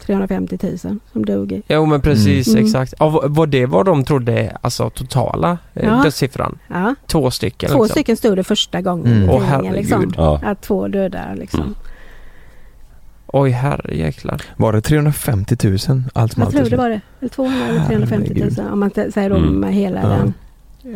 350 0.00 0.58
000 0.62 0.78
som 1.12 1.24
dog 1.24 1.52
i. 1.52 1.62
Jo 1.68 1.86
men 1.86 2.00
precis, 2.00 2.48
Mm. 2.48 2.64
exakt. 2.64 2.94
Ja, 2.98 3.08
var- 3.08 3.28
var 3.28 3.46
det 3.46 3.66
vad 3.66 3.86
de 3.86 4.04
trodde, 4.04 4.56
alltså 4.60 4.90
totala 4.90 5.58
eh, 5.74 5.84
Ja. 5.84 6.02
dödssiffran? 6.02 6.58
Ja, 6.68 6.94
Två 7.06 7.30
stycken 7.30 7.68
två 7.70 7.82
liksom. 7.82 7.88
stycken 7.88 8.16
stod 8.16 8.36
det 8.36 8.44
första 8.44 8.80
gången 8.82 9.06
Mm. 9.06 9.30
i 9.30 9.40
tidningen 9.40 9.72
liksom. 9.74 10.12
Ja. 10.16 10.40
Att 10.44 10.60
två 10.62 10.88
döda 10.88 11.34
liksom. 11.34 11.60
Mm. 11.60 11.74
Oj 13.26 13.50
herrejäklar. 13.50 14.42
Var 14.56 14.72
det 14.72 14.80
350 14.80 15.56
000 15.68 15.72
allt 15.78 15.88
som 15.88 16.00
Jag 16.40 16.46
allt 16.46 16.56
tror 16.56 16.70
det 16.70 16.76
var 16.76 16.90
det. 16.90 17.00
Eller 17.20 17.28
200 17.30 17.66
eller 17.68 17.86
350 17.86 18.32
Herregud. 18.34 18.58
000 18.58 18.72
om 18.72 18.80
man 18.80 18.90
säger 18.90 19.30
då 19.30 19.36
Mm. 19.36 19.54
med 19.54 19.74
hela 19.74 20.00
Ja. 20.02 20.08
den. 20.08 20.34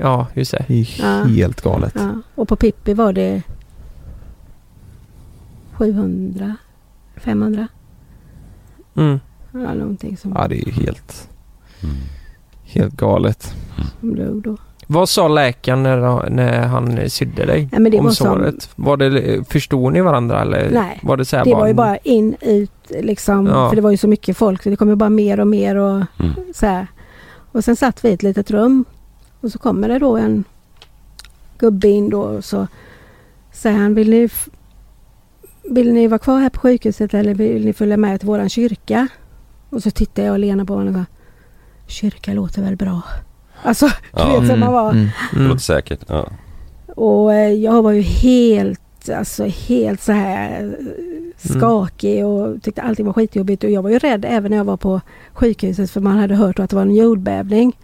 Ja, 0.01 0.27
just 0.35 0.51
det. 0.53 0.65
Det 0.69 0.75
är 0.81 1.01
Ja. 1.03 1.25
helt 1.25 1.61
galet. 1.61 1.93
Ja. 1.97 2.11
Och 2.35 2.49
på 2.49 2.57
Pippi 2.57 2.95
var 2.95 3.13
det 3.13 3.43
700, 5.73 6.57
500. 7.17 7.69
Mm. 8.97 9.21
Ja, 9.53 9.75
någonting 9.75 10.17
som, 10.17 10.33
Ja, 10.39 10.49
det 10.49 10.61
är 10.69 10.71
helt, 10.73 11.29
Mm. 11.83 11.97
helt 12.65 12.95
galet. 12.97 13.55
som 14.01 14.15
dog 14.17 14.43
då. 14.43 14.57
Vad 14.87 15.09
sa 15.09 15.29
läkaren 15.29 15.83
när, 15.83 16.31
när 16.31 16.67
han 16.67 17.11
sydde 17.11 17.47
dig? 17.47 17.69
Ja, 17.73 17.79
men 17.79 17.93
det 17.93 17.99
om 17.99 18.05
var 18.05 18.13
som- 18.13 18.27
såret? 18.27 18.71
Var 18.77 18.97
det, 18.97 19.45
förstod 19.51 19.93
ni 19.93 20.01
varandra 20.01 20.41
eller? 20.43 20.71
Nej, 20.71 21.01
Var 21.03 21.17
det 21.17 21.25
så 21.25 21.37
här 21.37 21.45
Det 21.45 21.55
var 21.55 21.67
ju 21.67 21.75
bara 21.75 21.97
in, 21.97 22.37
ut 22.41 22.71
liksom. 23.01 23.47
Ja. 23.47 23.69
För 23.69 23.77
det 23.77 23.83
var 23.83 23.91
ju 23.91 23.97
så 23.97 24.09
mycket 24.09 24.37
folk 24.37 24.63
så 24.63 24.71
det 24.71 24.77
kom 24.77 24.89
ju 24.89 24.95
bara 24.95 25.11
mer 25.11 25.41
och 25.41 25.47
mer 25.47 25.77
och 25.77 25.91
Mm. 26.19 26.33
så 26.55 26.67
här. 26.67 26.87
Och 27.53 27.65
sen 27.65 27.77
satt 27.77 28.05
vi 28.05 28.09
i 28.09 28.13
ett 28.13 28.23
litet 28.23 28.51
rum. 28.51 28.85
Och 29.41 29.53
så 29.53 29.59
kommer 29.59 29.89
det 29.89 29.99
då 29.99 30.17
en 30.17 30.45
gubbe 31.59 31.89
in 31.89 32.11
då 32.11 32.21
och 32.23 32.45
så 32.45 32.67
säger 33.53 33.77
han, 33.79 33.95
vill 33.95 34.11
ni, 34.11 34.29
vill 35.71 35.93
ni 35.93 36.07
vara 36.07 36.19
kvar 36.19 36.41
här 36.41 36.49
på 36.51 36.61
sjukhuset 36.61 37.15
eller 37.15 37.35
vill 37.35 37.65
ni 37.65 37.73
följa 37.73 37.97
med 37.97 38.21
till 38.21 38.27
våran 38.27 38.49
kyrka? 38.49 39.09
Och 39.71 39.83
så 39.83 39.91
tittar 39.91 40.23
jag 40.23 40.33
och 40.33 40.39
Lena 40.39 40.65
på 40.65 40.75
honom 40.75 40.95
och 40.97 41.01
sa, 41.01 41.07
kyrka 41.87 42.33
låter 42.35 42.63
väl 42.63 42.77
bra. 42.77 43.03
Alltså, 43.63 43.87
du 43.87 43.93
Ja. 44.13 44.39
vet 44.41 44.51
som 44.51 44.61
man 44.61 44.73
var. 44.73 44.91
Mm. 44.91 45.09
Det 45.33 45.37
Mm. 45.37 45.49
låter 45.49 45.61
säkert. 45.63 46.01
Ja. 46.09 46.29
Och 46.97 47.35
eh, 47.35 47.53
jag 47.53 47.83
var 47.83 47.93
ju 47.93 48.01
helt, 48.01 49.09
alltså 49.17 49.45
helt 49.45 50.03
så 50.03 50.13
här 50.13 50.77
eh, 50.81 51.49
skakig 51.51 52.27
och 52.27 52.63
tyckte 52.63 52.83
allting 52.83 53.07
var 53.07 53.13
skitjobbigt. 53.13 53.65
Och 53.65 53.71
jag 53.71 53.83
var 53.83 53.91
ju 53.91 53.99
rädd 53.99 54.25
även 54.29 54.51
när 54.51 54.57
jag 54.59 54.65
var 54.65 54.77
på 54.77 55.01
sjukhuset 55.33 55.91
för 55.91 56.01
man 56.01 56.19
hade 56.19 56.35
hört 56.35 56.59
att 56.59 56.71
det 56.71 56.77
var 56.77 56.83
en 56.83 56.95
jordbävning. 56.95 57.77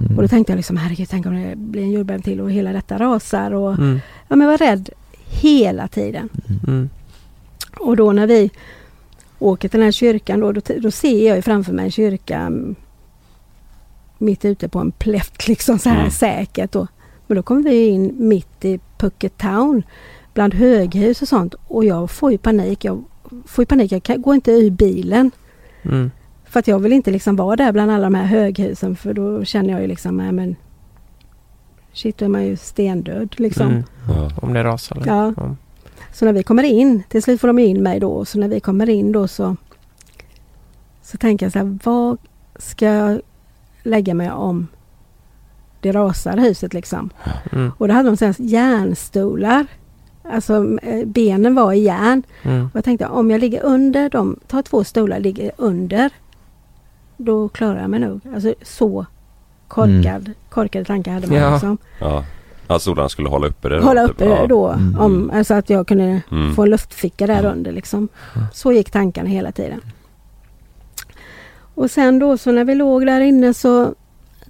Mm. 0.00 0.16
Och 0.16 0.22
då 0.22 0.28
tänkte 0.28 0.52
jag 0.52 0.56
liksom 0.56 0.76
herregud, 0.76 1.08
tänk 1.10 1.26
om 1.26 1.42
det 1.42 1.56
blir 1.56 1.82
en 1.82 1.90
jordbävning 1.90 2.22
till 2.22 2.40
och 2.40 2.50
hela 2.50 2.72
detta 2.72 2.98
rasar. 2.98 3.50
Och, 3.50 3.72
Mm. 3.78 4.00
ja, 4.28 4.36
men 4.36 4.40
jag 4.40 4.58
var 4.58 4.58
rädd 4.66 4.88
hela 5.28 5.88
tiden. 5.88 6.28
Mm. 6.68 6.90
Och 7.80 7.96
då 7.96 8.12
när 8.12 8.26
vi 8.26 8.50
åker 9.38 9.68
till 9.68 9.80
den 9.80 9.84
här 9.84 9.92
kyrkan 9.92 10.40
då, 10.40 10.52
då, 10.52 10.60
då 10.78 10.90
ser 10.90 11.26
jag 11.28 11.36
ju 11.36 11.42
framför 11.42 11.72
mig 11.72 11.84
en 11.84 11.90
kyrka 11.90 12.38
mm, 12.38 12.74
mitt 14.18 14.44
ute 14.44 14.68
på 14.68 14.78
en 14.78 14.92
plätt 14.92 15.48
liksom 15.48 15.78
så 15.78 15.88
här 15.88 15.98
Mm. 15.98 16.10
säkert. 16.10 16.72
Då. 16.72 16.86
Men 17.26 17.36
då 17.36 17.42
kommer 17.42 17.62
vi 17.62 17.86
in 17.88 18.14
mitt 18.18 18.64
i 18.64 18.80
Pucket 18.98 19.38
Town 19.38 19.82
bland 20.34 20.54
höghus 20.54 21.22
och 21.22 21.28
sånt 21.28 21.54
och 21.66 21.84
jag 21.84 22.10
får 22.10 22.32
ju 22.32 22.38
panik. 22.38 22.84
Jag 22.84 23.04
får 23.46 23.62
ju 23.62 23.66
panik, 23.66 23.92
jag 23.92 24.02
kan, 24.02 24.22
går 24.22 24.34
inte 24.34 24.52
ur 24.52 24.70
bilen. 24.70 25.30
Mm. 25.82 26.10
För 26.44 26.60
att 26.60 26.68
jag 26.68 26.78
vill 26.78 26.92
inte 26.92 27.10
liksom 27.10 27.36
vara 27.36 27.56
där 27.56 27.72
bland 27.72 27.90
alla 27.90 28.02
de 28.04 28.14
här 28.14 28.24
höghusen 28.24 28.96
för 28.96 29.14
då 29.14 29.44
känner 29.44 29.70
jag 29.72 29.80
ju 29.80 29.86
liksom, 29.86 30.16
nej 30.16 30.32
men 30.32 30.56
shit 31.92 32.18
då 32.18 32.24
är 32.24 32.28
man 32.28 32.46
ju 32.46 32.56
stendöd 32.56 33.34
liksom. 33.38 33.66
Mm. 33.68 33.82
Ja. 34.08 34.30
Om 34.42 34.52
det 34.52 34.64
rasar. 34.64 35.02
Ja. 35.06 35.32
Ja. 35.36 35.56
Så 36.12 36.24
när 36.24 36.32
vi 36.32 36.42
kommer 36.42 36.62
in, 36.62 37.02
till 37.08 37.22
slut 37.22 37.40
får 37.40 37.48
de 37.48 37.58
in 37.58 37.82
mig 37.82 38.00
då, 38.00 38.24
så 38.24 38.38
när 38.38 38.48
vi 38.48 38.60
kommer 38.60 38.88
in 38.88 39.12
då 39.12 39.28
så 39.28 39.56
så 41.02 41.16
tänker 41.16 41.46
jag 41.46 41.52
så 41.52 41.58
här, 41.58 41.78
vad 41.84 42.18
ska 42.58 42.86
jag 42.86 43.20
lägga 43.82 44.14
mig 44.14 44.30
om 44.30 44.66
det 45.80 45.92
rasar 45.92 46.36
huset 46.36 46.74
liksom? 46.74 47.10
Mm. 47.52 47.72
Och 47.78 47.88
då 47.88 47.94
hade 47.94 48.10
de 48.16 48.24
här 48.24 48.34
järnstolar. 48.38 49.66
Alltså 50.22 50.78
eh, 50.82 51.06
benen 51.06 51.54
var 51.54 51.72
i 51.72 51.80
järn. 51.80 52.22
Mm. 52.42 52.64
Och 52.64 52.76
jag 52.76 52.84
tänkte 52.84 53.06
om 53.06 53.30
jag 53.30 53.40
ligger 53.40 53.62
under 53.62 54.10
dem, 54.10 54.40
tar 54.46 54.62
två 54.62 54.84
stolar, 54.84 55.20
ligger 55.20 55.52
under. 55.56 56.10
Då 57.16 57.48
klarar 57.48 57.80
jag 57.80 57.90
mig 57.90 58.00
nog. 58.00 58.20
Alltså 58.34 58.54
så 58.62 59.06
korkad, 59.68 60.30
korkade 60.48 60.84
tankar 60.84 61.12
hade 61.12 61.26
man 61.26 61.36
Ja. 61.36 61.52
liksom. 61.52 61.78
Ja. 61.98 62.24
Att 62.70 62.82
stolarna 62.82 63.08
skulle 63.08 63.28
hålla 63.28 63.46
uppe 63.46 63.68
det? 63.68 63.76
då, 63.76 63.82
Hålla 63.82 64.02
typ. 64.02 64.10
uppe 64.10 64.24
Ja. 64.24 64.40
det 64.40 64.46
då. 64.46 64.68
Mm. 64.68 64.98
Om, 65.00 65.30
alltså 65.34 65.54
att 65.54 65.70
jag 65.70 65.86
kunde 65.88 66.22
Mm. 66.30 66.54
få 66.54 66.62
en 66.62 66.70
luftficka 66.70 67.26
där 67.26 67.42
Ja. 67.42 67.50
under 67.52 67.72
liksom. 67.72 68.08
Så 68.52 68.72
gick 68.72 68.90
tankarna 68.90 69.28
hela 69.28 69.52
tiden. 69.52 69.80
Och 71.74 71.90
sen 71.90 72.18
då 72.18 72.38
så 72.38 72.52
när 72.52 72.64
vi 72.64 72.74
låg 72.74 73.06
där 73.06 73.20
inne 73.20 73.54
så 73.54 73.94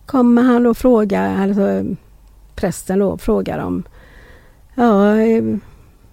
kommer 0.06 0.42
han 0.42 0.66
och 0.66 0.76
frågar, 0.76 1.42
alltså 1.42 1.84
prästen 2.54 2.98
då 2.98 3.18
frågar 3.18 3.58
om 3.58 3.82
Ja, 4.74 5.16
eh, 5.20 5.44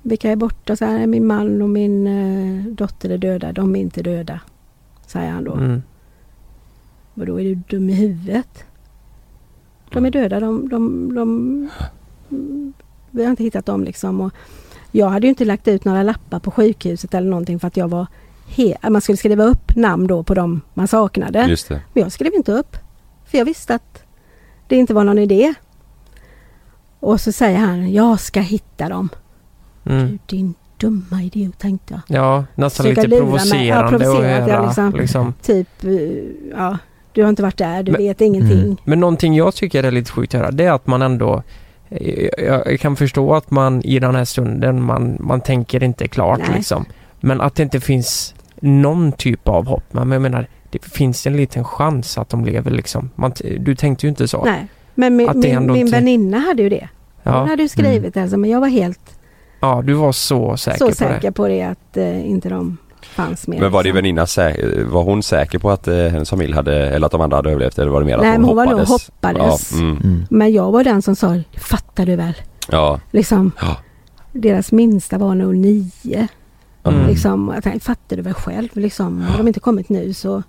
vilka 0.02 0.32
är 0.32 0.36
borta? 0.36 0.76
Så 0.76 0.86
här, 0.86 1.08
min 1.08 1.26
man 1.28 1.62
och 1.62 1.70
min 1.70 2.08
eh, 2.08 2.66
dotter 2.72 3.10
är 3.10 3.18
döda, 3.18 3.52
de 3.52 3.76
är 3.76 3.80
inte 3.80 4.04
döda. 4.04 4.40
Säger 5.08 5.32
han 5.32 5.44
då. 5.44 5.54
Mm. 5.54 5.82
Och 7.14 7.26
då 7.26 7.40
är 7.40 7.44
du 7.44 7.56
dum 7.56 7.90
i 7.90 7.94
huvudet. 7.94 8.64
De 9.92 10.06
är 10.06 10.12
döda, 10.12 10.40
de, 10.40 10.70
de, 10.70 11.16
de, 11.16 11.70
vi 13.12 13.24
har 13.24 13.30
inte 13.30 13.44
hittat 13.44 13.66
dem 13.66 13.84
liksom. 13.84 14.22
Och 14.22 14.32
jag 14.92 15.10
hade 15.10 15.28
ju 15.28 15.30
inte 15.30 15.46
lagt 15.46 15.68
ut 15.68 15.86
några 15.86 16.04
lappar 16.04 16.40
på 16.40 16.52
sjukhuset 16.52 17.14
eller 17.14 17.30
någonting 17.30 17.60
för 17.60 17.68
att 17.68 17.78
jag 17.78 17.88
var 17.88 18.08
he- 18.48 18.90
man 18.90 19.02
skulle 19.02 19.18
skriva 19.18 19.44
upp 19.44 19.76
namn 19.76 20.08
då 20.08 20.24
på 20.24 20.34
dem 20.34 20.62
man 20.74 20.88
saknade. 20.88 21.46
Just 21.46 21.70
det. 21.70 21.82
Men 21.94 22.04
jag 22.04 22.12
skrev 22.12 22.34
inte 22.34 22.52
upp. 22.52 22.78
För 23.26 23.38
jag 23.38 23.46
visste 23.46 23.76
att 23.76 24.04
det 24.68 24.76
inte 24.76 24.94
var 24.94 25.04
någon 25.04 25.18
idé. 25.20 25.54
Och 27.00 27.22
så 27.22 27.32
säger 27.32 27.60
han, 27.60 27.94
jag 27.94 28.20
ska 28.20 28.40
hitta 28.40 28.90
dem. 28.90 29.10
Mm. 29.86 30.08
Du, 30.08 30.18
din 30.38 30.54
dumma 30.78 31.22
idiot 31.24 31.58
tänkte 31.60 31.94
jag. 32.08 32.18
Ja, 32.18 32.46
nästan 32.56 32.84
Försöka 32.84 33.02
lite 33.02 33.16
lura 33.16 33.22
mig. 33.26 33.30
provocerande 33.32 33.68
Ja, 33.68 33.84
att 33.84 33.90
provocerat, 33.90 34.48
ja, 34.50 34.56
höra. 34.56 34.66
liksom. 34.68 34.94
liksom. 34.94 35.34
Typ, 35.42 35.84
eh, 35.84 35.92
ja, 36.58 36.78
du 37.18 37.24
har 37.24 37.30
inte 37.30 37.44
varit 37.44 37.58
där, 37.58 37.84
du 37.84 37.92
Men- 37.92 38.02
vet 38.02 38.22
ingenting. 38.22 38.60
Mm. 38.62 38.78
Men 38.84 39.00
någonting 39.00 39.36
jag 39.36 39.54
tycker 39.56 39.84
är 39.84 39.92
lite 39.92 40.12
sjukt 40.12 40.36
att 40.36 40.42
höra, 40.42 40.52
det 40.52 40.64
är 40.64 40.72
att 40.72 40.88
man 40.88 41.02
ändå 41.02 41.44
eh, 41.90 42.28
jag 42.46 42.80
kan 42.80 42.96
förstå 42.96 43.34
att 43.36 43.52
man 43.52 43.82
i 43.82 44.00
den 44.00 44.16
här 44.16 44.26
stunden, 44.26 44.84
man, 44.84 45.18
man 45.20 45.42
tänker 45.42 45.84
inte 45.84 46.08
klart 46.08 46.40
Nej. 46.40 46.58
liksom. 46.58 46.86
Men 47.20 47.42
att 47.42 47.56
det 47.56 47.64
inte 47.64 47.80
finns 47.80 48.36
någon 48.62 49.12
typ 49.12 49.48
av 49.48 49.66
hopp. 49.68 49.84
Men 49.92 50.12
jag 50.12 50.22
menar, 50.22 50.48
det 50.70 50.84
finns 50.86 51.28
en 51.28 51.38
liten 51.38 51.64
chans 51.64 52.18
att 52.18 52.30
de 52.30 52.46
lever 52.46 52.72
liksom. 52.72 53.10
Man, 53.16 53.32
du 53.60 53.76
tänkte 53.76 54.06
ju 54.06 54.10
inte 54.10 54.28
så. 54.28 54.46
Nej. 54.46 54.68
Men 54.96 55.16
min, 55.16 55.30
Att 55.30 55.42
det 55.42 55.60
min, 55.60 55.72
min 55.74 55.92
väninna 55.92 56.40
hade 56.40 56.64
ju 56.64 56.70
det. 56.70 56.88
Hon 57.24 57.34
Ja, 57.34 57.46
hade 57.46 57.64
ju 57.64 57.70
skrivit 57.70 58.14
det, 58.14 58.22
alltså, 58.22 58.38
men 58.38 58.50
jag 58.50 58.60
var 58.62 58.68
helt 58.68 59.20
ja, 59.60 59.82
du 59.86 59.94
var 59.94 60.12
så 60.12 60.58
säker 60.58 60.78
så 60.78 60.88
på 60.90 60.96
säker 60.96 61.22
det. 61.22 61.32
på 61.32 61.48
det 61.48 61.64
att 61.64 61.98
eh, 61.98 62.30
inte 62.30 62.50
de 62.50 62.78
fanns 63.26 63.48
med. 63.48 63.60
Men 63.60 63.72
var 63.72 63.84
din 63.84 63.96
liksom. 63.96 64.44
väninna 64.44 64.92
var 64.92 65.04
hon 65.04 65.24
säker 65.24 65.60
på 65.60 65.72
att 65.72 65.88
eh, 65.88 65.96
hennes 65.96 66.30
familj 66.30 66.54
hade, 66.54 66.90
eller 66.90 67.06
att 67.06 67.12
de 67.12 67.22
andra 67.22 67.38
hade 67.38 67.50
överlevt 67.52 67.80
eller 67.80 67.92
var 67.92 68.00
det 68.00 68.06
mer 68.06 68.16
att 68.16 68.22
Nej, 68.22 68.32
hon 68.32 68.42
men 68.42 68.48
hon 68.48 68.56
var 68.56 68.66
nog 68.66 68.80
hoppades? 68.80 69.10
hoppades. 69.22 69.72
Ja, 69.74 69.78
mm. 69.80 69.98
Mm. 70.04 70.24
Men 70.30 70.52
jag 70.54 70.72
var 70.72 70.84
den 70.84 71.02
som 71.02 71.16
sa, 71.16 71.36
fattar 71.58 72.06
du 72.06 72.16
väl? 72.16 72.34
ja. 72.72 73.00
Liksom, 73.12 73.52
Ja. 73.62 73.78
deras 74.32 74.72
minsta 74.72 75.18
var 75.18 75.36
nog 75.36 75.56
nio. 75.56 76.28
Mm. 76.84 77.08
Liksom, 77.08 77.52
jag 77.56 77.64
tänkte, 77.64 77.80
fattar 77.86 78.16
du 78.16 78.22
väl 78.22 78.34
själv? 78.34 78.70
Liksom, 78.74 79.22
har 79.22 79.38
de 79.38 79.48
inte 79.48 79.60
kommit 79.60 79.90
nu 79.90 80.14
så, 80.14 80.44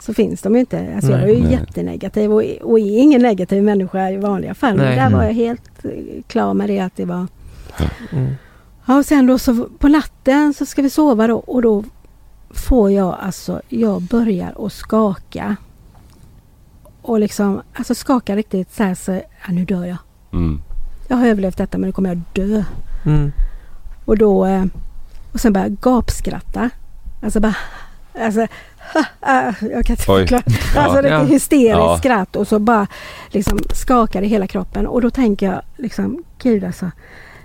så 0.00 0.14
finns 0.14 0.42
de 0.42 0.54
ju 0.54 0.60
inte. 0.60 0.92
Alltså, 0.94 1.10
jag 1.10 1.20
är 1.22 1.26
ju 1.34 1.42
Nej. 1.42 1.52
jättenegativ 1.52 2.32
och, 2.32 2.42
och 2.62 2.78
är 2.78 2.98
ingen 2.98 3.22
negativ 3.22 3.62
människa 3.62 4.10
i 4.10 4.16
vanliga 4.16 4.54
fall. 4.54 4.76
Men 4.76 4.86
Nej. 4.86 4.96
där 4.96 5.10
var 5.10 5.22
Mm. 5.22 5.26
jag 5.26 5.34
helt 5.34 5.84
eh, 5.84 5.90
klar 6.26 6.54
med 6.54 6.68
det 6.68 6.78
att 6.80 6.96
det 6.96 7.04
var 7.04 7.26
Mm. 8.12 8.30
Ja, 8.86 8.98
och 8.98 9.06
sen 9.06 9.26
då 9.26 9.38
så 9.38 9.68
på 9.78 9.88
natten 9.88 10.54
så 10.54 10.66
ska 10.66 10.82
vi 10.82 10.90
sova 10.90 11.26
då 11.26 11.36
och 11.36 11.62
då 11.62 11.84
får 12.50 12.90
jag 12.90 13.16
alltså, 13.20 13.60
jag 13.68 14.02
börjar 14.02 14.66
att 14.66 14.72
skaka. 14.72 15.56
Och 17.02 17.20
liksom, 17.20 17.62
alltså 17.74 17.94
skaka 17.94 18.36
riktigt 18.36 18.72
så 18.74 18.82
här 18.82 18.94
så, 18.94 19.12
ja, 19.12 19.52
nu 19.52 19.64
dör 19.64 19.84
jag. 19.84 19.96
Mm. 20.32 20.60
Jag 21.08 21.16
har 21.16 21.26
överlevt 21.26 21.56
detta 21.56 21.78
men 21.78 21.86
nu 21.88 21.92
kommer 21.92 22.08
jag 22.08 22.22
dö. 22.32 22.64
Mm. 23.06 23.32
Och 24.04 24.18
då, 24.18 24.46
eh, 24.46 24.64
och 25.32 25.40
sen 25.40 25.52
börjar 25.52 25.66
jag 25.66 25.76
gapskratta. 25.80 26.70
Alltså 27.22 27.40
bara, 27.40 27.56
alltså, 28.20 28.46
jag 29.60 29.86
kan 29.86 29.94
inte 29.94 30.02
förklara. 30.02 30.42
Alltså 30.76 31.02
det 31.02 31.08
är 31.08 31.24
hysteriskt 31.24 31.78
Ja. 31.78 31.98
skratt 31.98 32.36
och 32.36 32.48
så 32.48 32.58
bara 32.58 32.86
liksom 33.28 33.58
skakar 33.74 34.22
i 34.22 34.26
hela 34.26 34.46
kroppen. 34.46 34.86
Och 34.86 35.00
då 35.00 35.10
tänker 35.10 35.46
jag 35.46 35.62
liksom, 35.76 36.24
gud 36.42 36.64
alltså. 36.64 36.90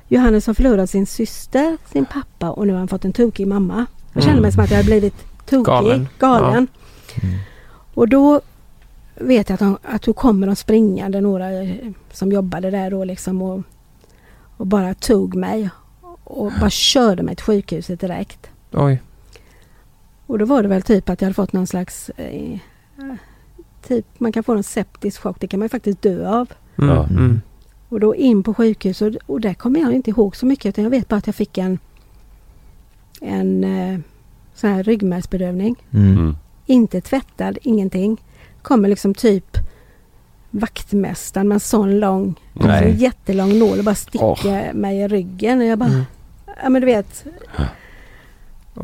Johannes 0.08 0.48
har 0.48 0.54
förlorat 0.54 0.90
sin 0.90 1.06
syster, 1.06 1.78
sin 1.92 2.06
pappa 2.06 2.50
och 2.50 2.68
nu 2.68 2.74
har 2.74 2.80
han 2.80 2.88
fått 2.88 3.06
en 3.06 3.14
tokig 3.14 3.48
mamma. 3.48 3.86
Jag 4.14 4.24
kände 4.24 4.32
Mm. 4.32 4.42
mig 4.42 4.52
som 4.52 4.64
att 4.64 4.70
jag 4.70 4.78
hade 4.78 4.90
blivit 4.90 5.16
tokig, 5.46 5.66
Galen. 5.66 6.08
galen. 6.20 6.68
Mm. 7.24 7.36
Och 7.94 8.10
då 8.10 8.42
vet 9.16 9.50
jag 9.50 9.54
att, 9.54 9.60
de, 9.60 9.78
att 9.84 10.02
då 10.02 10.14
kommer 10.14 10.48
de 10.48 10.56
springande, 10.56 11.22
några 11.22 11.52
eh, 11.64 11.76
som 12.12 12.32
jobbade 12.32 12.72
där 12.72 12.92
då 12.92 13.04
liksom 13.04 13.42
och, 13.42 13.62
och 14.58 14.68
bara 14.68 14.94
tog 14.94 15.36
mig 15.36 15.70
och 16.24 16.52
bara 16.60 16.70
körde 16.70 17.24
mig 17.24 17.36
till 17.36 17.46
sjukhuset 17.46 18.00
direkt. 18.00 18.48
Oj. 18.72 19.02
Och 20.28 20.40
då 20.40 20.46
var 20.46 20.62
det 20.64 20.68
väl 20.70 20.82
typ 20.82 21.10
att 21.10 21.22
jag 21.22 21.26
hade 21.26 21.34
fått 21.34 21.54
någon 21.54 21.68
slags 21.68 22.10
eh, 22.10 22.58
Typ 23.88 24.06
man 24.20 24.32
kan 24.32 24.44
få 24.44 24.54
en 24.54 24.64
septisk 24.64 25.22
chock, 25.22 25.38
det 25.40 25.48
kan 25.48 25.60
man 25.60 25.66
ju 25.66 25.70
faktiskt 25.70 26.02
dö 26.02 26.30
av. 26.30 26.52
Mm. 26.78 26.96
Ja. 26.96 27.04
Mm. 27.04 27.42
Och 27.96 28.02
då 28.02 28.16
in 28.16 28.44
på 28.44 28.54
sjukhus 28.54 29.02
och, 29.02 29.16
och 29.26 29.42
där 29.42 29.54
kommer 29.54 29.80
jag 29.80 29.94
inte 29.94 30.10
ihåg 30.10 30.36
så 30.36 30.46
mycket 30.46 30.66
utan 30.66 30.84
jag 30.84 30.92
vet 30.92 31.08
bara 31.08 31.16
att 31.16 31.28
jag 31.28 31.36
fick 31.36 31.58
en 31.58 31.80
en 33.22 33.64
eh, 33.64 34.00
sån 34.54 34.70
här 34.70 34.84
ryggmärgsbedövning. 34.84 35.76
Mm. 35.94 36.12
Mm. 36.18 36.36
Inte 36.66 37.02
tvättad, 37.02 37.58
ingenting. 37.62 38.22
Kommer 38.62 38.90
liksom 38.90 39.14
typ 39.14 39.58
vaktmästaren 40.52 41.48
med 41.48 41.56
en 41.56 41.60
sån 41.60 42.00
lång, 42.00 42.40
Nej. 42.54 42.92
en 42.92 42.98
jättelång 42.98 43.60
nål 43.60 43.78
och 43.80 43.86
bara 43.86 43.96
sticker 43.96 44.74
mig 44.74 44.98
i 44.98 45.08
ryggen. 45.08 45.60
Och 45.60 45.66
jag 45.66 45.80
bara, 45.80 45.90
Mm. 45.90 46.04
ja 46.64 46.70
men 46.70 46.82
du 46.82 46.86
vet. 46.86 47.26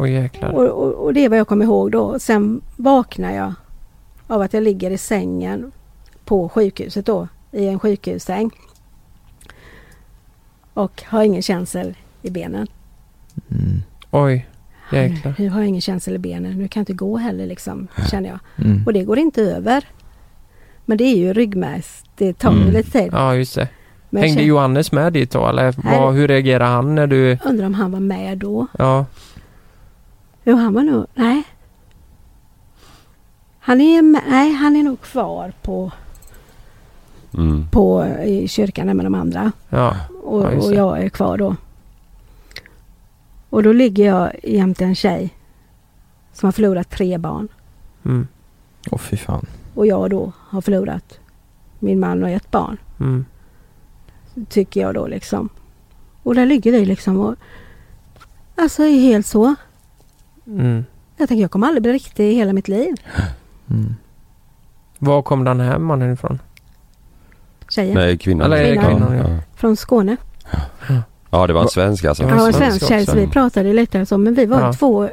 Jäklar. 0.08 0.52
Och, 0.52 0.68
och, 0.68 0.94
och 0.94 1.14
det 1.14 1.26
är 1.26 1.30
vad 1.30 1.40
jag 1.40 1.48
kommer 1.48 1.66
ihåg 1.66 1.92
då. 1.92 2.20
Sen 2.20 2.62
vaknar 2.76 3.32
jag 3.32 3.54
av 4.28 4.42
att 4.42 4.54
jag 4.54 4.64
ligger 4.64 4.92
i 4.92 4.98
sängen 4.98 5.72
på 6.26 6.50
sjukhuset 6.50 7.06
då. 7.06 7.28
I 7.52 7.68
en 7.68 7.80
sjukhussäng. 7.80 8.52
Och 10.74 11.04
har 11.06 11.24
ingen 11.24 11.42
känsel 11.42 11.96
i 12.22 12.30
benen. 12.30 12.68
Mm. 13.52 13.82
Oj. 14.12 14.48
Jäklar. 14.92 15.36
Nu 15.38 15.50
har 15.50 15.60
jag 15.60 15.68
ingen 15.68 15.82
känsel 15.82 16.16
i 16.16 16.18
benen. 16.18 16.58
Nu 16.58 16.68
kan 16.68 16.80
jag 16.80 16.82
inte 16.82 16.94
gå 16.94 17.18
heller 17.18 17.46
liksom, 17.48 17.88
känner 18.12 18.30
jag. 18.30 18.40
Mm. 18.66 18.84
Och 18.86 18.94
det 18.94 19.04
går 19.04 19.18
inte 19.20 19.42
över. 19.42 19.86
Men 20.86 20.98
det 20.98 21.04
är 21.04 21.18
ju 21.18 21.34
ryggmärgs... 21.34 22.04
Det 22.16 22.34
tar 22.34 22.52
Mm. 22.52 22.70
lite 22.72 22.92
tid. 22.92 23.10
Ja 23.12 23.36
just 23.36 23.56
det. 23.56 23.68
Men 24.10 24.22
Hängde 24.24 24.36
känner- 24.36 24.48
Johannes 24.48 24.92
med 24.92 25.14
dit 25.14 25.32
då 25.32 25.48
eller 25.48 25.74
vad, 25.78 26.14
hur 26.14 26.28
reagerade 26.28 26.66
han 26.66 26.96
när 26.96 27.08
du... 27.08 27.38
Undrar 27.46 27.66
om 27.66 27.74
han 27.74 27.92
var 27.92 28.00
med 28.00 28.38
då. 28.38 28.68
Ja. 28.80 29.06
Jo, 30.44 30.56
han 30.56 30.74
var 30.74 30.84
nog... 30.84 31.06
Nej. 31.16 31.44
Han 33.60 33.82
är, 33.82 34.02
med, 34.02 34.22
nej, 34.30 34.54
han 34.54 34.76
är 34.76 34.84
nog 34.84 35.02
kvar 35.02 35.54
på, 35.62 35.92
Mm. 37.34 37.68
på 37.72 38.06
i 38.26 38.48
kyrkan 38.48 38.88
med 38.98 39.06
de 39.06 39.16
andra. 39.16 39.52
Ja. 39.70 39.96
Och, 40.24 40.44
Ja, 40.44 40.50
och 40.50 40.74
jag 40.74 41.04
är 41.04 41.10
kvar 41.10 41.38
då. 41.38 41.56
Och 43.50 43.64
då 43.64 43.74
ligger 43.74 44.06
jag 44.06 44.32
jämte 44.44 44.86
en 44.86 44.96
tjej 44.96 45.30
som 46.34 46.48
har 46.48 46.52
förlorat 46.52 46.90
tre 46.90 47.18
barn. 47.18 47.48
Mm. 48.06 48.28
Åh 48.92 49.00
fy 49.00 49.18
fan. 49.18 49.46
Och 49.76 49.88
jag 49.88 50.10
då 50.10 50.32
har 50.38 50.62
förlorat 50.62 51.20
min 51.80 52.00
man 52.00 52.24
och 52.24 52.30
ett 52.30 52.52
barn. 52.52 52.78
Mm. 53.00 53.26
Tycker 54.50 54.82
jag 54.82 54.94
då 54.94 55.08
liksom. 55.08 55.50
Och 56.24 56.36
där 56.36 56.46
ligger 56.46 56.72
vi 56.72 56.86
liksom 56.86 57.20
och... 57.20 57.36
Alltså 58.56 58.84
är 58.84 59.00
helt 59.00 59.28
så. 59.28 59.56
Mm. 60.48 60.86
Jag 61.18 61.28
tänker 61.28 61.42
jag 61.42 61.52
kommer 61.52 61.68
aldrig 61.68 61.84
bli 61.84 61.94
riktig 61.94 62.32
i 62.32 62.34
hela 62.34 62.54
mitt 62.54 62.68
liv. 62.68 62.96
Mm. 63.70 63.96
Var 65.00 65.22
kom 65.22 65.44
den 65.44 65.60
här 65.60 65.80
mannen 65.80 66.14
ifrån? 66.14 66.40
Tjejen. 67.72 67.94
Nej, 67.96 68.18
kvinnan. 68.18 68.46
Eller 68.54 68.64
det 68.64 68.78
kvinnan, 68.78 69.18
ja. 69.18 69.30
ja. 69.30 69.38
Från 69.56 69.76
Skåne. 69.78 70.18
ja, 71.32 71.48
det 71.48 71.54
var 71.54 71.62
en 71.62 71.68
svensk 71.68 72.06
alltså. 72.06 72.24
Ja, 72.24 72.30
Ja, 72.36 72.48
en 72.48 72.54
svensk 72.54 72.88
tjej 72.88 73.06
så 73.06 73.16
vi 73.16 73.28
pratade 73.28 73.74
lite 73.74 74.06
så. 74.06 74.18
Men 74.18 74.34
vi 74.34 74.46
var 74.46 74.60
Ja. 74.62 74.74
två, 74.74 75.10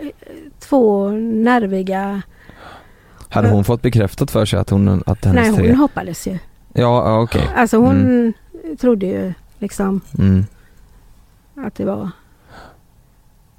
två 0.58 1.10
nerviga... 1.10 2.22
Hade 3.28 3.48
hon 3.50 3.64
fått 3.64 3.82
bekräftat 3.82 4.30
för 4.30 4.44
sig 4.44 4.58
att 4.58 4.70
hon, 4.70 5.02
att 5.06 5.24
hennes 5.24 5.40
Nej 5.40 5.50
hon 5.50 5.58
tre... 5.58 5.74
hoppades 5.74 6.26
ju. 6.26 6.32
Ja, 6.72 7.08
ja 7.08 7.20
okej. 7.20 7.48
Alltså 7.56 7.76
hon 7.76 8.32
trodde 8.80 9.06
ju 9.06 9.32
liksom 9.58 10.00
Mm. 10.18 10.46
att 11.56 11.74
det 11.74 11.84
var... 11.84 12.10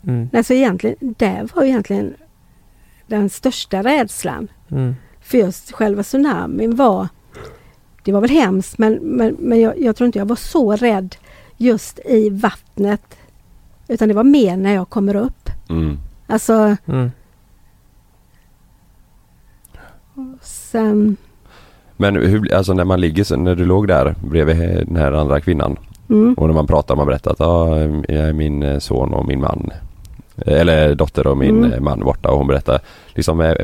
Mm. 0.07 0.29
Nej 0.33 0.43
så 0.43 0.53
egentligen, 0.53 0.95
det 1.17 1.47
var 1.55 1.63
egentligen 1.63 2.13
den 3.07 3.29
största 3.29 3.83
rädslan. 3.83 4.47
Mm. 4.71 4.95
För 5.21 5.37
just 5.37 5.71
själva 5.71 6.03
tsunamin 6.03 6.75
var... 6.75 7.07
Det 8.03 8.11
var 8.11 8.21
väl 8.21 8.29
hemskt 8.29 8.77
men, 8.77 8.93
men, 8.93 9.35
men 9.39 9.61
jag, 9.61 9.81
jag 9.81 9.95
tror 9.95 10.05
inte 10.05 10.19
jag 10.19 10.25
var 10.25 10.35
så 10.35 10.75
rädd 10.75 11.15
just 11.57 11.99
i 12.05 12.29
vattnet. 12.29 13.01
Utan 13.87 14.07
det 14.07 14.13
var 14.13 14.23
mer 14.23 14.57
när 14.57 14.73
jag 14.73 14.89
kommer 14.89 15.15
upp. 15.15 15.49
Mm. 15.69 15.97
Alltså 16.27 16.75
Mm. 16.85 17.11
sen... 20.41 21.17
Men 21.97 22.15
hur, 22.15 22.53
alltså 22.53 22.73
när 22.73 22.85
man 22.85 23.01
ligger, 23.01 23.23
så- 23.23 23.35
när 23.35 23.55
du 23.55 23.65
låg 23.65 23.87
där 23.87 24.15
bredvid 24.29 24.57
den 24.87 24.95
här 24.95 25.11
andra 25.11 25.41
kvinnan 25.41 25.77
Mm, 26.09 26.33
och 26.33 26.47
när 26.47 26.53
man 26.53 26.67
pratar, 26.67 26.95
man 26.95 27.07
berättar 27.07 27.31
att 27.31 27.39
ja, 27.39 27.79
jag 27.79 28.27
är 28.29 28.33
min 28.33 28.63
eh, 28.63 28.79
son 28.79 29.13
och 29.13 29.27
min 29.27 29.39
man 29.39 29.69
eller 30.37 30.95
dotter 30.95 31.27
och 31.27 31.37
min 31.37 31.57
Mm. 31.57 31.73
eh, 31.73 31.79
man 31.79 31.99
borta 31.99 32.29
och 32.31 32.37
hon 32.37 32.47
berättar 32.47 32.79
liksom 33.15 33.41
eh, 33.41 33.55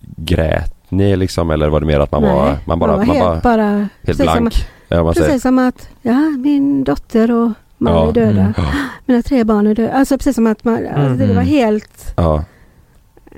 Grät 0.00 0.74
ni 0.88 1.16
liksom 1.16 1.50
eller 1.50 1.68
var 1.68 1.80
det 1.80 1.86
mer 1.86 2.00
att 2.00 2.12
man 2.12 2.22
nej, 2.22 2.32
var, 2.32 2.56
man 2.64 2.78
bara, 2.78 2.90
var 2.90 2.96
man 2.98 3.06
helt 3.16 3.42
bara 3.42 3.56
bara... 3.56 3.70
helt 3.72 3.88
precis 4.02 4.24
som 4.26 4.32
blank? 4.42 4.66
Ja, 4.88 5.04
man 5.04 5.14
säger. 5.14 5.26
Precis 5.26 5.42
som 5.42 5.58
att, 5.58 5.88
ja 6.02 6.14
min 6.38 6.84
dotter 6.84 7.30
och 7.30 7.50
man 7.78 7.92
Ja, 7.92 8.08
är 8.08 8.12
döda. 8.12 8.40
mm. 8.40 8.52
Ja, 8.56 8.64
Mina 9.06 9.22
tre 9.22 9.44
barn 9.44 9.66
är 9.66 9.74
döda. 9.74 9.92
Alltså 9.92 10.18
precis 10.18 10.34
som 10.34 10.46
att 10.46 10.64
man, 10.64 10.74
alltså, 10.74 11.14
det 11.16 11.24
Mm. 11.24 11.36
var 11.36 11.42
helt, 11.42 12.12
ja, 12.16 12.44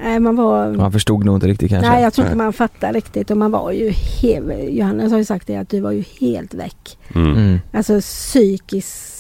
nej 0.05 0.21
man 0.21 0.37
var... 0.37 0.79
Han 0.79 0.93
förstod 0.93 1.25
nog 1.25 1.37
inte 1.37 1.47
riktigt 1.47 1.71
kanske. 1.71 1.91
Nej 1.91 2.03
jag 2.03 2.13
tror 2.13 2.27
inte 2.27 2.37
man 2.39 2.53
fattar 2.53 2.93
riktigt 2.93 3.31
och 3.31 3.37
man 3.37 3.51
var 3.51 3.73
ju 3.73 3.91
helt, 3.91 4.47
Johannes 4.69 5.13
har 5.13 5.19
ju 5.19 5.25
sagt 5.25 5.47
det 5.47 5.57
att 5.57 5.69
du 5.69 5.81
var 5.81 5.91
ju 5.93 6.05
helt 6.21 6.55
väck. 6.55 6.99
mm. 7.15 7.31
Mm. 7.33 7.61
Alltså 7.73 8.01
psykiskt 8.01 9.16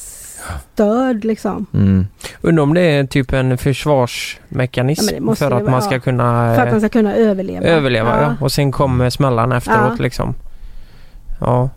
störd 0.72 1.24
liksom. 1.24 1.66
Mm. 1.74 2.06
Undrar 2.40 2.62
om 2.62 2.74
det 2.74 2.80
är 2.80 3.04
typ 3.04 3.32
en 3.32 3.58
försvarsmekanism 3.58 5.26
Ja, 5.28 5.34
för 5.34 5.46
att 5.46 5.52
vara, 5.62 5.70
man 5.70 5.82
ska 5.82 5.94
ja. 5.94 6.00
kunna 6.00 6.54
För 6.54 6.62
att 6.62 6.70
man 6.70 6.80
ska 6.80 6.88
kunna 6.88 7.14
överleva. 7.14 7.66
överleva 7.66 8.22
ja. 8.22 8.34
Och 8.40 8.52
sen 8.52 8.72
kommer 8.72 9.10
smällarna 9.10 9.56
efteråt 9.56 9.92
Ja. 9.98 10.02
liksom. 10.02 10.34
Ja. 11.40 11.70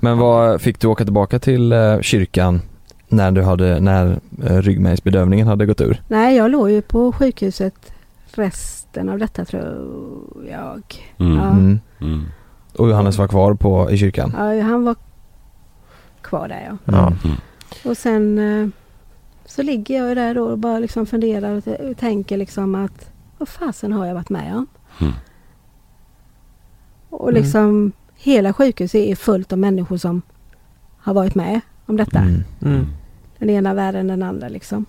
Men 0.00 0.18
vad, 0.18 0.60
fick 0.60 0.80
du 0.80 0.86
åka 0.88 1.04
tillbaka 1.04 1.38
till 1.38 1.72
eh, 1.72 2.00
kyrkan 2.00 2.60
när 3.08 3.30
du 3.30 3.42
hade, 3.42 3.80
när 3.80 4.18
eh, 4.44 4.56
ryggmärgsbedövningen 4.62 5.46
hade 5.46 5.66
gått 5.66 5.80
ur? 5.80 6.02
Nej 6.08 6.36
jag 6.36 6.50
låg 6.50 6.70
ju 6.70 6.82
på 6.82 7.12
sjukhuset 7.12 7.92
resten 8.34 9.08
av 9.08 9.18
detta 9.18 9.44
tror 9.44 9.64
jag. 10.50 10.82
Mm. 11.18 11.36
Ja. 11.38 11.50
Mm. 11.50 11.80
Mm. 12.00 12.26
Och 12.76 12.88
Johannes 12.88 13.18
var 13.18 13.28
kvar 13.28 13.54
på, 13.54 13.90
i 13.90 13.98
kyrkan? 13.98 14.34
Ja, 14.38 14.62
han 14.62 14.84
var 14.84 14.94
kvar 16.22 16.48
där 16.48 16.68
ja. 16.84 16.92
Ja. 16.92 17.12
Mm. 17.72 17.90
Och 17.90 17.96
sen 17.96 18.38
eh, 18.38 18.68
så 19.46 19.62
ligger 19.62 20.06
jag 20.06 20.16
där 20.16 20.34
då 20.34 20.44
och 20.44 20.58
bara 20.58 20.78
liksom 20.78 21.06
funderar 21.06 21.56
och, 21.56 21.96
tänker 21.96 22.36
liksom 22.36 22.74
att 22.74 23.10
vad 23.38 23.48
fasen 23.48 23.92
har 23.92 24.06
jag 24.06 24.14
varit 24.14 24.30
med 24.30 24.56
om? 24.56 24.66
Mm. 25.00 25.12
Och 27.10 27.32
liksom 27.32 27.92
hela 28.16 28.52
sjukhuset 28.52 29.00
är 29.00 29.16
fullt 29.16 29.52
av 29.52 29.58
människor 29.58 29.96
som 29.96 30.22
har 30.96 31.14
varit 31.14 31.34
med 31.34 31.60
om 31.86 31.96
detta. 31.96 32.18
Mm. 32.18 32.44
Mm. 32.62 32.86
Den 33.38 33.50
ena 33.50 33.74
värre 33.74 34.00
än 34.00 34.06
den 34.06 34.22
andra 34.22 34.48
liksom. 34.48 34.86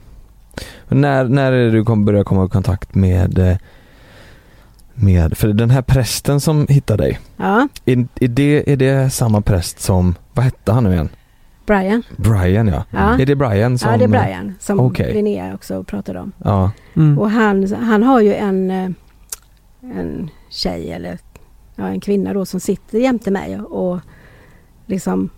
Men 0.88 1.02
När, 1.02 1.26
när 1.26 1.52
är 1.52 1.66
det 1.66 1.72
du 1.72 1.86
kom, 1.86 2.06
började 2.06 2.26
komma 2.26 2.46
i 2.46 2.50
kontakt 2.50 2.96
med, 2.96 3.40
eh, 3.40 3.58
med, 4.94 5.38
för 5.38 5.48
den 5.48 5.70
här 5.70 5.82
prästen 5.82 6.40
som 6.40 6.68
hittade 6.70 7.04
dig, 7.04 7.20
Ja, 7.38 7.68
är, 7.86 8.08
är, 8.16 8.28
det, 8.28 8.72
är 8.72 8.78
det 8.78 9.10
samma 9.10 9.42
präst 9.42 9.80
som, 9.80 10.16
vad 10.34 10.46
hette 10.46 10.72
han 10.72 10.84
nu 10.84 10.94
igen? 10.94 11.10
Brian. 11.66 12.04
Brian 12.18 12.68
ja. 12.68 12.84
Ja. 12.92 13.20
Är 13.20 13.26
det 13.26 13.36
Brian 13.36 13.78
som? 13.78 13.92
Ja, 13.92 13.98
det 13.98 14.04
är 14.04 14.08
Brian 14.08 14.54
som 14.60 14.80
Okej. 14.80 15.14
Linnea 15.14 15.54
också 15.56 15.84
pratade 15.84 16.20
om. 16.20 16.32
Ja. 16.44 16.72
Mm. 16.96 17.20
Och 17.20 17.30
han, 17.32 17.74
han 17.74 18.04
har 18.04 18.22
ju 18.22 18.34
en, 18.34 18.72
eh, 18.72 18.90
en 19.82 20.30
tjej 20.50 20.92
eller 20.92 21.20
ja, 21.76 21.88
en 21.88 22.00
kvinna 22.00 22.34
då 22.34 22.46
som 22.46 22.60
sitter 22.60 23.00
jämte 23.00 23.32
mig 23.32 23.60
och 23.60 24.00
liksom 24.86 25.30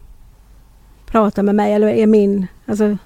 pratar 1.05 1.43
med 1.43 1.55
mig 1.55 1.73
eller 1.73 1.87
är 1.87 2.07
min, 2.07 2.47
alltså 2.65 2.97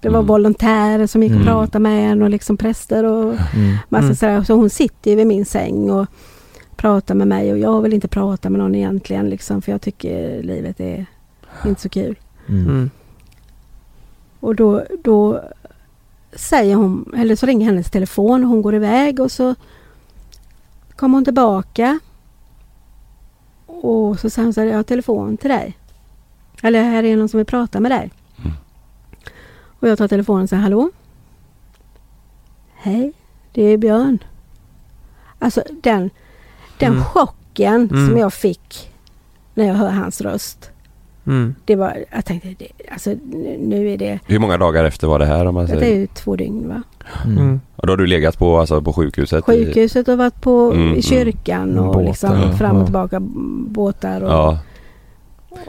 det 0.00 0.08
var 0.08 0.18
Mm. 0.18 0.26
volontärer 0.26 1.06
som 1.06 1.22
gick 1.22 1.30
och 1.32 1.36
Mm. 1.36 1.46
pratade 1.46 1.78
med 1.82 2.12
en 2.12 2.22
och 2.22 2.30
liksom 2.30 2.56
präster 2.56 3.04
och 3.04 3.22
Mm. 3.54 3.76
massa 3.88 4.04
Mm. 4.04 4.16
sådär. 4.16 4.42
Så 4.42 4.54
hon 4.54 4.70
sitter 4.70 5.10
ju 5.10 5.16
vid 5.16 5.26
min 5.26 5.44
säng 5.44 5.90
och 5.90 6.06
pratar 6.76 7.14
med 7.14 7.28
mig 7.28 7.52
och 7.52 7.58
jag 7.58 7.82
vill 7.82 7.92
inte 7.92 8.08
prata 8.08 8.50
med 8.50 8.58
någon 8.60 8.74
egentligen 8.74 9.30
liksom 9.30 9.62
för 9.62 9.72
jag 9.72 9.80
tycker 9.80 10.42
livet 10.42 10.80
är 10.80 11.06
inte 11.66 11.80
så 11.80 11.88
kul. 11.88 12.16
Mm. 12.48 12.66
Mm. 12.68 12.90
Och 14.40 14.54
då, 14.54 14.84
då 15.04 15.44
säger 16.32 16.74
hon, 16.76 17.14
eller 17.16 17.36
så 17.36 17.46
ringer 17.46 17.66
hennes 17.66 17.90
telefon 17.90 18.44
och 18.44 18.50
hon 18.50 18.62
går 18.62 18.74
iväg 18.74 19.20
och 19.20 19.32
så 19.32 19.54
kommer 20.96 21.16
hon 21.16 21.24
tillbaka. 21.24 21.98
Och 23.66 24.20
så 24.20 24.30
säger 24.30 24.46
hon 24.46 24.54
så 24.54 24.60
här, 24.60 24.68
jag 24.68 24.76
har 24.76 24.82
telefon 24.82 25.36
till 25.36 25.50
dig. 25.50 25.78
Eller 26.62 26.82
här 26.82 27.02
är 27.04 27.16
någon 27.16 27.28
som 27.28 27.38
vill 27.38 27.46
prata 27.46 27.80
med 27.80 27.90
dig. 27.90 28.10
Mm. 28.38 28.52
Och 29.80 29.88
jag 29.88 29.98
tar 29.98 30.08
telefonen 30.08 30.42
och 30.42 30.48
säger, 30.48 30.62
hallå? 30.62 30.90
Hej, 32.74 33.12
det 33.52 33.62
är 33.62 33.76
Björn. 33.78 34.18
Alltså 35.38 35.62
den, 35.82 36.10
den 36.78 36.92
Mm. 36.92 37.04
chocken 37.04 37.88
Mm. 37.90 38.08
som 38.08 38.18
jag 38.18 38.32
fick 38.34 38.92
när 39.54 39.64
jag 39.66 39.74
hör 39.74 39.90
hans 39.90 40.20
röst. 40.20 40.70
Mm. 41.26 41.54
Det 41.64 41.76
var, 41.76 41.96
jag 42.10 42.24
tänkte, 42.24 42.48
det, 42.58 42.68
alltså 42.92 43.10
nu, 43.58 43.90
är 43.90 43.98
det, 43.98 44.18
Hur 44.26 44.38
många 44.38 44.58
dagar 44.58 44.84
efter 44.84 45.06
var 45.06 45.18
det 45.18 45.26
här 45.26 45.46
om 45.46 45.54
man 45.54 45.66
det 45.66 45.72
är 45.72 45.78
säger? 45.80 45.96
ju 45.98 46.06
två 46.06 46.36
dygn 46.36 46.68
va? 46.68 46.82
Mm. 47.24 47.38
Mm. 47.38 47.60
Och 47.76 47.86
då 47.86 47.92
har 47.92 47.96
du 47.96 48.06
legat 48.06 48.38
på, 48.38 48.58
alltså, 48.58 48.82
på 48.82 48.92
sjukhuset? 48.92 49.48
i- 49.48 49.52
Sjukhuset 49.64 50.08
och 50.08 50.18
varit 50.18 50.40
på 50.40 50.70
Mm, 50.70 50.82
mm. 50.86 50.94
i 50.98 51.02
kyrkan 51.02 51.78
och 51.78 51.86
Båtar, 51.94 52.02
liksom 52.06 52.52
fram 52.58 52.76
och 52.76 52.84
tillbaka 52.86 53.20
båtar. 53.66 54.20
Och, 54.20 54.30
Ja. 54.32 54.58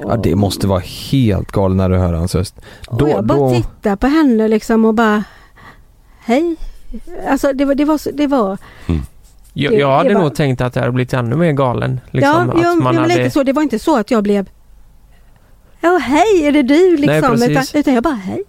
Ja 0.01 0.15
det 0.23 0.35
måste 0.35 0.67
vara 0.67 0.81
helt 1.11 1.51
galet 1.51 1.77
när 1.77 1.89
du 1.89 1.97
hör 1.97 2.13
hans 2.13 2.35
röst. 2.35 2.55
och 2.87 2.97
Då, 2.97 3.09
jag 3.09 3.25
bara 3.25 3.37
då, 3.37 3.49
tittar 3.49 3.95
på 3.95 4.07
henne 4.07 4.47
liksom 4.47 4.85
och 4.85 4.93
bara 4.93 5.23
Hej. 6.25 6.55
Alltså 7.29 7.53
det 7.53 7.65
var, 7.65 7.75
det 7.75 7.85
var, 7.85 7.99
det 8.13 8.27
var 8.27 8.57
Jag, 9.53 9.71
Det- 9.73 9.77
jag 9.77 9.97
hade 9.97 10.13
nog 10.13 10.35
tänkt 10.35 10.61
att 10.61 10.75
jag 10.75 10.83
hade 10.83 10.91
blivit 10.93 11.13
ännu 11.13 11.35
mer 11.35 11.51
galen. 11.51 11.99
Liksom, 12.11 12.31
ja, 12.31 12.53
att 12.53 12.61
jag, 12.61 12.83
man 12.83 12.93
jag 12.95 13.01
hade... 13.01 13.15
lite 13.17 13.29
så. 13.29 13.43
Det 13.43 13.53
var 13.53 13.61
inte 13.61 13.79
så 13.79 13.97
att 13.97 14.11
jag 14.11 14.23
blev 14.23 14.49
Ja 15.83 15.97
hej 15.97 16.47
är 16.47 16.51
det 16.51 16.63
du 16.63 16.97
liksom? 16.97 17.31
precis. 17.31 17.49
utan, 17.49 17.79
utan 17.79 17.93
jag 17.93 18.03
bara 18.03 18.13
hej. 18.13 18.43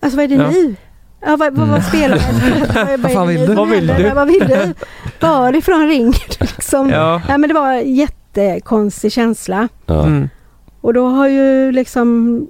Alltså 0.00 0.16
vad 0.16 0.24
är 0.24 0.28
det 0.28 0.34
Ja. 0.44 0.50
nu? 0.50 0.74
Ja, 1.20 1.36
vad, 1.36 1.54
vad, 1.54 1.68
vad 1.68 1.84
spelar 1.84 2.18
vad, 2.98 3.10
Vad 3.14 3.28
det 3.28 3.32
vill 3.32 3.46
du? 3.46 3.54
Vad 3.54 3.68
vill 3.70 3.86
du? 3.86 4.10
Vad 4.14 4.26
vill 4.26 4.48
du? 4.48 4.74
Varifrån 5.20 5.88
ringer 5.88 6.38
du 6.38 6.46
liksom? 6.46 6.90
Ja. 6.90 7.22
Nej 7.28 7.38
men 7.38 7.48
det 7.48 7.54
var 7.54 7.72
en 7.72 7.94
jättekonstig 7.94 9.12
känsla. 9.12 9.68
Ja. 9.86 10.06
Mm. 10.06 10.28
Och 10.80 10.94
då 10.94 11.08
har 11.08 11.28
ju 11.28 11.72
liksom 11.72 12.40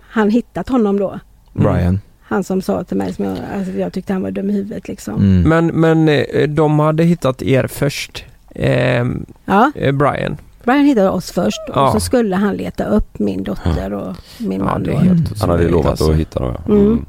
han 0.00 0.30
hittat 0.30 0.68
honom 0.68 0.98
då. 0.98 1.20
Brian. 1.52 2.00
Han 2.22 2.44
som 2.44 2.62
sa 2.62 2.84
till 2.84 2.96
mig 2.96 3.14
som 3.14 3.24
jag, 3.24 3.38
alltså 3.58 3.72
jag 3.72 3.92
tyckte 3.92 4.12
han 4.12 4.22
var 4.22 4.30
dum 4.30 4.50
i 4.50 4.52
huvudet 4.52 4.88
liksom. 4.88 5.14
Mm. 5.14 5.48
Men, 5.48 5.66
men 5.80 6.08
eh, 6.08 6.48
de 6.48 6.78
hade 6.78 7.04
hittat 7.04 7.42
er 7.42 7.66
först. 7.66 8.24
Ehm, 8.54 9.26
Ja, 9.44 9.72
eh, 9.74 9.92
Brian. 9.92 10.36
Brian 10.64 10.84
hittade 10.84 11.10
oss 11.10 11.30
först 11.32 11.60
och 11.68 11.76
Ja. 11.76 11.92
så 11.92 12.00
skulle 12.00 12.36
han 12.36 12.56
leta 12.56 12.84
upp 12.84 13.18
min 13.18 13.44
dotter 13.44 13.92
och 13.92 14.16
min 14.38 14.58
Ja, 14.60 14.64
man. 14.64 14.82
det 14.82 14.90
är 14.90 14.94
då. 14.94 15.00
helt 15.00 15.40
Han 15.40 15.50
hade 15.50 15.68
lovat 15.68 15.86
alltså. 15.90 16.10
att 16.10 16.16
hitta 16.16 16.40
dem 16.40 16.54
ja. 16.66 16.72
Mm. 16.74 16.86
Mm. 16.86 17.06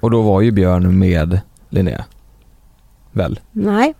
Och 0.00 0.10
då 0.10 0.22
var 0.22 0.40
ju 0.40 0.50
Björn 0.50 0.98
med 0.98 1.40
Linnea. 1.68 2.04
Väl? 3.12 3.40
Nej, 3.52 3.94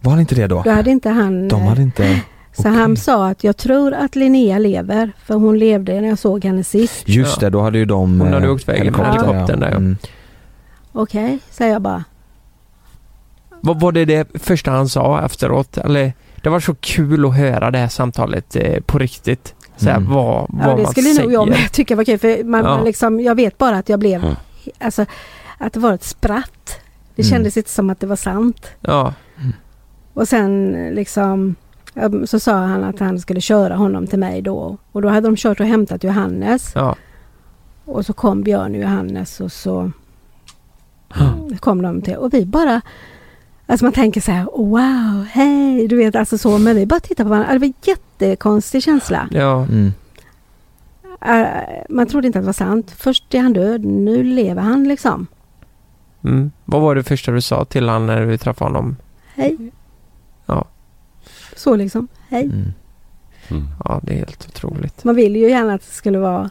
Var 0.00 0.10
han 0.10 0.20
inte 0.20 0.34
det 0.34 0.46
då? 0.46 0.62
då 0.64 0.70
hade 0.70 0.90
inte 0.90 1.08
han... 1.10 1.48
De 1.48 1.60
eh, 1.62 1.68
hade 1.68 1.82
inte... 1.82 2.20
Så 2.52 2.68
han 2.68 2.96
sa 2.96 3.28
att 3.28 3.44
jag 3.44 3.56
tror 3.56 3.92
att 3.92 4.16
Linnea 4.16 4.58
lever 4.58 5.12
för 5.24 5.34
hon 5.34 5.58
levde 5.58 6.00
när 6.00 6.08
jag 6.08 6.18
såg 6.18 6.44
henne 6.44 6.64
sist. 6.64 7.08
Just 7.08 7.42
Ja. 7.42 7.46
det, 7.46 7.50
då 7.50 7.60
hade 7.60 7.78
ju 7.78 7.84
de... 7.84 8.20
Hon 8.20 8.32
hade 8.32 8.46
eh, 8.46 8.52
åkt 8.52 8.68
iväg 8.68 8.92
med 8.92 9.06
helikoptern 9.06 9.60
där. 9.60 9.70
Mm. 9.70 9.96
Okej, 10.92 11.38
säger 11.50 11.72
jag 11.72 11.82
bara. 11.82 12.04
Vad 13.60 13.80
var 13.80 13.92
det 13.92 14.04
det 14.04 14.28
första 14.34 14.70
han 14.70 14.88
sa 14.88 15.24
efteråt? 15.24 15.78
Eller, 15.78 16.12
det 16.42 16.48
var 16.50 16.60
så 16.60 16.74
kul 16.74 17.24
att 17.26 17.36
höra 17.36 17.70
det 17.70 17.78
här 17.78 17.88
samtalet 17.88 18.56
eh, 18.56 18.80
på 18.80 18.98
riktigt. 18.98 19.54
Så 19.76 19.84
här, 19.88 19.96
Mm. 19.96 20.12
vad, 20.12 20.46
vad 20.48 20.66
Ja, 20.70 20.76
det 20.76 20.82
man 20.82 20.92
skulle 20.92 21.06
säger. 21.08 21.22
nog 21.22 21.32
jag 21.32 21.48
med 21.48 21.72
tycka 21.72 21.96
var 21.96 22.04
kul 22.04 22.18
för 22.18 22.44
man, 22.44 22.64
Ja. 22.64 22.76
man 22.76 22.84
liksom, 22.84 23.20
jag 23.20 23.34
vet 23.34 23.58
bara 23.58 23.76
att 23.76 23.88
jag 23.88 23.98
blev, 23.98 24.24
Mm. 24.24 24.34
alltså 24.78 25.06
att 25.58 25.72
det 25.72 25.80
var 25.80 25.92
ett 25.94 26.04
spratt. 26.04 26.80
Det 27.14 27.22
Mm. 27.22 27.30
kändes 27.30 27.56
inte 27.56 27.70
som 27.70 27.90
att 27.90 28.00
det 28.00 28.06
var 28.06 28.16
sant. 28.16 28.66
Ja. 28.80 29.14
Och 30.14 30.28
sen 30.28 30.72
liksom 30.94 31.54
ja, 31.94 32.10
så 32.26 32.40
sa 32.40 32.52
han 32.56 32.84
att 32.84 32.98
han 33.00 33.18
skulle 33.20 33.40
köra 33.40 33.76
honom 33.76 34.06
till 34.06 34.18
mig 34.18 34.42
då. 34.42 34.76
Och 34.92 35.02
då 35.02 35.08
hade 35.08 35.28
de 35.28 35.36
kört 35.36 35.60
och 35.60 35.66
hämtat 35.66 36.04
Johannes. 36.04 36.72
Ja. 36.74 36.96
Och 37.84 38.06
så 38.06 38.12
kom 38.12 38.42
Björn 38.42 38.74
och 38.74 38.80
Johannes 38.80 39.40
och 39.40 39.52
så 39.52 39.90
Ja. 41.18 41.34
kom 41.60 41.82
de 41.82 42.02
till. 42.02 42.16
Och 42.16 42.34
vi 42.34 42.46
bara 42.46 42.80
Alltså 43.72 43.84
man 43.84 43.92
tänker 43.92 44.20
så 44.20 44.32
här, 44.32 44.44
wow, 44.44 45.24
hej, 45.30 45.88
du 45.88 45.96
vet 45.96 46.16
alltså 46.16 46.38
så. 46.38 46.58
Men 46.58 46.76
vi 46.76 46.86
bara 46.86 47.00
tittar 47.00 47.24
på 47.24 47.30
varandra. 47.30 47.52
Det 47.52 47.58
var 47.58 47.66
en 47.66 47.74
jättekonstig 47.82 48.82
känsla. 48.82 49.28
Ja. 49.30 49.62
Mm. 49.64 49.92
Äh, 51.20 51.46
man 51.88 52.06
trodde 52.06 52.26
inte 52.26 52.38
att 52.38 52.42
det 52.42 52.46
var 52.46 52.52
sant. 52.52 52.90
Först 52.90 53.34
är 53.34 53.40
han 53.40 53.52
död, 53.52 53.84
nu 53.84 54.22
lever 54.22 54.62
han 54.62 54.88
liksom. 54.88 55.26
Mm. 56.24 56.50
Vad 56.64 56.82
var 56.82 56.94
det 56.94 57.02
första 57.02 57.32
du 57.32 57.40
sa 57.40 57.64
till 57.64 57.88
honom 57.88 58.06
när 58.06 58.22
vi 58.22 58.38
träffade 58.38 58.70
honom? 58.70 58.96
Hej. 59.34 59.56
Ja. 60.46 60.64
Så 61.56 61.76
liksom, 61.76 62.08
hej. 62.28 62.44
Mm. 62.44 62.72
Mm. 63.48 63.68
Ja, 63.84 64.00
det 64.02 64.12
är 64.12 64.16
helt 64.16 64.46
otroligt. 64.48 65.04
Man 65.04 65.16
vill 65.16 65.36
ju 65.36 65.50
gärna 65.50 65.74
att 65.74 65.80
det 65.80 65.94
skulle 65.94 66.18
vara... 66.18 66.50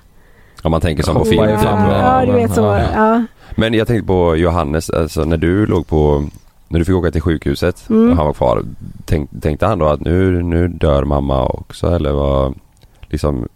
Ja 0.63 0.69
man 0.69 0.82
tänker 0.82 1.03
som 1.03 1.15
på 1.15 1.26
film. 1.26 1.59
flammer. 1.59 1.99
Ja, 1.99 2.26
du 2.26 2.32
vet 2.32 2.55
så. 2.55 2.61
Ja. 2.61 2.86
Ja. 2.93 3.26
Men 3.55 3.74
jag 3.74 3.88
tänkte 3.88 4.07
på 4.07 4.36
Johannes, 4.36 4.89
alltså 4.89 5.24
när 5.24 5.38
du 5.38 5.65
låg 5.65 5.88
på 5.88 6.30
när 6.72 6.80
du 6.80 6.86
fick 6.86 6.95
åka 6.95 7.11
till 7.11 7.22
sjukhuset 7.22 7.89
Mm. 7.89 8.09
och 8.09 8.15
han 8.15 8.26
var 8.26 8.34
kvar. 8.34 8.63
Tänk, 9.05 9.41
tänkte 9.41 9.65
han 9.65 9.80
då 9.80 9.86
att 9.88 9.99
nu, 10.01 10.43
nu 10.43 10.67
dör 10.67 11.03
mamma 11.03 11.45
också 11.47 11.88
eller 11.88 12.11
vad? 12.11 12.53
Liksom, 13.01 13.47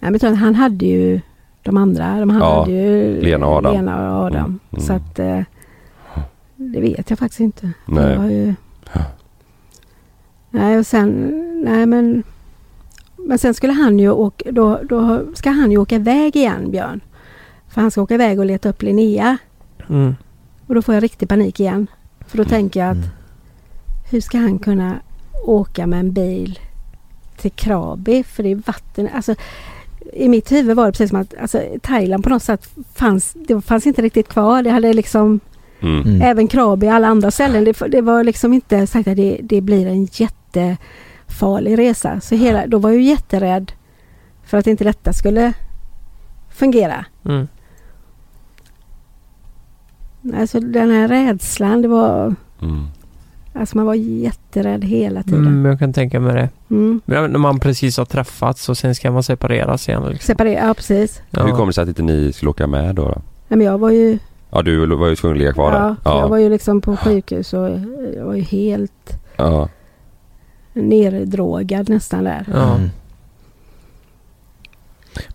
Nej, 0.00 0.10
men 0.22 0.36
han 0.36 0.54
hade 0.54 0.86
ju 0.86 1.20
de 1.62 1.76
andra. 1.76 2.20
De 2.20 2.30
Ja, 2.30 2.58
hade 2.60 2.70
ju 2.72 3.20
Lena 3.20 3.46
och 3.46 3.52
Adam. 3.56 3.72
Lena 3.74 4.18
och 4.18 4.24
Adam. 4.24 4.44
Mm, 4.44 4.58
mm. 4.70 4.84
Så 4.84 4.92
att 4.92 5.18
eh, 5.18 5.40
det 6.56 6.80
vet 6.80 7.10
jag 7.10 7.18
faktiskt 7.18 7.40
inte. 7.40 7.70
Nej. 7.86 8.34
Ju... 8.34 8.54
Ja. 8.92 9.00
Nej 10.50 10.78
och 10.78 10.86
sen, 10.86 11.12
nej 11.64 11.86
men 11.86 12.22
Men 13.16 13.38
sen 13.38 13.54
skulle 13.54 13.72
han 13.72 13.98
ju 13.98 14.10
åka, 14.10 14.52
då, 14.52 14.80
då 14.88 15.20
ska 15.34 15.50
han 15.50 15.70
ju 15.70 15.78
åka 15.78 15.94
iväg 15.94 16.36
igen 16.36 16.70
Björn. 16.70 17.00
För 17.68 17.80
han 17.80 17.90
ska 17.90 18.02
åka 18.02 18.14
iväg 18.14 18.38
och 18.38 18.46
leta 18.46 18.68
upp 18.68 18.82
Linnea. 18.82 19.38
Mm. 19.88 20.14
Och 20.66 20.74
då 20.74 20.82
får 20.82 20.94
jag 20.94 21.02
riktig 21.04 21.28
panik 21.28 21.60
igen. 21.60 21.86
För 22.28 22.38
då 22.38 22.44
tänker 22.44 22.80
jag 22.80 22.90
att 22.90 22.96
Mm. 22.96 23.08
hur 24.10 24.20
ska 24.20 24.38
han 24.38 24.58
kunna 24.58 24.94
åka 25.44 25.86
med 25.86 26.00
en 26.00 26.12
bil 26.12 26.58
till 27.36 27.50
Krabi? 27.50 28.24
För 28.24 28.42
det 28.42 28.50
är 28.50 28.54
vatten. 28.66 29.08
Alltså, 29.14 29.34
I 30.12 30.28
mitt 30.28 30.52
huvud 30.52 30.76
var 30.76 30.86
det 30.86 30.92
precis 30.92 31.10
som 31.10 31.20
att 31.20 31.34
alltså, 31.40 31.62
Thailand 31.82 32.24
på 32.24 32.30
något 32.30 32.42
sätt 32.42 32.68
fanns, 32.94 33.32
det 33.48 33.60
fanns 33.60 33.86
inte 33.86 34.02
riktigt 34.02 34.28
kvar. 34.28 34.62
Det 34.62 34.70
hade 34.70 34.92
liksom 34.92 35.40
mm. 35.80 36.02
Mm. 36.02 36.22
även 36.22 36.48
Krabi 36.48 36.86
och 36.88 36.92
alla 36.92 37.08
andra 37.08 37.30
ställen. 37.30 37.64
Det, 37.64 37.78
det 37.88 38.00
var 38.00 38.24
liksom 38.24 38.52
inte 38.52 38.86
sagt 38.86 39.08
att 39.08 39.16
det, 39.16 39.40
det 39.42 39.60
blir 39.60 39.86
en 39.86 40.04
jättefarlig 40.12 41.78
resa. 41.78 42.20
Så 42.20 42.34
hela, 42.34 42.66
då 42.66 42.78
var 42.78 42.90
jag 42.90 43.00
ju 43.00 43.08
jätterädd 43.08 43.72
för 44.44 44.58
att 44.58 44.66
inte 44.66 44.84
detta 44.84 45.12
skulle 45.12 45.52
fungera. 46.50 47.04
Mm. 47.24 47.48
Alltså 50.34 50.60
den 50.60 50.90
här 50.90 51.08
rädslan, 51.08 51.82
det 51.82 51.88
var... 51.88 52.34
Mm. 52.62 52.86
Alltså 53.52 53.76
man 53.76 53.86
var 53.86 53.94
jätterädd 53.94 54.84
hela 54.84 55.22
tiden. 55.22 55.46
Mm, 55.46 55.64
jag 55.64 55.78
kan 55.78 55.92
tänka 55.92 56.20
mig 56.20 56.34
det. 56.34 56.74
Mm. 56.74 57.00
Men 57.04 57.30
När 57.30 57.38
man 57.38 57.60
precis 57.60 57.98
har 57.98 58.04
träffats 58.04 58.68
och 58.68 58.78
sen 58.78 58.94
ska 58.94 59.10
man 59.10 59.22
separeras 59.22 59.88
igen. 59.88 60.02
Liksom. 60.02 60.26
Separera, 60.26 60.66
ja 60.66 60.74
precis. 60.74 61.22
Ja. 61.30 61.42
Hur 61.42 61.50
kommer 61.52 61.66
det 61.66 61.72
sig 61.72 61.82
att 61.82 61.88
inte 61.88 62.02
ni 62.02 62.32
skulle 62.32 62.50
åka 62.50 62.66
med 62.66 62.94
då? 62.94 63.02
då? 63.02 63.22
Nej, 63.48 63.58
men 63.58 63.60
jag 63.60 63.78
var 63.78 63.90
ju, 63.90 64.18
Ja 64.50 64.62
du 64.62 64.86
var 64.96 65.08
ju 65.08 65.16
tvungen 65.16 65.36
att 65.36 65.38
ligga 65.38 65.52
kvar 65.52 65.72
ja, 65.72 65.78
där. 65.78 65.96
för 66.02 66.18
jag 66.20 66.28
var 66.28 66.38
ju 66.38 66.48
liksom 66.50 66.80
på 66.80 66.96
sjukhus 66.96 67.52
och 67.52 67.70
jag 68.16 68.24
var 68.24 68.34
ju 68.34 68.42
helt 68.42 69.18
ja. 69.36 69.68
neddrogad 70.72 71.88
nästan 71.88 72.24
där. 72.24 72.44
Ja. 72.52 72.74
Mm. 72.74 72.90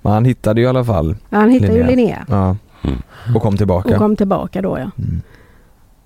Men 0.02 0.14
han 0.14 0.26
hittade 0.26 0.62
ju 0.62 0.66
i 0.66 0.70
alla 0.70 0.86
fall, 0.86 1.16
Ja, 1.30 1.38
Han 1.38 1.50
hittade 1.50 1.74
ju 1.74 1.88
Linnea. 1.88 1.96
Linnea 1.96 2.26
ja. 2.30 2.58
Mm. 2.84 3.02
Och 3.36 3.42
kom 3.42 3.58
tillbaka. 3.58 3.90
och 3.90 3.98
kom 3.98 4.16
tillbaka 4.16 4.62
då 4.62 4.70
ja. 4.80 4.92
Mm. 5.04 5.22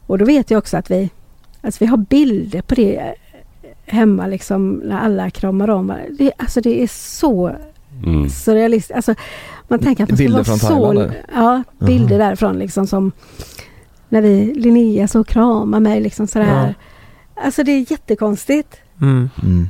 Och 0.07 0.17
då 0.17 0.25
vet 0.25 0.51
jag 0.51 0.57
också 0.57 0.77
att 0.77 0.91
vi, 0.91 1.09
alltså 1.61 1.77
vi 1.83 1.85
har 1.85 1.97
bilder 1.97 2.61
på 2.61 2.75
det 2.75 2.95
eh, 2.97 3.13
hemma 3.85 4.27
liksom 4.27 4.69
när 4.85 4.99
alla 4.99 5.29
kramar 5.29 5.69
om 5.69 5.93
det, 6.19 6.31
Alltså 6.37 6.61
det 6.61 6.83
är 6.83 6.87
så 6.87 7.55
Mm. 8.03 8.29
surrealistiskt. 8.29 8.95
Alltså 8.95 9.15
man 9.67 9.79
tänker 9.79 10.03
att 10.03 10.09
man 10.09 10.17
ska 10.17 10.23
Bilder 10.23 10.37
vara 10.37 10.43
från 10.45 10.59
så... 10.59 10.67
Thailand? 10.67 11.11
Ja, 11.35 11.63
bilder 11.79 12.15
Jaha. 12.19 12.25
därifrån 12.27 12.59
liksom 12.59 12.87
som 12.87 13.11
när 14.09 14.21
vi, 14.21 14.53
Linnea 14.53 15.07
så 15.07 15.23
kramar 15.23 15.79
mig 15.79 16.01
liksom 16.01 16.27
sådär. 16.27 16.75
Alltså 17.35 17.63
det 17.63 17.71
är 17.71 17.91
jättekonstigt. 17.91 18.75
Mm. 19.01 19.29
Mm. 19.43 19.69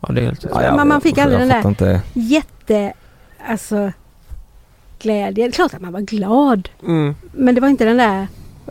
Ja, 0.00 0.12
det 0.12 0.20
är 0.20 0.24
helt 0.24 0.44
Ja, 0.50 0.76
men 0.76 0.88
man 0.88 1.00
fick 1.00 1.18
aldrig 1.18 1.40
den 1.40 1.48
där- 1.48 1.68
Inte. 1.68 2.00
Jätte 2.12 2.92
alltså 3.48 3.92
glädje. 4.98 5.44
Det 5.44 5.48
är 5.50 5.52
klart 5.52 5.74
att 5.74 5.80
man 5.82 5.92
var 5.92 6.00
glad. 6.00 6.68
Mm. 6.82 7.14
Men 7.32 7.54
det 7.54 7.60
var 7.60 7.68
inte 7.68 7.84
den 7.84 7.96
där, 7.96 8.26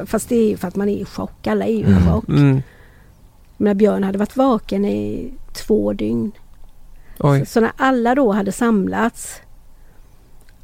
fast 0.06 0.30
det 0.30 0.36
är 0.36 0.50
ju 0.50 0.58
för 0.58 0.68
att 0.68 0.76
man 0.76 0.90
är 0.90 0.94
i 1.02 1.06
chock. 1.06 1.48
Alla 1.48 1.66
är 1.66 1.72
ju 1.72 1.80
i 1.80 1.84
Mm. 1.84 2.12
chock. 2.12 2.30
Mm. 2.30 2.62
Men 3.58 3.78
Björn 3.78 4.04
hade 4.04 4.18
varit 4.18 4.36
vaken 4.38 4.86
i 4.86 5.32
två 5.54 5.94
dygn. 5.94 6.32
Oj. 7.20 7.46
Så 7.46 7.60
när 7.62 7.72
alla 7.78 8.16
då 8.16 8.32
hade 8.32 8.52
samlats 8.52 9.42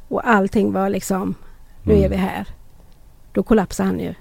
och 0.08 0.28
allting 0.28 0.72
var 0.72 0.88
liksom, 0.90 1.34
nu 1.82 1.92
Mm. 1.92 2.04
är 2.04 2.08
vi 2.08 2.16
här. 2.16 2.46
Då 3.32 3.42
kollapsade 3.42 3.88
han 3.88 4.00
ju 4.00 4.14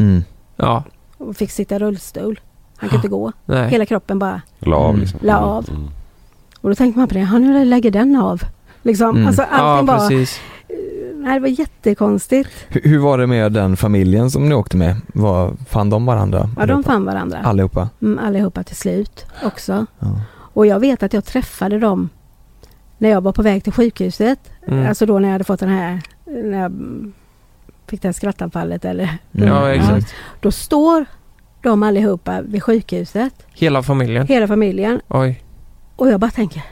Mm. 0.00 0.24
Ja. 0.56 0.84
och 1.18 1.36
fick 1.36 1.50
sitta 1.50 1.76
i 1.76 1.78
rullstol. 1.78 2.40
Han 2.76 2.88
kunde 2.88 2.96
inte 2.98 3.08
gå. 3.08 3.32
Nej. 3.44 3.68
Hela 3.70 3.86
kroppen 3.86 4.18
bara. 4.18 4.42
La 4.58 4.76
av 4.76 4.88
Mm. 4.90 5.00
liksom. 5.00 5.20
La 5.22 5.38
av. 5.38 5.68
Mm. 5.70 5.88
Och 6.60 6.68
då 6.68 6.74
tänkte 6.74 6.98
man 6.98 7.08
på 7.08 7.14
det, 7.14 7.20
han 7.20 7.42
nu 7.42 7.64
lägger 7.64 7.90
den 7.90 8.16
av. 8.16 8.42
Liksom, 8.82 9.10
Mm. 9.16 9.26
alltså 9.26 9.42
Ja, 9.42 9.48
allting 9.56 9.86
var, 9.86 10.08
precis. 10.08 10.40
nej, 11.16 11.34
det 11.34 11.40
var 11.40 11.48
jättekonstigt. 11.48 12.50
Hur, 12.68 12.80
hur 12.84 12.98
var 12.98 13.18
det 13.18 13.26
med 13.26 13.52
den 13.52 13.76
familjen 13.76 14.30
som 14.30 14.48
ni 14.48 14.54
åkte 14.54 14.76
med? 14.76 14.96
Var, 15.14 15.52
fann 15.68 15.90
de 15.90 16.06
varandra? 16.06 16.50
Ja, 16.58 16.66
de 16.66 16.84
fann 16.84 17.04
varandra. 17.04 17.38
Allihopa? 17.38 17.88
Mm, 18.02 18.18
allihopa 18.26 18.62
till 18.62 18.76
slut 18.76 19.26
också. 19.44 19.86
Ja. 19.98 20.20
Och 20.34 20.66
jag 20.66 20.80
vet 20.80 21.02
att 21.02 21.12
jag 21.12 21.24
träffade 21.24 21.78
dem 21.78 22.08
när 22.98 23.08
jag 23.08 23.20
var 23.20 23.32
på 23.32 23.42
väg 23.42 23.64
till 23.64 23.72
sjukhuset. 23.72 24.38
Mm. 24.66 24.86
Alltså 24.88 25.06
då 25.06 25.18
när 25.18 25.28
jag 25.28 25.32
hade 25.32 25.44
fått 25.44 25.60
den 25.60 25.68
här, 25.68 26.00
när 26.24 26.58
jag 26.62 26.72
fick 27.86 28.02
det 28.02 28.08
här 28.08 28.12
skrattanfallet 28.12 28.84
eller 28.84 29.18
Mm. 29.34 29.48
Ja, 29.48 29.68
exakt. 29.70 30.14
Då 30.40 30.50
står 30.50 31.04
de 31.62 31.82
allihopa 31.82 32.40
vid 32.42 32.62
sjukhuset, 32.62 33.34
Hela 33.54 33.82
familjen. 33.82 34.26
hela 34.26 34.48
familjen. 34.48 35.00
Oj. 35.08 35.42
Och 35.96 36.08
jag 36.08 36.20
bara 36.20 36.30
tänker, 36.30 36.62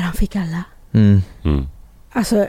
ja, 0.00 0.10
de 0.12 0.18
fick 0.18 0.36
alla. 0.36 0.64
Mm. 0.92 1.22
Mm. 1.44 1.66
Alltså, 2.12 2.46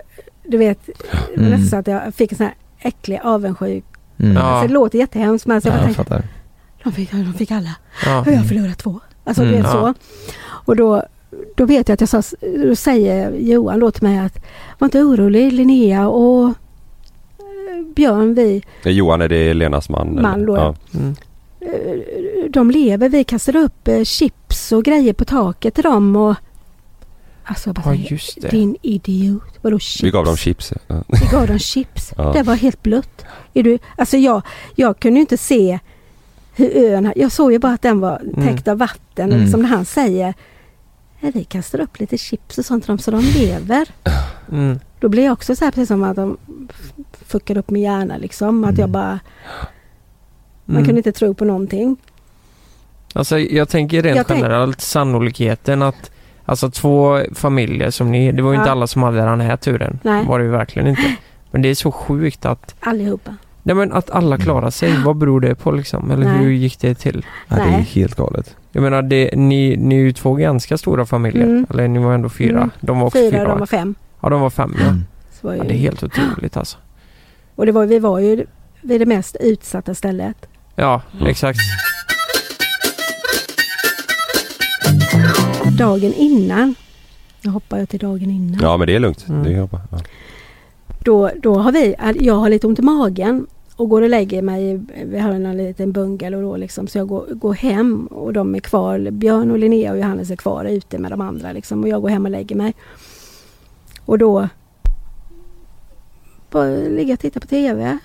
du 0.48 0.58
vet, 0.58 0.86
det 0.86 0.94
var 1.42 1.48
Mm. 1.48 1.50
nästan 1.62 1.68
så 1.70 1.76
att 1.76 1.88
jag 2.06 2.16
fick 2.16 2.32
en 2.32 2.38
sån 2.38 2.46
här 2.46 2.56
äcklig 2.80 3.20
avundsjuk. 3.24 3.84
Mm. 4.20 4.36
Ja. 4.36 4.42
Alltså, 4.42 4.68
det 4.68 4.74
låter 4.74 5.00
jättehemskt 5.00 5.46
men 5.48 5.56
alltså, 5.56 5.70
jag 5.70 5.78
Ja, 5.80 5.88
jag 5.88 5.96
tänkte, 5.96 6.24
de 6.84 6.92
fick, 6.92 7.12
de 7.12 7.34
fick 7.34 7.52
alla. 7.52 7.76
Ja. 8.06 8.20
Och 8.22 8.28
jag 8.28 8.48
förlorade 8.48 8.76
två. 8.76 9.00
Alltså 9.24 9.42
Mm. 9.44 9.56
du 9.56 9.62
vet 9.62 9.72
Ja. 9.74 9.94
så. 9.94 9.94
Och 10.48 10.76
då, 10.76 11.04
då 11.56 11.66
vet 11.66 11.88
jag 11.90 11.94
att 11.94 12.02
jag 12.02 12.10
sa, 12.24 12.36
då 12.68 12.76
säger 12.76 13.32
Johan 13.32 13.80
då 13.80 13.92
till 13.92 14.04
mig 14.04 14.20
att 14.20 14.40
var 14.80 14.86
inte 14.86 15.02
orolig 15.04 15.54
Linnea 15.54 16.08
och 16.10 16.48
eh, 16.48 16.54
Björn 17.96 18.34
vi, 18.34 18.64
Johan, 18.84 19.22
är 19.22 19.30
det 19.30 19.54
Lenas 19.54 19.90
man? 19.90 20.10
eller? 20.12 20.22
Man 20.22 20.46
då, 20.46 20.56
ja. 20.58 20.76
ja. 20.92 21.00
Mm. 21.00 21.16
de 22.50 22.72
lever. 22.72 23.10
Vi 23.10 23.24
kastade 23.24 23.60
upp 23.60 23.88
eh, 23.88 24.04
chips 24.04 24.72
och 24.72 24.84
grejer 24.84 25.14
på 25.14 25.26
taket 25.26 25.74
till 25.74 25.84
dem 25.84 26.16
och 26.16 26.36
Alltså 27.44 27.74
bara 27.74 27.96
Ja, 27.96 28.06
just 28.10 28.42
det. 28.42 28.50
din 28.50 28.76
idiot. 28.82 29.44
Vadå 29.62 29.80
chips? 29.80 30.04
Vi 30.04 30.12
gav 30.12 30.26
dem 30.26 30.38
chips. 30.38 30.74
Ja. 30.88 31.04
Vi 31.08 31.28
gav 31.32 31.48
dem 31.48 31.60
chips. 31.60 32.14
Ja. 32.18 32.32
Det 32.34 32.44
var 32.44 32.56
helt 32.56 32.84
blött. 32.84 33.26
Är 33.54 33.64
du, 33.64 33.80
alltså 33.98 34.18
jag, 34.18 34.42
jag 34.76 35.00
kunde 35.00 35.18
ju 35.18 35.22
inte 35.22 35.38
se 35.38 35.80
hur 36.56 36.78
ön... 36.78 37.14
Jag 37.16 37.32
såg 37.32 37.52
ju 37.52 37.60
bara 37.60 37.74
att 37.74 37.82
den 37.82 38.00
var 38.00 38.22
täckt 38.36 38.68
av 38.68 38.78
vatten. 38.78 39.30
Mm. 39.32 39.42
Liksom 39.42 39.62
när 39.62 39.70
han 39.70 39.86
säger 39.86 40.34
"Nej, 41.20 41.32
vi 41.36 41.44
kastar 41.44 41.80
upp 41.80 42.00
lite 42.00 42.18
chips 42.18 42.58
och 42.58 42.66
sånt 42.66 42.84
till 42.84 42.88
dem 42.92 43.00
så 43.00 43.12
de 43.12 43.22
lever. 43.22 43.88
Mm. 44.52 44.80
Då 45.00 45.10
blir 45.10 45.24
jag 45.24 45.34
också 45.34 45.56
så 45.56 45.66
här 45.66 45.72
precis 45.72 45.88
som 45.88 46.04
att 46.04 46.16
de 46.16 46.38
fuckar 47.26 47.58
upp 47.58 47.70
min 47.70 47.82
hjärna 47.84 48.18
liksom. 48.18 48.64
Att 48.64 48.70
Mm. 48.70 48.80
jag 48.82 48.90
bara... 48.90 49.20
Man 50.66 50.76
Mm. 50.76 50.86
kunde 50.86 51.00
inte 51.00 51.12
tro 51.12 51.34
på 51.34 51.46
någonting. 51.46 51.98
Alltså 53.14 53.40
jag 53.40 53.70
tänker 53.70 54.02
rent 54.04 54.18
Jag 54.18 54.28
tänk- 54.28 54.40
generellt 54.42 54.82
sannolikheten 54.82 55.82
att 55.82 56.12
Alltså 56.52 56.72
två 56.72 57.20
familjer 57.36 57.92
som 57.92 58.12
ni, 58.12 58.32
det 58.32 58.42
var 58.42 58.52
ju 58.52 58.58
inte 58.58 58.68
Ja. 58.68 58.72
alla 58.72 58.88
som 58.88 59.04
hade 59.04 59.18
den 59.18 59.42
här 59.42 59.58
turen. 59.58 60.00
Nej. 60.04 60.26
Var 60.26 60.40
det 60.40 60.46
ju 60.46 60.52
verkligen 60.52 60.88
inte. 60.88 61.02
Men 61.52 61.62
det 61.62 61.70
är 61.70 61.76
så 61.76 61.92
sjukt 61.92 62.46
att, 62.46 62.76
Allihopa. 62.80 63.36
nej 63.64 63.76
men 63.76 63.92
att 63.94 64.10
alla 64.10 64.38
klarar 64.38 64.70
sig. 64.70 64.94
Vad 65.06 65.16
beror 65.18 65.40
det 65.42 65.56
på 65.56 65.72
liksom? 65.72 66.12
Eller 66.12 66.26
Nej. 66.26 66.38
hur 66.38 66.52
gick 66.52 66.80
det 66.80 66.96
till? 66.96 67.26
Ja, 67.48 67.56
det 67.56 67.62
är 67.62 67.66
Nej. 67.72 67.82
helt 67.82 68.16
galet. 68.16 68.56
Jag 68.72 68.82
menar 68.84 69.02
det, 69.02 69.30
ni, 69.36 69.78
ni 69.78 69.96
är 69.96 70.00
ju 70.00 70.14
två 70.14 70.34
ganska 70.34 70.78
stora 70.78 71.06
familjer. 71.06 71.44
Mm. 71.44 71.66
Eller 71.70 71.88
ni 71.88 72.00
var 72.00 72.14
ändå 72.14 72.30
fyra. 72.30 72.58
Mm. 72.58 72.70
De 72.82 73.00
var 73.00 73.08
också 73.08 73.18
Fyra 73.20 73.32
fyra. 73.32 73.44
de 73.44 73.50
va? 73.52 73.56
var 73.60 73.66
fem. 73.66 73.96
Ja 74.22 74.30
de 74.30 74.42
var 74.42 74.50
fem 74.50 74.76
ja. 74.80 74.86
Mm. 74.86 75.04
Så 75.42 75.48
var 75.48 75.54
ju, 75.54 75.60
ja. 75.60 75.64
Det 75.68 75.74
är 75.74 75.78
helt 75.78 76.04
otroligt 76.04 76.58
alltså. 76.58 76.78
Och 77.56 77.66
det 77.66 77.72
var, 77.72 77.86
vi 77.86 78.00
var 78.00 78.20
ju 78.20 78.46
vid 78.82 79.02
det 79.02 79.06
mest 79.06 79.36
utsatta 79.40 79.94
stället. 79.96 80.38
Ja, 80.76 81.02
Mm. 81.14 81.26
Exakt. 85.74 85.80
Dagen 85.80 86.14
innan. 86.14 86.76
Nu 87.42 87.52
hoppar 87.52 87.78
jag 87.78 87.90
till 87.90 88.00
dagen 88.00 88.30
innan. 88.30 88.60
ja 88.62 88.78
men 88.78 88.88
det 88.88 88.96
är 88.96 89.00
lugnt. 89.00 89.26
Mm. 89.30 89.44
Det 89.44 89.54
är 89.54 89.68
bra. 89.68 89.82
Ja. 89.92 90.00
Då, 91.04 91.32
då 91.42 91.56
har 91.56 91.72
vi, 91.72 91.96
jag 92.20 92.36
har 92.36 92.50
lite 92.50 92.68
ont 92.68 92.80
i 92.80 92.82
magen 92.82 93.48
och 93.76 93.90
går 93.90 94.02
och 94.02 94.10
lägger 94.10 94.42
mig, 94.42 94.82
vi 95.06 95.20
har 95.20 95.32
en 95.32 95.58
liten 95.58 95.92
bungalow 95.92 96.42
då 96.42 96.58
liksom, 96.58 96.88
så 96.88 96.98
jag 96.98 97.08
går, 97.08 97.26
går 97.30 97.54
hem 97.54 98.08
och 98.08 98.34
de 98.34 98.56
är 98.56 98.60
kvar, 98.60 99.12
Björn 99.12 99.52
och 99.52 99.58
Linnea 99.58 99.92
och 99.92 99.98
Johannes 99.98 100.32
är 100.32 100.36
kvar 100.36 100.66
ute 100.66 100.98
med 101.00 101.12
de 101.12 101.22
andra 101.22 101.52
liksom 101.52 101.84
och 101.84 101.90
jag 101.90 102.02
går 102.02 102.10
hem 102.10 102.26
och 102.26 102.32
lägger 102.32 102.56
mig. 102.56 102.74
Och 104.06 104.18
då 104.18 104.50
bara 106.52 106.66
ligger 106.70 107.10
jag 107.10 107.14
och 107.14 107.20
tittar 107.20 107.42
på 107.42 107.48
TV 107.48 107.98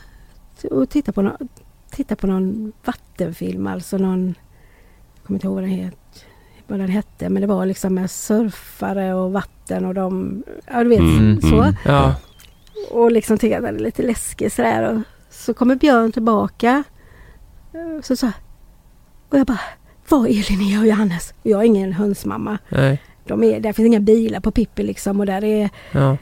och 0.70 0.88
tittar 0.88 1.12
på, 1.12 1.22
någon, 1.22 1.48
tittar 1.90 2.16
på 2.16 2.26
någon 2.26 2.72
vattenfilm, 2.84 3.66
alltså 3.66 3.98
någon, 3.98 4.34
jag 5.14 5.26
kommer 5.26 5.36
inte 5.36 5.46
ihåg 5.46 5.54
vad 5.54 5.64
den, 5.64 5.70
het, 5.70 6.24
vad 6.66 6.78
den 6.78 6.88
hette, 6.88 7.28
men 7.28 7.40
det 7.40 7.46
var 7.46 7.66
liksom 7.66 7.94
med 7.94 8.10
surfare 8.10 9.14
och 9.14 9.32
vatten 9.32 9.84
och 9.84 9.94
de, 9.94 10.42
ja 10.66 10.82
du 10.82 10.88
vet 10.88 10.98
Mm, 10.98 11.40
så. 11.40 11.62
mm. 11.62 11.74
Ja. 11.84 12.14
Och 12.90 13.12
liksom 13.12 13.38
tycker 13.38 13.56
att 13.56 13.62
den 13.64 13.76
är 13.76 13.80
lite 13.80 14.02
läskig 14.02 14.52
sådär. 14.52 14.92
Och 14.94 15.00
så 15.30 15.54
kommer 15.54 15.74
Björn 15.76 16.12
tillbaka. 16.12 16.84
Eh, 17.74 18.02
Så 18.02 18.16
så. 18.16 18.26
Och 19.28 19.38
jag 19.38 19.46
bara, 19.46 19.60
var 20.08 20.26
är 20.26 20.50
Linnea 20.50 20.80
och 20.80 20.86
Johannes? 20.86 21.30
Och 21.42 21.50
jag 21.50 21.60
är 21.60 21.64
ingen 21.64 21.92
hönsmamma. 21.92 22.58
Nej. 22.68 23.02
De 23.24 23.44
är, 23.44 23.60
där 23.60 23.72
finns 23.72 23.86
inga 23.86 24.00
bilar 24.00 24.40
på 24.40 24.50
Pippi 24.50 24.82
liksom. 24.82 25.20
Och 25.20 25.26
där 25.26 25.44
är... 25.44 25.70
Ja. 25.92 26.16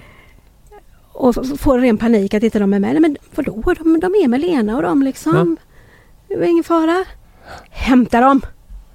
Och 1.12 1.34
får 1.59 1.78
ren 1.78 1.99
panik 1.99 2.34
att 2.34 2.42
inte 2.42 2.59
de 2.59 2.74
är 2.74 2.78
med. 2.78 2.92
Nej 2.92 3.01
men 3.01 3.16
vadå? 3.34 3.62
De, 3.78 4.01
de 4.01 4.07
är 4.14 4.28
med 4.28 4.40
Lena 4.40 4.76
och 4.76 4.82
de 4.82 5.03
liksom. 5.03 5.57
Det 6.28 6.36
var 6.36 6.45
ingen 6.47 6.64
fara. 6.64 7.05
Hämta 7.70 8.20
dem! 8.20 8.40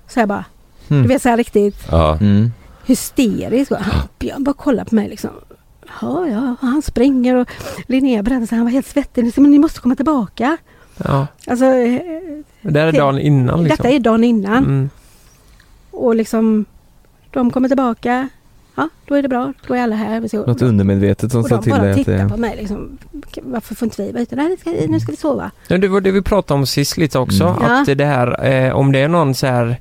Så 0.07 0.19
jag 0.19 0.29
bara. 0.29 0.45
Mm. 0.89 1.01
Du 1.03 1.07
vet 1.09 1.21
så 1.21 1.29
här 1.29 1.37
riktigt 1.37 1.75
Ja. 1.91 2.17
Mm. 2.21 2.51
hysterisk. 2.85 3.71
Och 3.71 3.77
han- 3.77 4.07
Björn 4.19 4.43
bara 4.43 4.53
kollar 4.53 4.85
på 4.85 4.95
mig 4.95 5.09
liksom. 5.09 5.29
Ja, 6.01 6.27
ja, 6.27 6.55
och 6.61 6.67
han 6.67 6.81
springer 6.81 7.35
och 7.35 7.49
Linnea 7.87 8.23
berättar 8.23 8.43
att 8.43 8.49
han 8.51 8.63
var 8.63 8.71
helt 8.71 8.87
svettig. 8.87 9.23
Ni- 9.23 9.31
Men 9.35 9.51
ni 9.51 9.59
måste 9.59 9.79
komma 9.79 9.95
tillbaka. 9.95 10.57
ja. 10.97 11.27
Alltså, 11.47 11.65
eh, 11.65 12.01
Det 12.61 12.79
här 12.79 12.87
är 12.87 12.91
dagen 12.91 13.19
innan 13.19 13.63
liksom. 13.63 13.77
detta 13.83 13.95
är 13.95 13.99
dagen 13.99 14.23
innan. 14.23 14.57
Mm. 14.57 14.89
Och 15.91 16.15
liksom, 16.15 16.65
de 17.31 17.51
kommer 17.51 17.67
tillbaka. 17.67 18.29
Ja, 18.75 18.89
då 19.05 19.15
är 19.15 19.21
det 19.21 19.27
bra. 19.29 19.53
Då 19.67 19.73
är 19.73 19.81
alla 19.83 19.95
här. 19.95 20.19
Vi 20.19 20.29
ska- 20.29 20.37
Något 20.37 20.61
undermedvetet 20.61 21.31
som 21.31 21.41
och 21.41 21.47
sa 21.49 21.55
de 21.55 21.63
till 21.63 21.71
bara 21.71 21.81
dig 21.81 21.91
att 21.91 21.97
tittar 21.97 22.13
det... 22.13 22.29
på 22.29 22.37
mig 22.37 22.55
liksom. 22.57 22.97
Varför 23.43 23.75
får 23.75 23.85
inte 23.85 24.03
vi 24.03 24.11
vara 24.11 24.21
ute? 24.23 24.35
Nej, 24.35 24.49
nu 24.49 24.57
ska, 24.57 24.69
nu 24.91 24.99
ska 24.99 25.11
vi 25.11 25.17
sova. 25.17 25.51
Ja, 25.67 25.77
det 25.77 25.87
var 25.87 26.01
det 26.01 26.11
vi 26.11 26.21
pratade 26.21 26.59
om 26.59 26.65
sist 26.65 26.97
lite 26.97 27.19
också. 27.19 27.43
Mm. 27.43 27.71
Att 27.71 27.97
det 27.97 28.05
här, 28.05 28.45
eh, 28.45 28.75
om 28.75 28.91
det 28.91 28.99
är 28.99 29.07
någon 29.07 29.35
så 29.35 29.47
här 29.47 29.79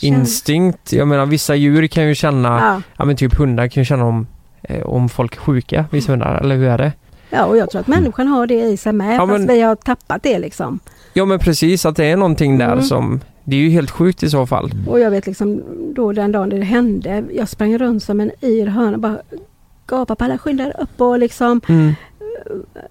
instinkt. 0.00 0.92
Jag 0.92 1.08
menar 1.08 1.26
vissa 1.26 1.54
djur 1.54 1.86
kan 1.86 2.08
ju 2.08 2.14
känna, 2.14 2.48
ja, 2.48 2.82
Ja. 2.96 3.04
men 3.04 3.16
typ 3.16 3.34
hundar 3.34 3.68
kan 3.68 3.80
ju 3.80 3.84
känna 3.84 4.04
om, 4.04 4.26
eh, 4.62 4.82
om 4.86 5.08
folk 5.08 5.36
är 5.36 5.40
sjuka, 5.40 5.84
vissa 5.90 6.12
hundar, 6.12 6.40
eller 6.40 6.56
hur 6.56 6.66
är 6.68 6.78
det? 6.78 6.92
ja, 7.30 7.44
och 7.44 7.56
jag 7.56 7.70
tror 7.70 7.80
att 7.80 7.86
människan 7.86 8.26
har 8.28 8.46
det 8.46 8.60
i 8.62 8.76
sig 8.76 8.92
med. 8.92 9.14
Ja, 9.16 9.26
fast 9.26 9.30
men- 9.38 9.46
vi 9.46 9.60
har 9.60 9.74
tappat 9.76 10.22
det 10.22 10.38
liksom. 10.38 10.78
Ja 11.12 11.24
men 11.24 11.38
precis, 11.38 11.86
att 11.86 11.96
det 11.96 12.04
är 12.04 12.16
någonting 12.16 12.58
där 12.58 12.72
Mm. 12.72 12.82
som, 12.84 13.20
det 13.44 13.56
är 13.56 13.60
ju 13.60 13.68
helt 13.70 13.90
sjukt 13.90 14.22
i 14.22 14.30
så 14.30 14.46
fall. 14.46 14.70
Och 14.86 15.00
jag 15.00 15.10
vet 15.10 15.26
liksom 15.26 15.62
då 15.94 16.12
den 16.12 16.32
dagen 16.32 16.48
det 16.48 16.64
hände. 16.64 17.24
Jag 17.32 17.48
sprang 17.48 17.78
runt 17.78 18.02
som 18.02 18.20
en 18.20 18.30
yr 18.42 18.66
höna. 18.66 18.98
Bara 18.98 19.18
gapade 19.86 20.16
på 20.18 20.24
alla 20.24 20.38
skynda 20.38 20.64
er 20.64 20.72
upp 20.80 21.00
och 21.00 21.18
liksom 21.18 21.60
Mm. 21.68 21.94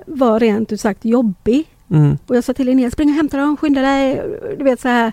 var 0.05 0.39
rent 0.39 0.71
ut 0.71 0.81
sagt 0.81 1.05
jobbig. 1.05 1.65
Mm. 1.91 2.17
Och 2.27 2.35
jag 2.35 2.43
sa 2.43 2.53
till 2.53 2.65
Linnea, 2.65 2.91
spring 2.91 3.09
och 3.09 3.15
hämta 3.15 3.37
dem, 3.37 3.57
skynda 3.57 3.81
dig. 3.81 4.21
Du 4.57 4.63
vet 4.63 4.81
så 4.81 4.87
här. 4.87 5.11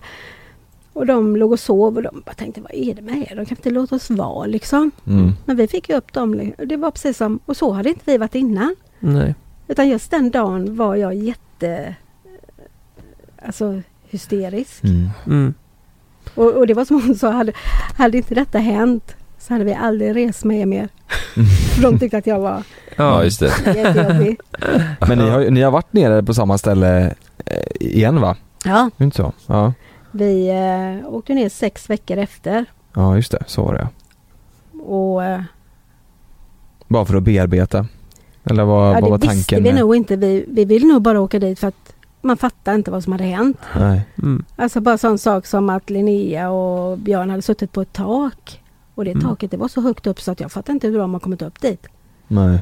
Och 0.93 1.07
de 1.07 1.37
låg 1.37 1.53
och 1.53 1.61
sov 1.61 1.97
och 1.97 2.03
de 2.03 2.23
bara 2.27 2.35
tänkte, 2.35 2.61
vad 2.61 2.75
är 2.75 2.95
det 2.95 3.03
med 3.03 3.17
er? 3.31 3.37
De 3.37 3.47
kan 3.47 3.57
inte 3.57 3.71
låta 3.71 3.95
oss 3.97 4.11
vara 4.11 4.47
liksom. 4.47 4.91
Mm. 5.07 5.33
Men 5.45 5.57
vi 5.57 5.69
fick 5.69 5.89
ju 5.89 5.97
upp 5.97 6.13
dem. 6.13 6.35
li- 6.35 6.55
Det 6.67 6.77
var 6.77 6.91
precis 6.91 7.17
som, 7.17 7.39
och 7.47 7.57
så 7.57 7.73
hade 7.73 7.89
inte 7.89 8.03
vi 8.05 8.19
varit 8.19 8.35
innan. 8.35 8.75
Nej. 9.01 9.35
Utan 9.69 9.89
just 9.89 10.11
den 10.11 10.31
dagen 10.31 10.77
var 10.77 10.95
jag 10.97 11.15
jätte, 11.15 11.95
alltså 13.43 13.83
hysterisk. 14.09 14.85
Mm. 14.85 15.09
Mm. 15.27 15.55
Och, 16.35 16.53
och 16.53 16.67
det 16.67 16.75
var 16.75 16.85
som 16.85 17.03
hon 17.03 17.15
sa, 17.15 17.31
hade, 17.31 17.53
hade 17.99 18.17
inte 18.17 18.35
detta 18.35 18.59
hänt 18.59 19.15
så 19.39 19.53
hade 19.55 19.65
vi 19.65 19.75
aldrig 19.75 20.17
rest 20.17 20.45
med 20.45 20.61
er 20.61 20.67
mer. 20.67 20.89
För 21.75 21.83
de 21.83 21.99
tyckte 21.99 22.19
att 22.19 22.27
jag 22.27 22.39
var 22.41 22.63
ja, 22.97 23.25
just 23.25 23.41
det. 23.41 23.53
Men 25.09 25.19
ni 25.19 25.29
har, 25.29 25.51
ni 25.51 25.63
har 25.63 25.71
varit 25.71 25.93
nere 25.93 26.23
på 26.23 26.35
samma 26.35 26.59
ställe 26.59 27.15
eh, 27.47 27.63
igen 27.81 28.21
va? 28.21 28.37
Ja, 28.65 28.91
inte 28.99 29.17
så? 29.17 29.33
Ja. 29.47 29.73
Vi 30.11 30.49
eh, 31.03 31.15
åkte 31.15 31.35
ner 31.35 31.49
sex 31.49 31.91
veckor 31.91 32.17
efter. 32.19 32.65
Ja 32.95 33.17
just 33.17 33.31
det, 33.33 33.43
så 33.47 33.63
var 33.63 33.75
det 33.75 33.89
Och 34.83 35.25
eh, 35.25 35.43
Bara 36.89 37.05
för 37.05 37.15
att 37.17 37.23
bearbeta? 37.23 37.87
Eller 38.45 38.65
vad, 38.65 38.89
Ja, 38.89 38.93
vad 38.93 39.03
det 39.05 39.11
var 39.11 39.19
visste 39.19 39.35
tanken? 39.35 39.65
vi 39.65 39.73
med- 39.73 39.81
nog 39.81 39.97
inte. 39.97 40.17
Vi, 40.17 40.45
vi 40.49 40.65
ville 40.65 40.87
nog 40.87 41.03
bara 41.03 41.21
åka 41.21 41.39
dit 41.39 41.59
för 41.59 41.69
att 41.69 41.95
man 42.23 42.37
fattar 42.37 42.75
inte 42.75 42.91
vad 42.91 43.05
som 43.05 43.13
hade 43.13 43.25
hänt. 43.25 43.59
Nej. 43.79 44.03
Mm. 44.23 44.45
Alltså 44.57 44.81
bara 44.81 44.99
sån 44.99 45.19
sak 45.19 45.47
som 45.47 45.71
att 45.71 45.91
Linnea 45.91 46.51
och 46.51 46.99
Björn 46.99 47.31
hade 47.31 47.43
suttit 47.43 47.73
på 47.73 47.81
ett 47.81 47.93
tak. 47.93 48.63
Och 48.95 49.05
det 49.05 49.11
Mm. 49.11 49.23
taket 49.25 49.51
det 49.51 49.57
var 49.57 49.69
så 49.69 49.81
högt 49.81 50.07
upp 50.07 50.21
så 50.21 50.31
att 50.33 50.41
jag 50.41 50.53
fattar 50.53 50.73
inte 50.73 50.89
hur 50.89 50.99
de 50.99 51.13
har 51.13 51.21
kommit 51.21 51.43
upp 51.43 51.61
dit. 51.61 51.87
Nej. 52.29 52.59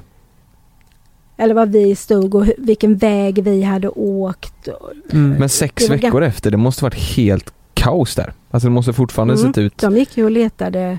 Eller 1.41 1.55
var 1.55 1.67
vi 1.67 1.97
stod 1.97 2.35
och 2.35 2.47
vilken 2.59 2.97
väg 2.97 3.43
vi 3.45 3.63
hade 3.63 3.89
åkt. 3.89 4.69
Mm. 5.13 5.31
Men 5.39 5.49
sex 5.49 5.87
Det 5.87 5.97
veckor 5.97 6.23
efter, 6.23 6.51
det 6.51 6.57
måste 6.57 6.85
varit 6.85 6.95
helt 7.17 7.53
kaos 7.75 8.15
där. 8.15 8.33
Alltså 8.51 8.69
det 8.69 8.73
måste 8.73 8.93
fortfarande 8.93 9.35
Mm. 9.35 9.47
sett 9.47 9.59
ut... 9.59 9.79
De 9.79 9.97
gick 9.97 10.17
ju 10.17 10.25
och 10.25 10.31
letade 10.31 10.99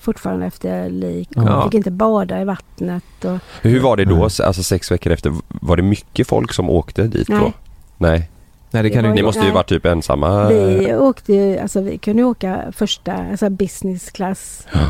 fortfarande 0.00 0.46
efter 0.46 0.90
lik. 0.90 1.28
Och 1.36 1.42
Ja. 1.42 1.64
Fick 1.64 1.74
inte 1.74 1.90
bada 1.90 2.40
i 2.40 2.44
vattnet. 2.44 3.24
Och, 3.24 3.38
Hur 3.62 3.80
var 3.80 3.96
det 3.96 4.04
då, 4.04 4.14
Nej. 4.14 4.22
alltså 4.22 4.62
sex 4.62 4.90
veckor 4.90 5.12
efter? 5.12 5.32
Var 5.48 5.76
det 5.76 5.82
mycket 5.82 6.26
folk 6.26 6.52
som 6.52 6.70
åkte 6.70 7.02
dit 7.02 7.26
då? 7.28 7.34
Nej. 7.34 7.52
Nej. 7.98 8.30
Nej 8.70 8.82
det 8.82 8.88
Det 8.88 8.94
kan 8.94 9.02
var 9.02 9.08
du 9.10 9.14
Ni 9.14 9.22
måste 9.22 9.40
ju 9.40 9.44
Nej. 9.44 9.54
varit 9.54 9.68
typ 9.68 9.86
ensamma. 9.86 10.48
vi 10.48 10.94
åkte 10.96 11.32
ju, 11.34 11.58
alltså 11.58 11.80
vi 11.80 11.98
kunde 11.98 12.22
ju 12.22 12.26
åka 12.28 12.64
första, 12.72 13.12
alltså 13.12 13.50
business 13.50 14.10
class 14.10 14.66
Ja. 14.72 14.80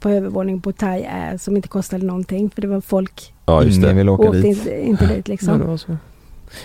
På 0.00 0.08
övervåning 0.08 0.60
på 0.60 0.72
Thai 0.72 1.04
Air 1.06 1.36
som 1.38 1.56
inte 1.56 1.68
kostade 1.68 2.06
någonting 2.06 2.50
för 2.50 2.62
det 2.62 2.68
var 2.68 2.80
folk 2.80 3.32
Ja 3.46 3.62
just 3.64 3.76
Ingen 3.76 3.88
det. 3.88 3.94
vill 3.94 4.08
åka 4.08 4.22
åkte 4.28 4.38
dit. 4.40 4.58
inte, 4.58 4.80
inte 4.86 5.06
dit 5.06 5.28
Ja, 5.28 5.32
liksom. 5.32 5.58
det 5.58 5.64
var 5.64 5.76
så. 5.76 5.96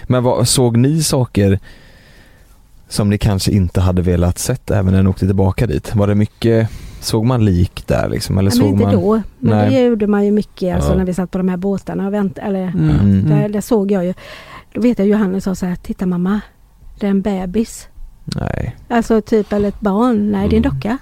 Men 0.03 0.23
vad, 0.23 0.47
såg 0.47 0.77
ni 0.77 1.03
saker 1.03 1.59
som 2.89 3.09
ni 3.09 3.17
kanske 3.17 3.51
inte 3.51 3.81
hade 3.81 4.01
velat 4.01 4.37
sett 4.39 4.71
även 4.71 4.93
när 4.93 5.03
ni 5.03 5.09
åkte 5.09 5.25
tillbaka 5.25 5.67
dit? 5.67 5.95
Var 5.95 6.07
det 6.07 6.15
mycket, 6.15 6.69
såg 6.99 7.25
man 7.25 7.45
lik 7.45 7.87
där 7.87 8.09
liksom? 8.09 8.37
Eller 8.37 8.51
Ja, 8.51 8.57
men 8.57 8.65
såg 8.65 8.73
inte 8.73 8.83
man... 8.95 9.03
då. 9.03 9.21
Men 9.39 9.57
Nej. 9.57 9.69
det 9.69 9.81
gjorde 9.85 10.07
man 10.07 10.25
ju 10.25 10.31
mycket 10.31 10.75
alltså 10.75 10.91
Ja. 10.91 10.97
när 10.97 11.05
vi 11.05 11.13
satt 11.13 11.31
på 11.31 11.37
de 11.37 11.49
här 11.49 11.57
båtarna 11.57 12.07
och 12.07 12.13
väntade. 12.13 12.47
Eller, 12.47 12.63
Mm. 12.67 12.89
Mm. 12.89 13.29
där, 13.29 13.49
där 13.49 13.61
såg 13.61 13.91
jag 13.91 14.05
ju. 14.05 14.13
Då 14.73 14.81
vet 14.81 14.99
jag 14.99 15.07
Johannes 15.07 15.43
sa 15.43 15.55
så 15.55 15.65
här, 15.65 15.75
titta 15.75 16.05
mamma, 16.05 16.41
det 16.99 17.05
är 17.05 17.11
en 17.11 17.21
bebis. 17.21 17.87
Nej. 18.25 18.75
Alltså 18.89 19.21
typ 19.21 19.53
eller 19.53 19.67
ett 19.69 19.79
barn. 19.81 20.31
Nej, 20.31 20.49
det 20.49 20.55
är 20.55 20.57
en 20.57 20.65
Mm. 20.65 20.75
docka. 20.75 20.97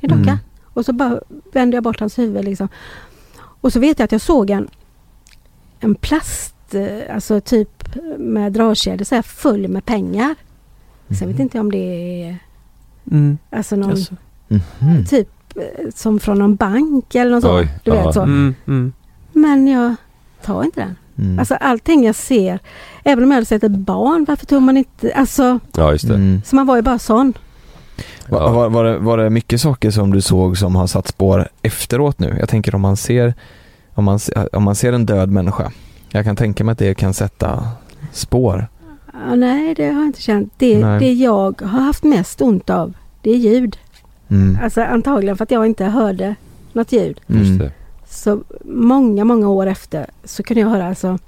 Det 0.00 0.06
är 0.06 0.12
en 0.12 0.18
docka. 0.18 0.30
Mm. 0.30 0.44
Och 0.74 0.84
så 0.84 0.92
bara 0.92 1.20
vände 1.52 1.76
jag 1.76 1.84
bort 1.84 2.00
hans 2.00 2.18
huvud 2.18 2.44
liksom. 2.44 2.68
Och 3.60 3.72
så 3.72 3.80
vet 3.80 3.98
jag 3.98 4.04
att 4.04 4.12
jag 4.12 4.20
såg 4.20 4.50
en, 4.50 4.68
en 5.80 5.94
plast, 5.94 6.74
eh, 6.74 7.14
alltså 7.14 7.40
typ 7.40 7.94
med 8.18 8.52
dragkedjor 8.52 9.04
så 9.04 9.14
här 9.14 9.22
full 9.22 9.68
med 9.68 9.84
pengar. 9.84 10.34
Sen 11.18 11.28
vet 11.28 11.38
inte 11.40 11.56
jag 11.58 11.64
om 11.64 11.70
det 11.72 11.78
är 12.24 12.38
Mm. 13.10 13.38
alltså 13.50 13.76
någon 13.76 13.90
Alltså. 13.90 14.14
Mhm. 14.48 15.04
typ 15.08 15.28
eh, 15.56 15.90
som 15.94 16.20
från 16.20 16.38
någon 16.38 16.56
bank 16.56 17.14
eller 17.14 17.30
något 17.30 17.44
Oj, 17.44 17.66
så. 17.84 17.90
Du 17.90 17.90
vet 17.96 18.14
så. 18.14 18.22
Mm. 18.22 18.54
Mm. 18.66 18.92
Men 19.32 19.66
jag 19.68 19.94
tar 20.44 20.64
inte 20.64 20.80
den. 20.80 20.96
Mm. 21.26 21.38
Alltså 21.38 21.54
allting 21.54 22.04
jag 22.04 22.14
ser, 22.14 22.58
även 23.04 23.24
om 23.24 23.30
jag 23.30 23.34
hade 23.36 23.46
sett 23.46 23.64
ett 23.64 23.72
barn, 23.78 24.24
varför 24.28 24.46
tog 24.46 24.62
man 24.62 24.76
inte, 24.76 25.12
alltså, 25.14 25.58
Ja 25.76 25.92
just 25.92 26.08
det. 26.08 26.14
Mm. 26.14 26.42
så 26.44 26.56
man 26.56 26.66
var 26.66 26.76
ju 26.76 26.82
bara 26.82 26.98
sån. 26.98 27.32
Ja. 28.28 28.52
Var, 28.52 28.68
var, 28.68 28.84
det, 28.84 28.98
var 28.98 29.18
det 29.18 29.30
mycket 29.30 29.60
saker 29.60 29.90
som 29.90 30.10
du 30.12 30.20
såg 30.20 30.58
som 30.58 30.76
har 30.76 30.86
satt 30.86 31.08
spår 31.08 31.48
efteråt 31.62 32.18
nu? 32.18 32.36
Jag 32.40 32.48
tänker 32.48 32.74
om 32.74 32.80
man 32.80 32.96
ser 32.96 33.34
om 33.94 34.04
man, 34.04 34.18
om 34.52 34.62
man 34.62 34.74
ser 34.74 34.92
en 34.92 35.06
död 35.06 35.30
människa. 35.30 35.72
Jag 36.10 36.24
kan 36.24 36.36
tänka 36.36 36.64
mig 36.64 36.72
att 36.72 36.78
det 36.78 36.94
kan 36.94 37.14
sätta 37.14 37.68
spår. 38.12 38.66
Ja, 39.12 39.34
nej, 39.34 39.74
det 39.74 39.84
har 39.86 39.92
jag 39.92 40.04
inte 40.06 40.22
känt. 40.22 40.52
Det, 40.56 40.84
Nej. 40.84 40.98
det 41.00 41.12
jag 41.12 41.60
har 41.60 41.80
haft 41.80 42.04
mest 42.04 42.40
ont 42.42 42.70
av, 42.70 42.92
det 43.22 43.30
är 43.30 43.36
ljud. 43.36 43.78
Mm. 44.28 44.58
Alltså 44.62 44.82
antagligen 44.82 45.36
för 45.36 45.44
att 45.44 45.50
jag 45.50 45.66
inte 45.66 45.84
hörde 45.84 46.34
något 46.72 46.92
ljud. 46.92 47.20
Mm. 47.28 47.70
Så 48.08 48.42
många, 48.64 49.24
många 49.24 49.48
år 49.48 49.66
efter 49.66 50.06
så 50.24 50.42
kunde 50.42 50.60
jag 50.60 50.68
höra 50.68 50.88
alltså 50.88 51.18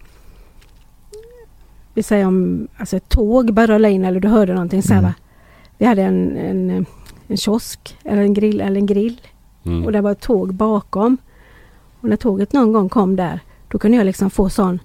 vi 1.95 2.03
säger 2.03 2.27
om 2.27 2.69
alltså 2.77 2.97
ett 2.97 3.09
tåg 3.09 3.55
började 3.55 3.75
rulla 3.75 3.89
in 3.89 4.05
eller 4.05 4.21
du 4.21 4.29
hörde 4.29 4.55
någonting 4.55 4.83
så 4.83 4.93
här 4.93 5.01
Mm. 5.01 5.11
va. 5.11 5.15
Vi 5.79 5.85
hade 5.87 6.03
en, 6.03 6.37
en, 6.37 6.87
en 7.29 7.37
kiosk 7.37 7.97
eller 8.05 8.22
en 8.22 8.35
grill 8.35 8.61
eller 8.61 8.77
en 8.81 8.87
grill 8.87 9.20
Mm. 9.66 9.85
och 9.85 9.93
det 9.93 10.01
var 10.01 10.11
ett 10.12 10.20
tåg 10.20 10.55
bakom. 10.55 11.16
Och 12.01 12.09
när 12.09 12.16
tåget 12.16 12.53
någon 12.53 12.72
gång 12.72 12.89
kom 12.89 13.16
där 13.16 13.41
då 13.68 13.79
kunde 13.79 13.97
jag 13.97 14.05
liksom 14.05 14.31
få 14.31 14.49
sån 14.49 14.79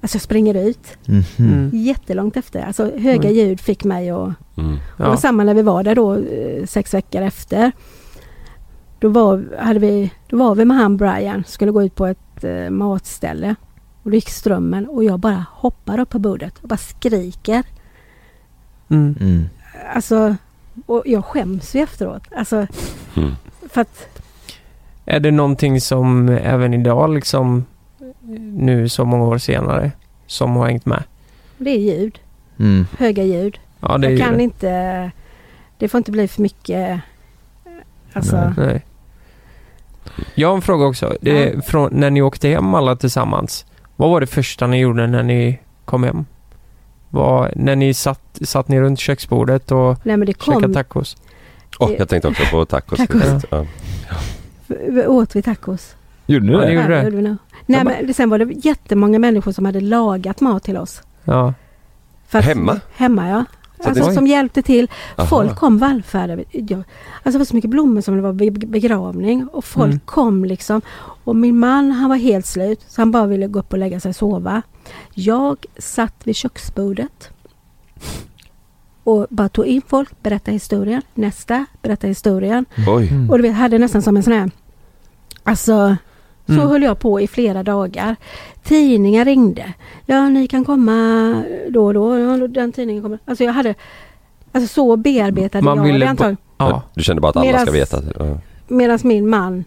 Alltså 0.00 0.16
jag 0.16 0.22
springer 0.22 0.54
ut 0.68 0.98
Mhm. 1.06 1.22
Mm. 1.38 1.70
jättelångt 1.72 2.36
efter. 2.36 2.62
Alltså 2.62 2.84
höga 2.98 3.28
Mm. 3.30 3.34
ljud 3.34 3.60
fick 3.60 3.84
mig 3.84 4.10
att 4.10 4.30
Mm. 4.56 4.76
Ja. 4.98 5.16
samma 5.16 5.44
när 5.44 5.54
vi 5.54 5.62
var 5.62 5.82
där 5.82 5.94
då 5.94 6.14
eh, 6.16 6.66
sex 6.66 6.94
veckor 6.94 7.22
efter. 7.22 7.72
Då 9.00 9.08
var, 9.08 9.44
hade 9.60 9.78
vi, 9.80 10.12
då 10.28 10.36
var 10.36 10.54
vi 10.54 10.64
med 10.64 10.76
han 10.76 10.96
Brian, 10.96 11.44
skulle 11.46 11.70
gå 11.72 11.82
ut 11.82 11.94
på 11.94 12.06
ett 12.06 12.44
eh, 12.44 12.70
matställe. 12.70 13.54
Och 14.02 14.10
då 14.10 14.14
gick 14.14 14.28
strömmen 14.30 14.86
och 14.88 15.04
jag 15.04 15.18
bara 15.20 15.44
hoppar 15.50 15.98
upp 16.00 16.10
på 16.10 16.18
bordet 16.18 16.58
och 16.62 16.68
bara 16.68 16.76
skriker. 16.76 17.62
Mm. 18.88 19.44
Alltså, 19.94 20.36
och 20.86 21.02
jag 21.06 21.24
skäms 21.24 21.74
ju 21.74 21.80
efteråt. 21.82 22.22
Alltså, 22.36 22.66
Mm. 23.16 23.34
för 23.70 23.80
att, 23.80 24.08
Är 25.06 25.20
det 25.20 25.30
någonting 25.30 25.80
som 25.80 26.28
även 26.28 26.74
idag 26.74 27.14
liksom 27.14 27.64
nu 28.40 28.88
så 28.88 29.04
många 29.04 29.24
år 29.24 29.38
senare 29.38 29.90
som 30.26 30.56
har 30.56 30.66
hängt 30.66 30.86
med? 30.86 31.02
det 31.58 31.70
är 31.70 31.78
ljud, 31.78 32.18
Mm. 32.58 32.86
höga 32.98 33.22
ljud. 33.22 33.58
Ja, 33.80 33.98
det 33.98 34.10
Jag 34.10 34.20
kan 34.20 34.36
det. 34.36 34.42
inte, 34.42 35.10
det 35.78 35.88
får 35.88 35.98
inte 35.98 36.10
bli 36.10 36.28
för 36.28 36.42
mycket, 36.42 37.00
alltså, 38.12 38.36
Nej. 38.36 38.52
Nej. 38.56 38.84
Jag 40.34 40.48
har 40.48 40.54
en 40.56 40.62
fråga 40.62 40.86
också. 40.86 41.16
Det 41.20 41.42
är 41.48 41.60
från 41.60 41.90
när 41.92 42.10
ni 42.10 42.22
åkte 42.22 42.48
hem 42.48 42.74
alla 42.74 42.96
tillsammans. 42.96 43.66
Vad 43.96 44.10
var 44.10 44.20
det 44.20 44.26
första 44.26 44.66
ni 44.66 44.78
gjorde 44.78 45.06
när 45.06 45.22
ni 45.22 45.58
kom 45.84 46.04
hem? 46.04 46.24
Vad, 47.14 47.56
när 47.56 47.76
ni 47.76 47.94
satt, 47.94 48.38
satt 48.42 48.68
ni 48.68 48.80
runt 48.80 48.98
köksbordet 49.00 49.72
och 49.72 49.98
nej 50.02 50.16
men 50.16 50.26
det 50.26 50.42
käkade 50.42 50.74
tacos? 50.74 51.16
Åh, 51.78 51.92
jag 51.98 52.08
tänkte 52.08 52.28
också 52.28 52.42
på 52.50 52.64
tacos. 52.64 52.98
Tacos. 52.98 53.44
Ja. 53.50 53.66
vi 54.88 55.06
åt 55.06 55.36
vi 55.36 55.42
tacos. 55.42 55.94
Gjorde 56.26 56.46
ni 56.46 56.52
Ja, 56.52 56.58
det? 56.60 56.66
det 56.66 56.72
gjorde 56.72 56.82
Ja, 56.94 56.98
det. 56.98 57.04
gjorde 57.04 57.16
vi 57.16 57.22
nog. 57.22 57.36
Nej 57.66 57.78
Jag 57.78 57.86
bara- 57.86 57.96
men 58.02 58.14
sen 58.14 58.30
var 58.30 58.38
det 58.38 58.52
jättemånga 58.68 59.18
människor 59.18 59.52
som 59.52 59.64
hade 59.64 59.80
lagat 59.80 60.40
mat 60.40 60.62
till 60.64 60.76
oss. 60.76 61.02
Ja. 61.24 61.54
Att- 62.30 62.44
Hemma? 62.44 62.80
Hemma 62.96 63.28
ja. 63.28 63.44
Så 63.82 63.88
Alltså 63.88 64.04
det- 64.06 64.12
som 64.14 64.26
hjälpte 64.26 64.62
till. 64.62 64.90
Aha. 65.16 65.26
Folk 65.28 65.56
kom 65.56 65.78
vallfärdade. 65.78 66.44
Jag, 66.50 66.78
alltså 66.78 67.30
det 67.32 67.38
var 67.38 67.44
så 67.44 67.54
mycket 67.54 67.70
blommor 67.70 68.00
som 68.00 68.16
det 68.16 68.22
var 68.22 68.32
be- 68.32 68.50
begravning 68.66 69.48
och 69.52 69.64
folk 69.64 69.86
Mm. 69.86 70.00
kom 70.04 70.44
liksom. 70.44 70.82
Och 71.24 71.36
min 71.36 71.58
man 71.58 71.90
han 71.92 72.08
var 72.10 72.16
helt 72.16 72.46
slut 72.46 72.80
så 72.88 73.00
han 73.00 73.10
bara 73.10 73.26
ville 73.26 73.46
gå 73.46 73.58
upp 73.58 73.72
och 73.72 73.78
lägga 73.78 74.00
sig 74.00 74.08
och 74.08 74.16
sova. 74.16 74.62
Jag 75.14 75.64
satt 75.78 76.14
vid 76.24 76.36
köksbordet 76.36 77.30
och 79.04 79.26
bara 79.30 79.48
tog 79.48 79.66
in 79.66 79.82
folk, 79.86 80.22
berätta 80.22 80.50
historien, 80.50 81.02
nästa, 81.14 81.66
berätta 81.82 82.06
historien. 82.06 82.64
Oj. 82.88 83.08
Mm. 83.08 83.30
Och 83.30 83.36
du 83.38 83.42
vet, 83.42 83.54
hade 83.56 83.78
nästan 83.78 84.02
som 84.02 84.16
en 84.16 84.22
sån 84.22 84.32
här 84.32 84.50
Alltså 85.42 85.96
så 86.46 86.52
Mm. 86.52 86.68
höll 86.68 86.82
jag 86.82 86.98
på 86.98 87.20
i 87.20 87.26
flera 87.26 87.62
dagar. 87.62 88.16
Tidningar 88.62 89.24
ringde. 89.24 89.72
Ja, 90.06 90.28
ni 90.28 90.46
kan 90.46 90.64
komma 90.64 90.92
då 91.68 91.84
och 91.86 91.94
då. 91.94 92.18
Ja, 92.18 92.48
den 92.48 92.72
tidningen 92.72 93.02
kommer. 93.02 93.18
Alltså 93.24 93.44
jag 93.44 93.52
hade 93.52 93.74
Alltså 94.52 94.74
så 94.74 94.96
bearbetade 94.96 95.64
Man 95.64 95.76
jag 95.78 95.84
ville 95.84 95.98
det 96.04 96.10
antagligen. 96.10 96.36
Ja. 96.58 96.82
Du 96.94 97.02
kände 97.02 97.20
bara 97.22 97.28
att 97.28 97.36
alla 97.36 97.58
ska 97.58 97.70
Medans- 97.70 97.74
veta? 97.74 98.02
Ja. 98.18 98.38
Medan 98.68 98.98
min 99.04 99.28
man 99.28 99.64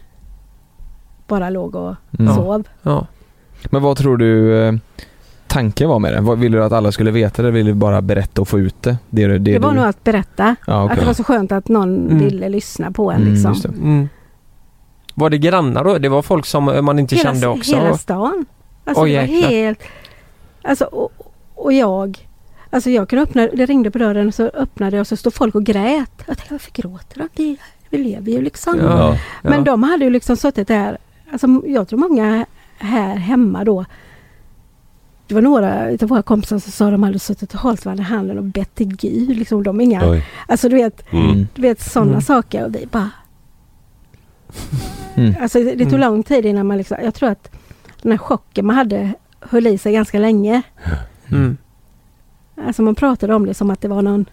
bara 1.27 1.49
låg 1.49 1.75
och 1.75 1.95
Mm. 2.19 2.35
sov. 2.35 2.63
ja. 2.81 3.07
Men 3.65 3.81
vad 3.81 3.97
tror 3.97 4.17
du 4.17 4.61
eh, 4.63 4.73
tanken 5.47 5.89
var 5.89 5.99
med 5.99 6.13
det? 6.13 6.35
Ville 6.35 6.57
du 6.57 6.63
att 6.63 6.71
alla 6.71 6.91
skulle 6.91 7.11
veta 7.11 7.41
det? 7.41 7.51
Ville 7.51 7.69
du 7.69 7.73
bara 7.73 8.01
berätta 8.01 8.41
och 8.41 8.47
få 8.47 8.59
ut 8.59 8.83
det? 8.83 8.97
Det, 9.09 9.27
det, 9.27 9.37
Det 9.37 9.59
var 9.59 9.69
du... 9.69 9.75
nog 9.75 9.85
att 9.85 10.03
berätta. 10.03 10.55
Ja, 10.67 10.79
Att 10.79 10.85
okej. 10.85 10.97
det 10.99 11.05
var 11.05 11.13
så 11.13 11.23
skönt 11.23 11.51
att 11.51 11.67
någon 11.67 12.05
Mm. 12.05 12.19
ville 12.19 12.49
lyssna 12.49 12.91
på 12.91 13.11
en 13.11 13.21
Mm, 13.21 13.33
liksom. 13.33 13.73
Mm. 13.81 14.09
Var 15.13 15.29
det 15.29 15.37
grannar 15.37 15.83
då? 15.83 15.97
Det 15.97 16.09
var 16.09 16.21
folk 16.21 16.45
som 16.45 16.63
man 16.63 16.99
inte 16.99 17.15
Hela, 17.15 17.31
kände 17.31 17.47
också? 17.47 17.75
hela 17.75 17.97
stan. 17.97 18.45
Alltså 18.85 19.03
Oj, 19.03 19.11
det 19.11 19.17
var 19.17 19.23
jäklar. 19.27 19.49
helt... 19.49 19.79
Alltså 20.61 20.85
och, 20.85 21.11
och 21.55 21.73
jag... 21.73 22.17
Alltså 22.69 22.89
jag 22.89 23.09
kunde 23.09 23.23
öppna, 23.23 23.47
det 23.53 23.65
ringde 23.65 23.91
på 23.91 23.97
dörren 23.97 24.31
så 24.31 24.43
öppnade 24.43 24.95
jag 24.97 25.01
och 25.01 25.07
så 25.07 25.17
stod 25.17 25.33
folk 25.33 25.55
och 25.55 25.63
grät. 25.63 26.11
Jag 26.17 26.37
tänkte 26.37 26.53
varför 26.53 26.71
gråter 26.71 27.17
de? 27.19 27.29
Vi, 27.35 27.57
vi 27.89 27.97
lever 27.97 28.31
ju 28.31 28.41
liksom. 28.41 28.79
Ja. 28.81 29.17
Men 29.41 29.63
de 29.63 29.83
hade 29.83 30.03
ju 30.05 30.09
liksom 30.11 30.37
suttit 30.37 30.67
där. 30.67 30.97
Alltså 31.31 31.47
jag 31.65 31.87
tror 31.87 31.99
många 31.99 32.45
här 32.77 33.15
hemma 33.15 33.63
då. 33.63 33.85
Det 35.27 35.33
var 35.35 35.41
några 35.41 35.83
av 36.01 36.07
våra 36.09 36.21
kompisar 36.21 36.59
som 36.59 36.71
sa 36.71 36.85
att 36.85 36.91
de 36.93 37.03
hade 37.03 37.19
suttit 37.19 37.53
och 37.53 37.59
hållit 37.59 37.85
varandra 37.85 38.03
i 38.03 38.07
handen 38.07 38.37
och 38.37 38.43
bett 38.43 38.75
till 38.75 38.95
Gud. 38.95 39.37
Liksom, 39.37 39.63
de 39.63 39.79
är 39.81 39.85
inga, 39.85 40.09
Oj. 40.09 40.25
alltså 40.47 40.69
du 40.69 40.75
vet, 40.75 41.13
Mm. 41.13 41.47
du 41.55 41.61
vet 41.61 41.81
sådana 41.81 42.11
Mm. 42.11 42.21
saker 42.21 42.65
och 42.65 42.75
vi 42.75 42.85
bara 42.91 43.09
Mm. 45.15 45.35
Alltså 45.41 45.59
det, 45.59 45.75
det 45.75 45.83
tog 45.85 45.93
Mm. 45.93 45.99
lång 46.11 46.23
tid 46.23 46.45
innan 46.45 46.67
man 46.67 46.77
liksom, 46.77 46.97
jag 47.03 47.13
tror 47.13 47.29
att 47.29 47.51
den 48.01 48.11
här 48.11 48.17
chocken 48.19 48.65
man 48.65 48.75
hade 48.75 49.13
höll 49.39 49.67
i 49.67 49.77
sig 49.77 49.93
ganska 49.93 50.19
länge. 50.19 50.61
Mm. 51.31 51.57
Alltså 52.65 52.81
man 52.81 52.95
pratade 52.95 53.35
om 53.35 53.45
det 53.45 53.53
som 53.53 53.69
att 53.69 53.81
det 53.81 53.87
var 53.87 54.01
någon, 54.01 54.25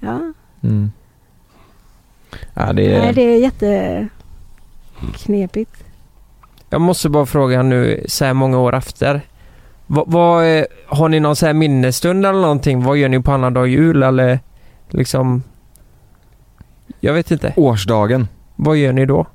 ja, 0.00 0.32
Mm. 0.62 0.90
Ja, 2.54 2.72
det 2.72 2.94
är... 2.94 2.98
nej 2.98 3.12
det 3.14 3.22
är 3.22 3.38
jätteknepigt. 3.38 5.83
Jag 6.74 6.80
måste 6.80 7.08
bara 7.08 7.26
fråga 7.26 7.62
nu 7.62 8.04
så 8.08 8.24
här 8.24 8.34
många 8.34 8.58
år 8.58 8.74
efter. 8.74 9.20
Vad, 9.86 10.04
vad, 10.10 10.58
eh, 10.58 10.64
har 10.86 11.08
ni 11.08 11.20
någon 11.20 11.36
så 11.36 11.46
här 11.46 11.52
minnesstund 11.52 12.26
eller 12.26 12.40
någonting? 12.40 12.82
Vad 12.84 12.96
gör 12.96 13.08
ni 13.08 13.22
på 13.22 13.32
annandag 13.32 13.66
jul 13.66 14.02
eller 14.02 14.40
liksom? 14.88 15.42
Jag 17.00 17.12
vet 17.12 17.30
inte. 17.30 17.52
Årsdagen. 17.56 18.28
Vad 18.56 18.76
gör 18.76 18.92
ni 18.92 19.06
då? 19.06 19.26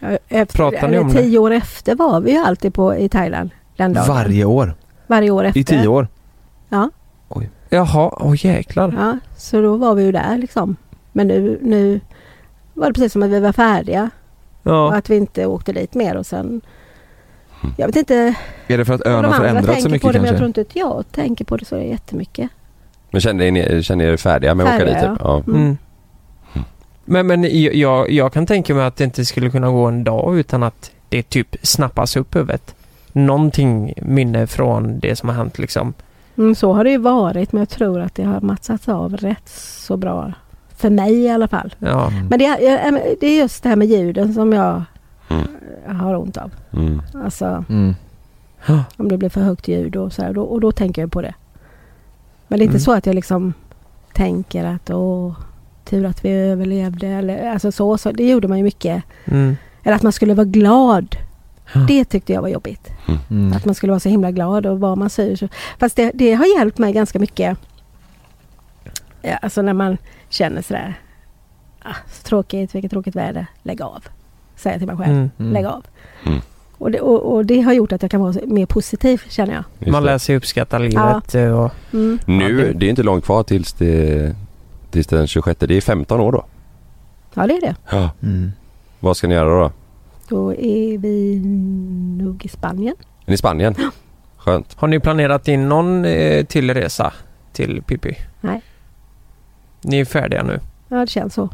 Ja, 0.00 0.08
Efter, 0.28 0.56
Pratar 0.58 0.88
ni 0.88 0.98
om 0.98 1.08
det? 1.08 1.22
Tio 1.22 1.38
år 1.38 1.50
efter 1.50 1.94
var 1.94 2.20
vi 2.20 2.30
ju 2.32 2.38
alltid 2.38 2.74
på, 2.74 2.96
i 2.96 3.08
Thailand. 3.08 3.50
Den 3.76 3.92
dagen. 3.92 4.08
Varje 4.08 4.44
år. 4.44 4.74
Varje 5.06 5.30
år 5.30 5.44
efter. 5.44 5.60
I 5.60 5.64
tio 5.64 5.88
år. 5.88 6.08
Ja, 6.68 6.90
Jaha, 7.68 8.10
åh 8.16 8.46
jäklar. 8.46 8.94
ja, 8.98 9.18
så 9.36 9.60
då 9.62 9.76
var 9.76 9.94
vi 9.94 10.02
ju 10.04 10.12
där 10.12 10.38
liksom. 10.38 10.76
Men 11.12 11.28
nu, 11.28 11.58
nu 11.62 12.00
var 12.74 12.86
det 12.86 12.92
precis 12.92 13.12
som 13.12 13.22
att 13.22 13.30
vi 13.30 13.40
var 13.40 13.52
färdiga 13.52 14.10
och 14.62 14.70
Ja. 14.70 14.94
att 14.94 15.10
vi 15.10 15.16
inte 15.16 15.46
åkte 15.46 15.72
dit 15.72 15.94
mer 15.94 16.16
och 16.16 16.26
sen 16.26 16.60
jag 17.76 17.86
vet 17.86 17.96
inte 17.96 18.34
Är 18.66 18.78
det 18.78 18.84
för 18.84 18.94
att 18.94 19.06
ön 19.06 19.24
har 19.24 19.32
förändrats 19.32 19.82
så 19.82 19.88
mycket 19.88 20.02
på 20.02 20.12
det, 20.12 20.18
men 20.18 20.26
jag 20.26 20.38
kanske? 20.38 20.38
tror 20.38 20.46
inte 20.46 20.60
att 20.60 20.76
jag 20.76 21.04
tänker 21.12 21.44
på 21.44 21.56
det 21.56 21.64
så 21.64 21.78
jättemycket. 21.78 22.50
Men 23.10 23.20
känner 23.20 23.50
ni, 23.50 23.82
känner 23.82 24.04
ni 24.04 24.12
er 24.12 24.16
färdiga 24.16 24.54
med 24.54 24.66
att 24.66 24.74
åka 24.74 24.84
dit 24.84 25.00
typ? 25.00 25.18
Ja. 25.20 25.42
Mm. 25.46 25.62
Mm. 25.62 25.76
Men, 27.04 27.26
men 27.26 27.62
jag, 27.78 28.10
jag 28.10 28.32
kan 28.32 28.46
tänka 28.46 28.74
mig 28.74 28.84
att 28.84 28.96
det 28.96 29.04
inte 29.04 29.24
skulle 29.24 29.50
kunna 29.50 29.70
gå 29.70 29.86
en 29.86 30.04
dag 30.04 30.38
utan 30.38 30.62
att 30.62 30.90
det 31.08 31.22
typ 31.22 31.56
snappas 31.62 32.16
upp 32.16 32.36
huvudet. 32.36 32.74
Någonting 33.12 33.94
minne 34.02 34.46
från 34.46 34.98
det 34.98 35.16
som 35.16 35.28
har 35.28 35.36
hänt 35.36 35.58
liksom. 35.58 35.94
Mm, 36.38 36.54
så 36.54 36.72
har 36.72 36.84
det 36.84 36.90
ju 36.90 36.98
varit 36.98 37.52
men 37.52 37.60
jag 37.60 37.68
tror 37.68 38.00
att 38.00 38.14
det 38.14 38.22
har 38.22 38.40
matchats 38.40 38.88
av 38.88 39.16
rätt 39.16 39.48
så 39.48 39.96
bra. 39.96 40.32
För 40.76 40.90
mig 40.90 41.14
i 41.14 41.30
alla 41.30 41.48
fall. 41.48 41.74
Ja. 41.78 42.10
Men 42.30 42.38
det 42.38 42.56
det 43.20 43.26
är 43.26 43.38
just 43.38 43.62
det 43.62 43.68
här 43.68 43.76
med 43.76 43.88
ljuden 43.88 44.34
som 44.34 44.52
jag 44.52 44.82
Mm. 45.28 46.00
har 46.00 46.14
ont 46.16 46.36
av. 46.36 46.52
Mm. 46.72 47.02
Alltså 47.24 47.64
Mm. 47.68 47.94
om 48.96 49.08
det 49.08 49.18
blir 49.18 49.28
för 49.28 49.40
högt 49.40 49.68
ljud 49.68 49.96
och 49.96 50.12
så 50.12 50.22
här, 50.22 50.32
då, 50.32 50.42
och 50.42 50.60
då 50.60 50.72
tänker 50.72 51.02
jag 51.02 51.12
på 51.12 51.22
det. 51.22 51.34
Men 52.48 52.58
det 52.58 52.62
är 52.62 52.66
inte 52.66 52.72
Mm. 52.76 52.80
så 52.84 52.92
att 52.92 53.06
jag 53.06 53.14
liksom 53.14 53.52
tänker 54.12 54.64
att 54.64 54.90
åh, 54.90 55.32
tur 55.84 56.04
att 56.06 56.24
vi 56.24 56.30
överlevde 56.30 57.06
eller 57.06 57.50
alltså 57.50 57.72
så, 57.72 57.98
så. 57.98 58.12
Det 58.12 58.28
gjorde 58.30 58.48
man 58.48 58.58
ju 58.58 58.64
mycket. 58.64 59.02
Mm. 59.24 59.56
Eller 59.82 59.96
att 59.96 60.02
man 60.02 60.12
skulle 60.12 60.34
vara 60.34 60.44
glad. 60.46 61.16
Ja. 61.74 61.80
Det 61.80 62.04
tyckte 62.04 62.32
jag 62.32 62.42
var 62.42 62.48
jobbigt. 62.48 62.90
Mm. 63.30 63.52
Att 63.52 63.64
man 63.64 63.74
skulle 63.74 63.92
vara 63.92 64.00
så 64.00 64.08
himla 64.08 64.30
glad 64.30 64.66
och 64.66 64.80
var 64.80 64.96
man 64.96 65.10
sur 65.10 65.36
så. 65.36 65.48
Fast 65.78 65.96
det, 65.96 66.10
det 66.14 66.34
har 66.34 66.58
hjälpt 66.58 66.78
mig 66.78 66.92
ganska 66.92 67.18
mycket. 67.18 67.58
Ja, 69.22 69.36
alltså 69.36 69.62
när 69.62 69.72
man 69.72 69.96
känner 70.28 70.62
sådär. 70.62 70.94
Ah, 71.82 71.94
så 72.12 72.22
tråkigt, 72.22 72.74
vilket 72.74 72.90
tråkigt 72.90 73.16
väder. 73.16 73.46
Lägg 73.62 73.82
av. 73.82 74.04
Säger 74.58 74.74
jag 74.74 74.80
till 74.80 74.86
mig 74.88 74.96
själv. 74.96 75.16
Mm. 75.16 75.30
Mm. 75.38 75.52
Lägg 75.52 75.64
av. 75.66 75.84
Mm. 76.26 76.38
Och, 76.78 76.90
det, 76.90 77.00
och, 77.00 77.34
och 77.34 77.46
det 77.46 77.60
har 77.60 77.72
gjort 77.72 77.92
att 77.92 78.02
jag 78.02 78.10
kan 78.10 78.20
vara 78.20 78.34
mer 78.46 78.66
positiv 78.66 79.22
känner 79.28 79.54
jag. 79.54 79.64
Just 79.78 79.92
Man 79.92 80.04
lär 80.04 80.18
sig 80.18 80.36
uppskatta 80.36 80.78
livet 80.78 81.34
eh, 81.34 81.58
och... 81.60 81.70
Mm. 81.92 82.18
Nu, 82.26 82.58
Ja, 82.60 82.66
det- 82.66 82.72
det 82.72 82.86
är 82.86 82.90
inte 82.90 83.02
långt 83.02 83.24
kvar 83.24 83.42
tills 83.42 83.72
det 83.72 84.34
Tills 84.90 85.06
den 85.06 85.26
26, 85.26 85.60
det 85.60 85.76
är 85.76 85.80
15 85.80 86.20
år 86.20 86.32
då. 86.32 86.44
Ja 87.34 87.46
det 87.46 87.54
är 87.56 87.60
det. 87.60 87.76
Ja. 87.90 88.10
Mm. 88.22 88.52
Vad 89.00 89.16
ska 89.16 89.28
ni 89.28 89.34
göra 89.34 89.60
då? 89.60 89.72
Då 90.28 90.54
är 90.54 90.98
vi 90.98 91.40
nog 92.24 92.44
i 92.44 92.48
Spanien. 92.48 92.94
Är 93.24 93.30
ni 93.30 93.34
i 93.34 93.36
Spanien? 93.36 93.74
Skönt. 94.36 94.74
Har 94.76 94.88
ni 94.88 95.00
planerat 95.00 95.48
in 95.48 95.68
någon 95.68 96.04
eh, 96.04 96.44
till 96.44 96.74
resa 96.74 97.12
till 97.52 97.82
Pippi? 97.82 98.16
Nej. 98.40 98.62
Ni 99.82 100.00
är 100.00 100.04
färdiga 100.04 100.42
nu? 100.42 100.60
Ja 100.88 100.96
det 100.96 101.06
känns 101.06 101.34
så. 101.34 101.48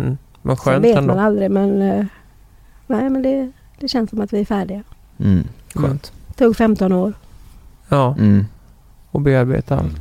Mm. 0.00 0.18
Men 0.42 0.56
Sen 0.56 0.64
skönt 0.72 0.84
vet 0.84 0.96
ändå. 0.96 1.14
man 1.14 1.24
aldrig 1.24 1.50
men 1.50 1.82
eh, 1.82 2.04
Nej 2.86 3.10
men 3.10 3.22
det, 3.22 3.50
det 3.78 3.88
känns 3.88 4.10
som 4.10 4.20
att 4.20 4.32
vi 4.32 4.40
är 4.40 4.44
färdiga. 4.44 4.82
Mm. 5.18 5.44
Skönt. 5.74 6.12
Tog 6.36 6.56
15 6.56 6.92
år. 6.92 7.12
Ja, 7.88 8.14
Mm. 8.18 8.46
och 9.10 9.20
bearbeta 9.20 9.76
allt. 9.78 9.96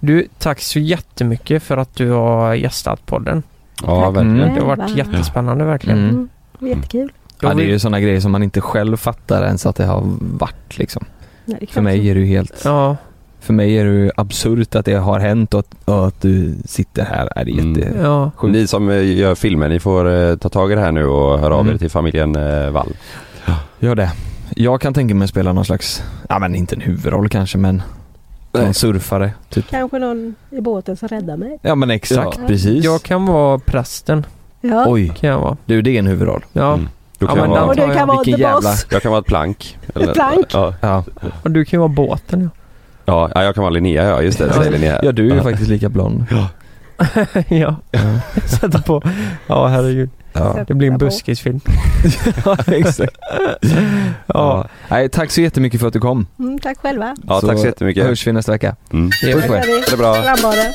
Du, 0.00 0.28
tack 0.38 0.60
så 0.60 0.78
jättemycket 0.78 1.62
för 1.62 1.76
att 1.76 1.94
du 1.94 2.10
har 2.10 2.54
gästat 2.54 3.06
podden. 3.06 3.42
Ja, 3.82 3.86
Tack. 4.04 4.16
verkligen. 4.16 4.40
Mm. 4.40 4.54
Det 4.54 4.60
har 4.60 4.76
varit 4.76 4.96
jättespännande 4.96 5.64
verkligen. 5.64 5.98
Mm. 5.98 6.28
Mm. 6.60 6.68
Jättekul. 6.76 7.12
Ja 7.40 7.54
det 7.54 7.62
är 7.62 7.66
ju 7.66 7.78
sådana 7.78 8.00
grejer 8.00 8.20
som 8.20 8.32
man 8.32 8.42
inte 8.42 8.60
själv 8.60 8.96
fattar 8.96 9.44
ens 9.44 9.66
att 9.66 9.76
det 9.76 9.84
har 9.86 10.02
varit 10.20 10.78
liksom. 10.78 11.04
Nej, 11.44 11.56
det 11.60 11.66
För 11.66 11.80
mig 11.80 12.08
är 12.10 12.14
det 12.14 12.20
ju 12.20 12.26
helt, 12.26 12.62
Ja, 12.64 12.96
för 13.42 13.52
mig 13.52 13.74
är 13.78 13.84
det 13.84 13.90
ju 13.90 14.10
absurt 14.16 14.74
att 14.74 14.84
det 14.84 14.94
har 14.94 15.18
hänt 15.20 15.54
och 15.54 15.60
att, 15.60 15.74
och 15.84 16.06
att 16.06 16.20
du 16.22 16.54
sitter 16.64 17.04
här 17.04 17.28
är 17.36 17.44
det 17.44 17.52
Mm. 17.52 18.02
ja. 18.02 18.30
Ni 18.42 18.66
som 18.66 18.90
eh, 18.90 19.16
gör 19.18 19.34
filmer, 19.34 19.68
ni 19.68 19.80
får 19.80 20.10
eh, 20.14 20.36
ta 20.36 20.48
tag 20.48 20.72
i 20.72 20.74
det 20.74 20.80
här 20.80 20.92
nu 20.92 21.06
och 21.06 21.38
höra 21.38 21.54
av 21.54 21.60
Mm. 21.60 21.74
er 21.74 21.78
till 21.78 21.90
familjen 21.90 22.36
eh, 22.36 22.70
Wall. 22.70 22.92
Gör 23.78 23.94
det. 23.94 24.12
Jag 24.56 24.80
kan 24.80 24.94
tänka 24.94 25.14
mig 25.14 25.24
att 25.24 25.30
spela 25.30 25.52
någon 25.52 25.64
slags, 25.64 26.02
ja 26.28 26.38
men 26.38 26.54
inte 26.54 26.74
en 26.74 26.80
huvudroll 26.80 27.28
kanske 27.28 27.58
men 27.58 27.82
Nej. 28.52 28.64
någon 28.64 28.74
surfare 28.74 29.30
typ. 29.48 29.70
Kanske 29.70 29.98
någon 29.98 30.34
i 30.50 30.60
båten 30.60 30.96
som 30.96 31.08
räddar 31.08 31.36
mig. 31.36 31.58
Ja 31.62 31.74
men 31.74 31.90
exakt, 31.90 32.38
Ja. 32.40 32.46
precis. 32.46 32.84
Jag 32.84 33.02
kan 33.02 33.26
vara 33.26 33.58
prästen. 33.58 34.26
Ja. 34.60 34.84
Oj, 34.88 35.12
Kan 35.20 35.30
jag 35.30 35.38
vara. 35.40 35.56
du 35.64 35.82
det 35.82 35.90
är 35.90 35.98
en 35.98 36.06
huvudroll. 36.06 36.44
Ja. 36.52 36.72
Mm. 36.74 36.88
Då 37.18 37.26
Ja, 37.26 37.34
kan 37.34 37.38
men 37.38 37.50
jag, 37.50 37.56
den 37.58 37.62
Och 37.70 37.76
vara, 37.76 37.86
du 37.88 37.94
kan 37.94 38.08
vara 38.08 38.18
Vilken 38.22 38.40
jävla- 38.40 38.74
jag 38.90 39.02
kan 39.02 39.10
vara 39.10 39.20
ett 39.20 39.26
plank. 39.26 39.78
Ett 39.94 40.14
plank? 40.14 40.46
Ja, 40.52 40.74
Ja, 40.80 41.04
Och 41.42 41.50
du 41.50 41.64
kan 41.64 41.80
vara 41.80 41.88
båten 41.88 42.42
ja. 42.42 42.61
Ja, 43.04 43.30
ja, 43.34 43.42
jag 43.42 43.54
kan 43.54 43.62
vara 43.62 43.70
Linnea 43.72 44.04
ja, 44.04 44.22
just 44.22 44.38
det. 44.38 44.46
Ja. 44.46 44.52
säger 44.52 44.70
Linnea. 44.70 45.00
ja 45.02 45.12
du 45.12 45.26
är 45.26 45.30
ju 45.30 45.36
Ja. 45.36 45.42
faktiskt 45.42 45.68
lika 45.68 45.88
blond. 45.88 46.24
ja. 46.30 46.48
Ja. 47.48 47.76
Sätta 48.46 48.82
på. 48.82 49.02
Ja, 49.46 49.66
herregud. 49.66 50.10
Ja, 50.34 50.56
Det 50.66 50.74
blir 50.74 50.88
en 50.90 50.98
buskisfilm. 50.98 51.60
ja 52.44 52.56
exakt. 52.66 53.16
Ja. 53.62 53.70
Ja. 54.26 54.66
Nej, 54.88 55.08
tack 55.08 55.30
så 55.30 55.40
jättemycket 55.40 55.80
för 55.80 55.86
att 55.86 55.92
du 55.92 56.00
kom. 56.00 56.26
Mm, 56.38 56.58
tack 56.58 56.78
själva. 56.78 57.16
Ja, 57.28 57.40
tack 57.40 57.58
så 57.58 57.66
jättemycket. 57.66 58.04
hörs 58.06 58.26
vi 58.26 58.32
nästa 58.32 58.52
vecka. 58.52 58.76
Mm. 58.92 59.10
Det 59.22 59.32
Puss 59.34 59.46
på 59.46 59.54
er. 59.54 59.62
vi. 59.66 59.82
Det 59.90 59.96
bra. 59.96 60.14
Frambadet. 60.22 60.74